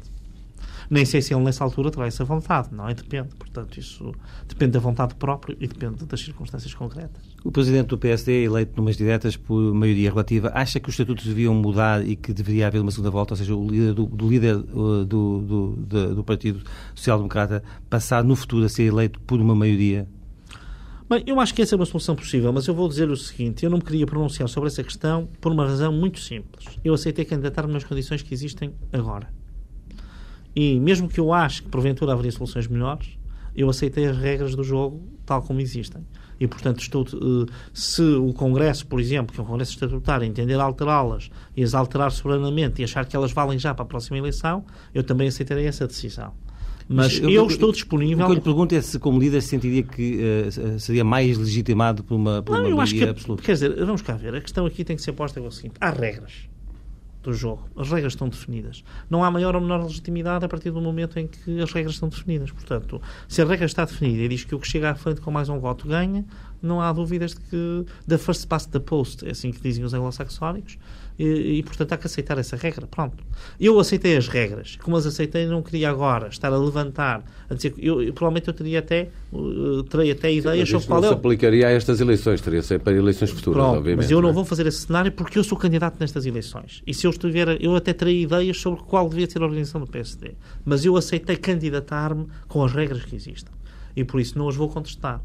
Nem 0.92 1.06
sei 1.06 1.22
se 1.22 1.34
ele 1.34 1.42
nessa 1.42 1.64
altura 1.64 1.90
terá 1.90 2.06
essa 2.06 2.26
vontade, 2.26 2.68
não 2.74 2.90
é? 2.90 2.94
Depende. 2.94 3.30
Portanto, 3.40 3.80
isso 3.80 4.14
depende 4.46 4.74
da 4.74 4.80
vontade 4.80 5.16
própria 5.16 5.56
e 5.58 5.66
depende 5.66 6.06
das 6.06 6.20
circunstâncias 6.20 6.74
concretas. 6.74 7.24
O 7.46 7.52
Presidente 7.52 7.88
do 7.88 7.98
PSD, 7.98 8.44
eleito 8.44 8.74
numas 8.76 8.98
diretas 8.98 9.38
por 9.38 9.74
maioria 9.74 10.10
relativa, 10.10 10.52
acha 10.54 10.82
que 10.82 10.90
os 10.90 10.94
estatutos 10.94 11.26
deviam 11.26 11.56
mudar 11.56 12.06
e 12.06 12.18
que 12.18 12.34
deveria 12.34 12.68
haver 12.68 12.82
uma 12.82 12.92
segunda 12.92 13.10
volta, 13.10 13.34
ou 13.34 13.38
seja, 13.38 13.56
o 13.56 13.66
líder 13.66 13.94
do, 13.94 14.06
do 14.06 14.28
líder 14.28 14.58
uh, 14.58 15.06
do, 15.06 15.40
do, 15.40 15.76
do, 15.78 16.16
do 16.16 16.24
Partido 16.26 16.62
Social 16.94 17.18
Democrata 17.18 17.64
passar 17.90 18.22
no 18.22 18.36
futuro 18.36 18.66
a 18.66 18.70
ser 18.70 18.84
eleito 18.84 19.18
por 19.22 19.40
uma 19.40 19.56
maioria 19.56 20.06
Bem, 21.10 21.26
eu 21.28 21.42
acho 21.42 21.54
que 21.54 21.62
essa 21.62 21.76
é 21.76 21.78
uma 21.78 21.86
solução 21.86 22.16
possível, 22.16 22.54
mas 22.54 22.68
eu 22.68 22.74
vou 22.74 22.88
dizer 22.88 23.10
o 23.10 23.18
seguinte: 23.18 23.66
eu 23.66 23.70
não 23.70 23.80
me 23.80 23.84
queria 23.84 24.06
pronunciar 24.06 24.48
sobre 24.48 24.68
essa 24.68 24.82
questão 24.82 25.28
por 25.42 25.52
uma 25.52 25.66
razão 25.66 25.92
muito 25.92 26.22
simples. 26.22 26.66
Eu 26.86 26.94
aceitei 26.94 27.26
candidatar-me 27.26 27.74
nas 27.74 27.84
condições 27.84 28.22
que 28.22 28.34
existem 28.34 28.74
agora. 28.94 29.28
E 30.56 30.80
mesmo 30.80 31.08
que 31.08 31.20
eu 31.20 31.34
ache 31.34 31.64
que 31.64 31.70
porventura 31.70 32.14
haveria 32.14 32.32
soluções 32.32 32.68
melhores, 32.68 33.18
eu 33.56 33.70
aceitei 33.70 34.06
as 34.06 34.18
regras 34.18 34.56
do 34.56 34.64
jogo 34.64 35.02
tal 35.26 35.42
como 35.42 35.62
existem. 35.62 36.06
E, 36.40 36.48
portanto, 36.48 36.80
estou, 36.80 37.06
eh, 37.06 37.52
se 37.72 38.02
o 38.02 38.34
Congresso, 38.34 38.88
por 38.88 39.00
exemplo, 39.00 39.34
que 39.34 39.40
é 39.40 39.44
um 39.44 39.46
Congresso 39.46 39.74
estatutário, 39.74 40.26
entender 40.26 40.60
alterá-las 40.60 41.30
e 41.56 41.64
as 41.64 41.76
alterar 41.76 42.12
soberanamente 42.12 42.82
e 42.82 42.84
achar 42.84 43.06
que 43.06 43.16
elas 43.16 43.32
valem 43.32 43.60
já 43.60 43.76
para 43.76 43.84
a 43.84 43.88
próxima 43.88 44.18
eleição, 44.18 44.66
eu 44.94 45.04
também 45.04 45.28
aceitarei 45.28 45.68
essa 45.68 45.86
decisão. 45.86 46.34
Mas, 46.90 47.20
Mas 47.20 47.24
eu, 47.24 47.30
eu, 47.30 47.48
estou 47.48 47.72
disponível. 47.72 48.26
O 48.26 48.28
que 48.28 48.32
eu 48.32 48.36
lhe 48.36 48.42
pergunto 48.42 48.74
é 48.74 48.82
se, 48.82 48.98
como 48.98 49.20
líder, 49.20 49.42
sentiria 49.42 49.84
que 49.84 50.20
uh, 50.20 50.80
seria 50.80 51.04
mais 51.04 51.38
legitimado 51.38 52.04
por 52.04 52.16
uma, 52.16 52.42
por 52.42 52.54
não, 52.54 52.62
uma 52.62 52.70
eu 52.70 52.82
acho 52.82 52.96
que, 52.96 53.04
absoluta. 53.04 53.44
Quer 53.44 53.54
dizer, 53.54 53.86
vamos 53.86 54.02
cá 54.02 54.14
ver. 54.16 54.36
A 54.36 54.42
questão 54.42 54.66
aqui 54.66 54.84
tem 54.84 54.96
que 54.96 55.02
ser 55.02 55.14
posta 55.14 55.40
é 55.40 55.44
o 55.44 55.52
seguinte: 55.52 55.76
há 55.80 55.92
regras 55.92 56.50
do 57.22 57.34
jogo. 57.34 57.70
As 57.76 57.90
regras 57.90 58.14
estão 58.14 58.28
definidas. 58.28 58.84
Não 59.10 59.24
há 59.24 59.30
maior 59.30 59.56
ou 59.56 59.62
menor 59.62 59.84
legitimidade 59.84 60.44
a 60.44 60.50
partir 60.50 60.72
do 60.72 60.82
momento 60.82 61.20
em 61.20 61.28
que 61.28 61.62
as 61.62 61.72
regras 61.72 61.96
estão 61.96 62.10
definidas. 62.10 62.52
Portanto, 62.52 63.02
se 63.28 63.42
a 63.42 63.46
regra 63.46 63.66
está 63.66 63.86
definida 63.86 64.24
e 64.24 64.28
diz 64.28 64.44
que 64.44 64.56
o 64.56 64.60
que 64.60 64.68
chega 64.68 64.90
à 64.90 64.96
frente 64.96 65.22
com 65.22 65.32
mais 65.32 65.50
um 65.50 65.60
voto 65.60 65.88
ganha, 65.88 66.26
não 66.62 66.82
há 66.82 66.92
dúvidas 66.92 67.32
de 67.32 67.42
que 67.42 67.86
the 68.08 68.18
first 68.18 68.48
past 68.48 68.70
the 68.70 68.80
post, 68.80 69.26
é 69.26 69.32
assim 69.32 69.52
que 69.52 69.62
dizem 69.62 69.84
os 69.84 69.94
anglo-saxónicos, 69.94 70.78
e, 71.22 71.60
e, 71.60 71.64
portanto 71.64 71.94
há 71.94 71.98
que 71.98 72.08
aceitar 72.08 72.38
essa 72.40 72.56
regra. 72.56 72.88
Pronto. 72.88 73.24
Eu 73.60 73.80
aceitei 73.80 74.18
as 74.18 74.28
regras. 74.28 74.78
Como 74.82 74.98
as 74.98 75.06
aceitei, 75.06 75.46
não 75.46 75.62
queria 75.62 75.90
agora 75.90 76.30
estar 76.30 76.52
a 76.52 76.58
levantar, 76.58 77.24
a 77.50 77.54
dizer 77.54 77.76
eu, 77.78 78.02
eu 78.02 78.12
provavelmente 78.12 78.48
eu 78.48 78.54
teria 78.54 78.80
até, 78.80 79.10
uh, 79.32 79.84
terei 79.84 80.12
até 80.12 80.34
ideias 80.34 80.68
sobre 80.68 80.88
qual 80.88 81.02
não 81.02 81.10
é. 81.10 81.12
se 81.12 81.18
aplicaria 81.18 81.68
a 81.68 81.72
estas 81.72 82.02
eleições, 82.02 82.42
teria 82.42 82.64
ser 82.64 82.80
para 82.80 82.94
eleições 82.94 83.30
futuras, 83.30 83.62
Pronto, 83.62 83.78
obviamente. 83.78 84.04
Mas 84.04 84.12
eu 84.12 84.18
não, 84.18 84.24
não 84.24 84.30
é? 84.30 84.34
vou 84.34 84.46
fazer 84.46 84.66
esse 84.66 84.80
cenário 84.80 85.12
porque 85.12 85.38
eu 85.38 85.44
sou 85.44 85.58
candidato 85.58 85.98
nestas 86.00 86.26
eleições. 86.26 86.82
E 86.88 86.94
se 86.94 87.06
eu 87.06 87.12
estiver, 87.12 87.62
eu 87.62 87.76
até 87.76 87.94
terei 87.94 88.24
ideias 88.24 88.58
sobre 88.60 88.82
qual 88.82 89.08
devia 89.08 89.30
ser 89.30 89.42
a 89.42 89.46
organização 89.46 89.80
do 89.80 89.88
PSD. 89.88 90.32
Mas 90.66 90.86
eu 90.86 90.98
aceitei 90.98 91.38
candidatar-me 91.38 92.28
com 92.48 92.64
as 92.64 92.74
regras 92.74 93.06
que 93.06 93.16
existem. 93.16 93.54
E 93.96 94.04
por 94.04 94.20
isso 94.20 94.38
não 94.38 94.48
as 94.50 94.56
vou 94.56 94.70
contestar 94.70 95.22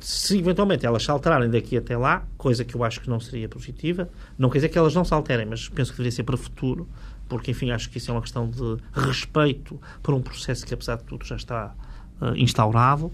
se 0.00 0.38
eventualmente 0.38 0.86
elas 0.86 1.02
se 1.02 1.10
alterarem 1.10 1.50
daqui 1.50 1.76
até 1.76 1.96
lá, 1.96 2.24
coisa 2.36 2.64
que 2.64 2.74
eu 2.74 2.84
acho 2.84 3.00
que 3.00 3.10
não 3.10 3.20
seria 3.20 3.48
positiva, 3.48 4.08
não 4.38 4.48
quer 4.48 4.58
dizer 4.58 4.68
que 4.68 4.78
elas 4.78 4.94
não 4.94 5.04
se 5.04 5.12
alterem, 5.12 5.46
mas 5.46 5.68
penso 5.68 5.90
que 5.90 5.98
deveria 5.98 6.12
ser 6.12 6.22
para 6.24 6.34
o 6.34 6.38
futuro, 6.38 6.88
porque, 7.28 7.50
enfim, 7.50 7.70
acho 7.70 7.88
que 7.90 7.98
isso 7.98 8.10
é 8.10 8.14
uma 8.14 8.20
questão 8.20 8.48
de 8.48 8.76
respeito 8.92 9.80
por 10.02 10.14
um 10.14 10.20
processo 10.20 10.66
que, 10.66 10.74
apesar 10.74 10.96
de 10.96 11.04
tudo, 11.04 11.24
já 11.24 11.36
está 11.36 11.74
uh, 12.20 12.36
instaurado 12.36 13.10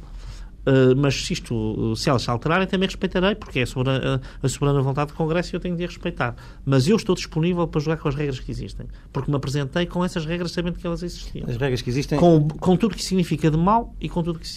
Uh, 0.66 0.94
mas 0.96 1.14
se 1.24 1.32
isto, 1.32 1.96
se 1.96 2.10
elas 2.10 2.22
se 2.22 2.30
alterarem, 2.30 2.66
também 2.66 2.86
respeitarei, 2.86 3.34
porque 3.34 3.60
é 3.60 3.62
a 3.62 3.66
soberana, 3.66 4.20
a 4.42 4.48
soberana 4.48 4.82
vontade 4.82 5.12
do 5.12 5.16
Congresso 5.16 5.54
e 5.54 5.56
eu 5.56 5.60
tenho 5.60 5.76
de 5.76 5.86
respeitar. 5.86 6.36
Mas 6.64 6.86
eu 6.86 6.96
estou 6.96 7.14
disponível 7.14 7.66
para 7.66 7.80
jogar 7.80 7.96
com 7.96 8.08
as 8.08 8.14
regras 8.14 8.38
que 8.38 8.50
existem, 8.50 8.86
porque 9.12 9.30
me 9.30 9.36
apresentei 9.36 9.86
com 9.86 10.04
essas 10.04 10.26
regras 10.26 10.52
sabendo 10.52 10.78
que 10.78 10.86
elas 10.86 11.02
existiam. 11.02 11.48
As 11.48 11.56
regras 11.56 11.80
que 11.80 11.88
existem. 11.88 12.18
Com, 12.18 12.46
com 12.48 12.76
tudo 12.76 12.94
que 12.94 13.02
significa 13.02 13.50
de 13.50 13.56
mal 13.56 13.94
e 14.00 14.08
com 14.08 14.22
tudo 14.22 14.38
que 14.38 14.48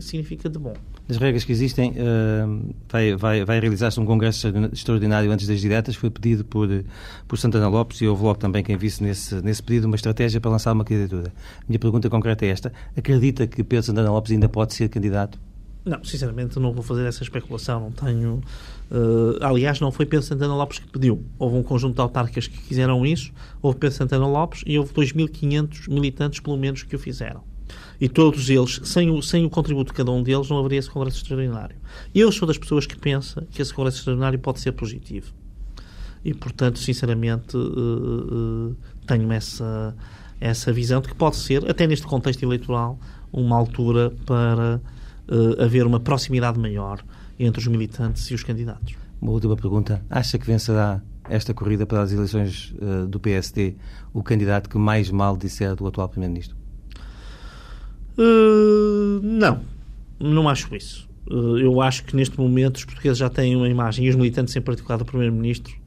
significa 0.00 0.48
de 0.48 0.58
bom. 0.58 0.74
As 1.08 1.16
regras 1.16 1.44
que 1.44 1.52
existem, 1.52 1.92
uh, 1.92 2.74
vai, 2.88 3.14
vai, 3.14 3.44
vai 3.44 3.60
realizar-se 3.60 4.00
um 4.00 4.04
congresso 4.06 4.48
extraordinário 4.72 5.30
antes 5.30 5.46
das 5.46 5.60
diretas, 5.60 5.94
foi 5.94 6.10
pedido 6.10 6.44
por, 6.44 6.68
por 7.28 7.38
Santana 7.38 7.68
Lopes 7.68 8.00
e 8.00 8.08
houve 8.08 8.22
logo 8.22 8.38
também 8.38 8.62
quem 8.62 8.76
visse 8.76 9.02
nesse, 9.02 9.40
nesse 9.42 9.62
pedido 9.62 9.86
uma 9.86 9.96
estratégia 9.96 10.40
para 10.40 10.50
lançar 10.50 10.72
uma 10.72 10.84
candidatura. 10.84 11.32
Minha 11.68 11.78
pergunta 11.78 12.10
concreta 12.10 12.44
é 12.44 12.48
esta: 12.48 12.72
acredita 12.96 13.46
que 13.46 13.62
Pedro 13.62 13.86
Santana 13.86 14.10
Lopes 14.10 14.32
ainda 14.32 14.48
pode 14.48 14.74
ser 14.74 14.88
candidato? 14.88 15.38
Não, 15.84 16.04
sinceramente 16.04 16.58
não 16.58 16.72
vou 16.72 16.82
fazer 16.82 17.06
essa 17.06 17.22
especulação, 17.22 17.80
não 17.80 17.90
tenho... 17.90 18.42
Uh, 18.90 19.42
aliás, 19.42 19.80
não 19.80 19.90
foi 19.90 20.04
Pedro 20.04 20.26
Santana 20.26 20.54
Lopes 20.54 20.78
que 20.78 20.88
pediu. 20.88 21.24
Houve 21.38 21.56
um 21.56 21.62
conjunto 21.62 21.94
de 21.94 22.00
autarcas 22.00 22.46
que 22.46 22.58
quiseram 22.58 23.06
isso, 23.06 23.32
houve 23.62 23.78
Pedro 23.78 23.96
Santana 23.96 24.26
Lopes 24.26 24.62
e 24.66 24.78
houve 24.78 24.92
2.500 24.92 25.88
militantes, 25.88 26.40
pelo 26.40 26.56
menos, 26.56 26.82
que 26.82 26.94
o 26.94 26.98
fizeram. 26.98 27.42
E 28.00 28.08
todos 28.08 28.50
eles, 28.50 28.80
sem 28.84 29.10
o, 29.10 29.22
sem 29.22 29.44
o 29.44 29.50
contributo 29.50 29.92
de 29.92 29.96
cada 29.96 30.10
um 30.10 30.22
deles, 30.22 30.48
não 30.48 30.58
haveria 30.58 30.78
esse 30.78 30.90
Congresso 30.90 31.18
Extraordinário. 31.18 31.76
Eu 32.14 32.32
sou 32.32 32.48
das 32.48 32.58
pessoas 32.58 32.86
que 32.86 32.98
pensa 32.98 33.46
que 33.50 33.62
esse 33.62 33.72
Congresso 33.72 33.98
Extraordinário 33.98 34.38
pode 34.38 34.60
ser 34.60 34.72
positivo. 34.72 35.32
E, 36.24 36.34
portanto, 36.34 36.78
sinceramente, 36.78 37.56
uh, 37.56 37.60
uh, 38.70 38.76
tenho 39.06 39.30
essa, 39.32 39.94
essa 40.40 40.72
visão 40.72 41.00
de 41.00 41.08
que 41.08 41.14
pode 41.14 41.36
ser, 41.36 41.70
até 41.70 41.86
neste 41.86 42.06
contexto 42.06 42.42
eleitoral, 42.42 42.98
uma 43.32 43.56
altura 43.56 44.12
para 44.26 44.80
uh, 45.30 45.62
haver 45.62 45.86
uma 45.86 46.00
proximidade 46.00 46.58
maior 46.58 47.02
entre 47.38 47.60
os 47.60 47.66
militantes 47.66 48.30
e 48.30 48.34
os 48.34 48.42
candidatos. 48.42 48.94
Uma 49.20 49.32
última 49.32 49.56
pergunta. 49.56 50.02
Acha 50.08 50.38
que 50.38 50.46
vencerá 50.46 51.02
esta 51.28 51.54
corrida 51.54 51.86
para 51.86 52.02
as 52.02 52.12
eleições 52.12 52.74
uh, 52.80 53.06
do 53.06 53.20
PSD 53.20 53.76
o 54.12 54.22
candidato 54.22 54.68
que 54.68 54.76
mais 54.76 55.10
mal 55.10 55.36
disser 55.36 55.74
do 55.76 55.86
atual 55.86 56.08
Primeiro-Ministro? 56.08 56.56
Uh, 58.18 59.20
não, 59.22 59.60
não 60.18 60.48
acho 60.48 60.74
isso. 60.74 61.08
Uh, 61.30 61.58
eu 61.58 61.80
acho 61.80 62.04
que 62.04 62.16
neste 62.16 62.38
momento 62.38 62.76
os 62.76 62.84
portugueses 62.84 63.18
já 63.18 63.30
têm 63.30 63.54
uma 63.54 63.68
imagem, 63.68 64.06
e 64.06 64.08
os 64.08 64.16
militantes 64.16 64.56
em 64.56 64.60
particular 64.60 64.96
do 64.96 65.04
Primeiro-Ministro, 65.04 65.78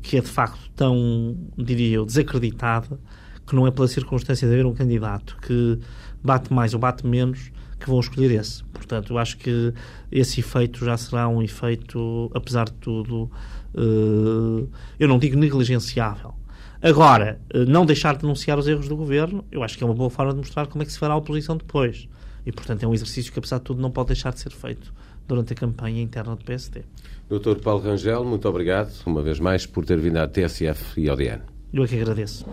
que 0.00 0.16
é 0.16 0.20
de 0.22 0.26
facto 0.26 0.70
tão, 0.74 1.36
diria 1.54 1.96
eu, 1.96 2.06
desacreditada, 2.06 2.98
que 3.46 3.54
não 3.54 3.66
é 3.66 3.70
pela 3.70 3.86
circunstância 3.86 4.48
de 4.48 4.54
haver 4.54 4.64
um 4.64 4.72
candidato 4.72 5.36
que 5.42 5.78
bate 6.24 6.50
mais 6.50 6.72
ou 6.72 6.80
bate 6.80 7.06
menos, 7.06 7.50
que 7.78 7.88
vão 7.88 8.00
escolher 8.00 8.30
esse. 8.32 8.64
Portanto, 8.64 9.12
eu 9.12 9.18
acho 9.18 9.36
que 9.38 9.72
esse 10.10 10.40
efeito 10.40 10.84
já 10.84 10.96
será 10.96 11.28
um 11.28 11.42
efeito, 11.42 12.30
apesar 12.34 12.66
de 12.66 12.72
tudo, 12.74 13.30
uh, 13.74 14.68
eu 14.98 15.08
não 15.08 15.18
digo 15.18 15.36
negligenciável. 15.36 16.34
Agora, 16.82 17.40
uh, 17.54 17.64
não 17.66 17.86
deixar 17.86 18.14
de 18.14 18.22
denunciar 18.22 18.58
os 18.58 18.66
erros 18.66 18.88
do 18.88 18.96
governo, 18.96 19.44
eu 19.50 19.62
acho 19.62 19.76
que 19.76 19.84
é 19.84 19.86
uma 19.86 19.94
boa 19.94 20.10
forma 20.10 20.32
de 20.32 20.38
mostrar 20.38 20.66
como 20.66 20.82
é 20.82 20.86
que 20.86 20.92
se 20.92 20.98
fará 20.98 21.14
a 21.14 21.16
oposição 21.16 21.56
depois. 21.56 22.08
E, 22.44 22.52
portanto, 22.52 22.82
é 22.82 22.86
um 22.86 22.94
exercício 22.94 23.32
que, 23.32 23.38
apesar 23.38 23.58
de 23.58 23.64
tudo, 23.64 23.80
não 23.80 23.90
pode 23.90 24.08
deixar 24.08 24.32
de 24.32 24.40
ser 24.40 24.50
feito 24.50 24.92
durante 25.26 25.52
a 25.52 25.56
campanha 25.56 26.00
interna 26.00 26.34
do 26.34 26.44
PSD. 26.44 26.82
Dr. 27.28 27.60
Paulo 27.62 27.82
Rangel, 27.82 28.24
muito 28.24 28.48
obrigado, 28.48 28.90
uma 29.04 29.22
vez 29.22 29.38
mais, 29.38 29.66
por 29.66 29.84
ter 29.84 29.98
vindo 29.98 30.16
à 30.16 30.26
TSF 30.26 30.98
e 30.98 31.08
ao 31.08 31.16
DN. 31.16 31.42
Eu 31.72 31.84
é 31.84 31.86
que 31.86 32.00
agradeço. 32.00 32.46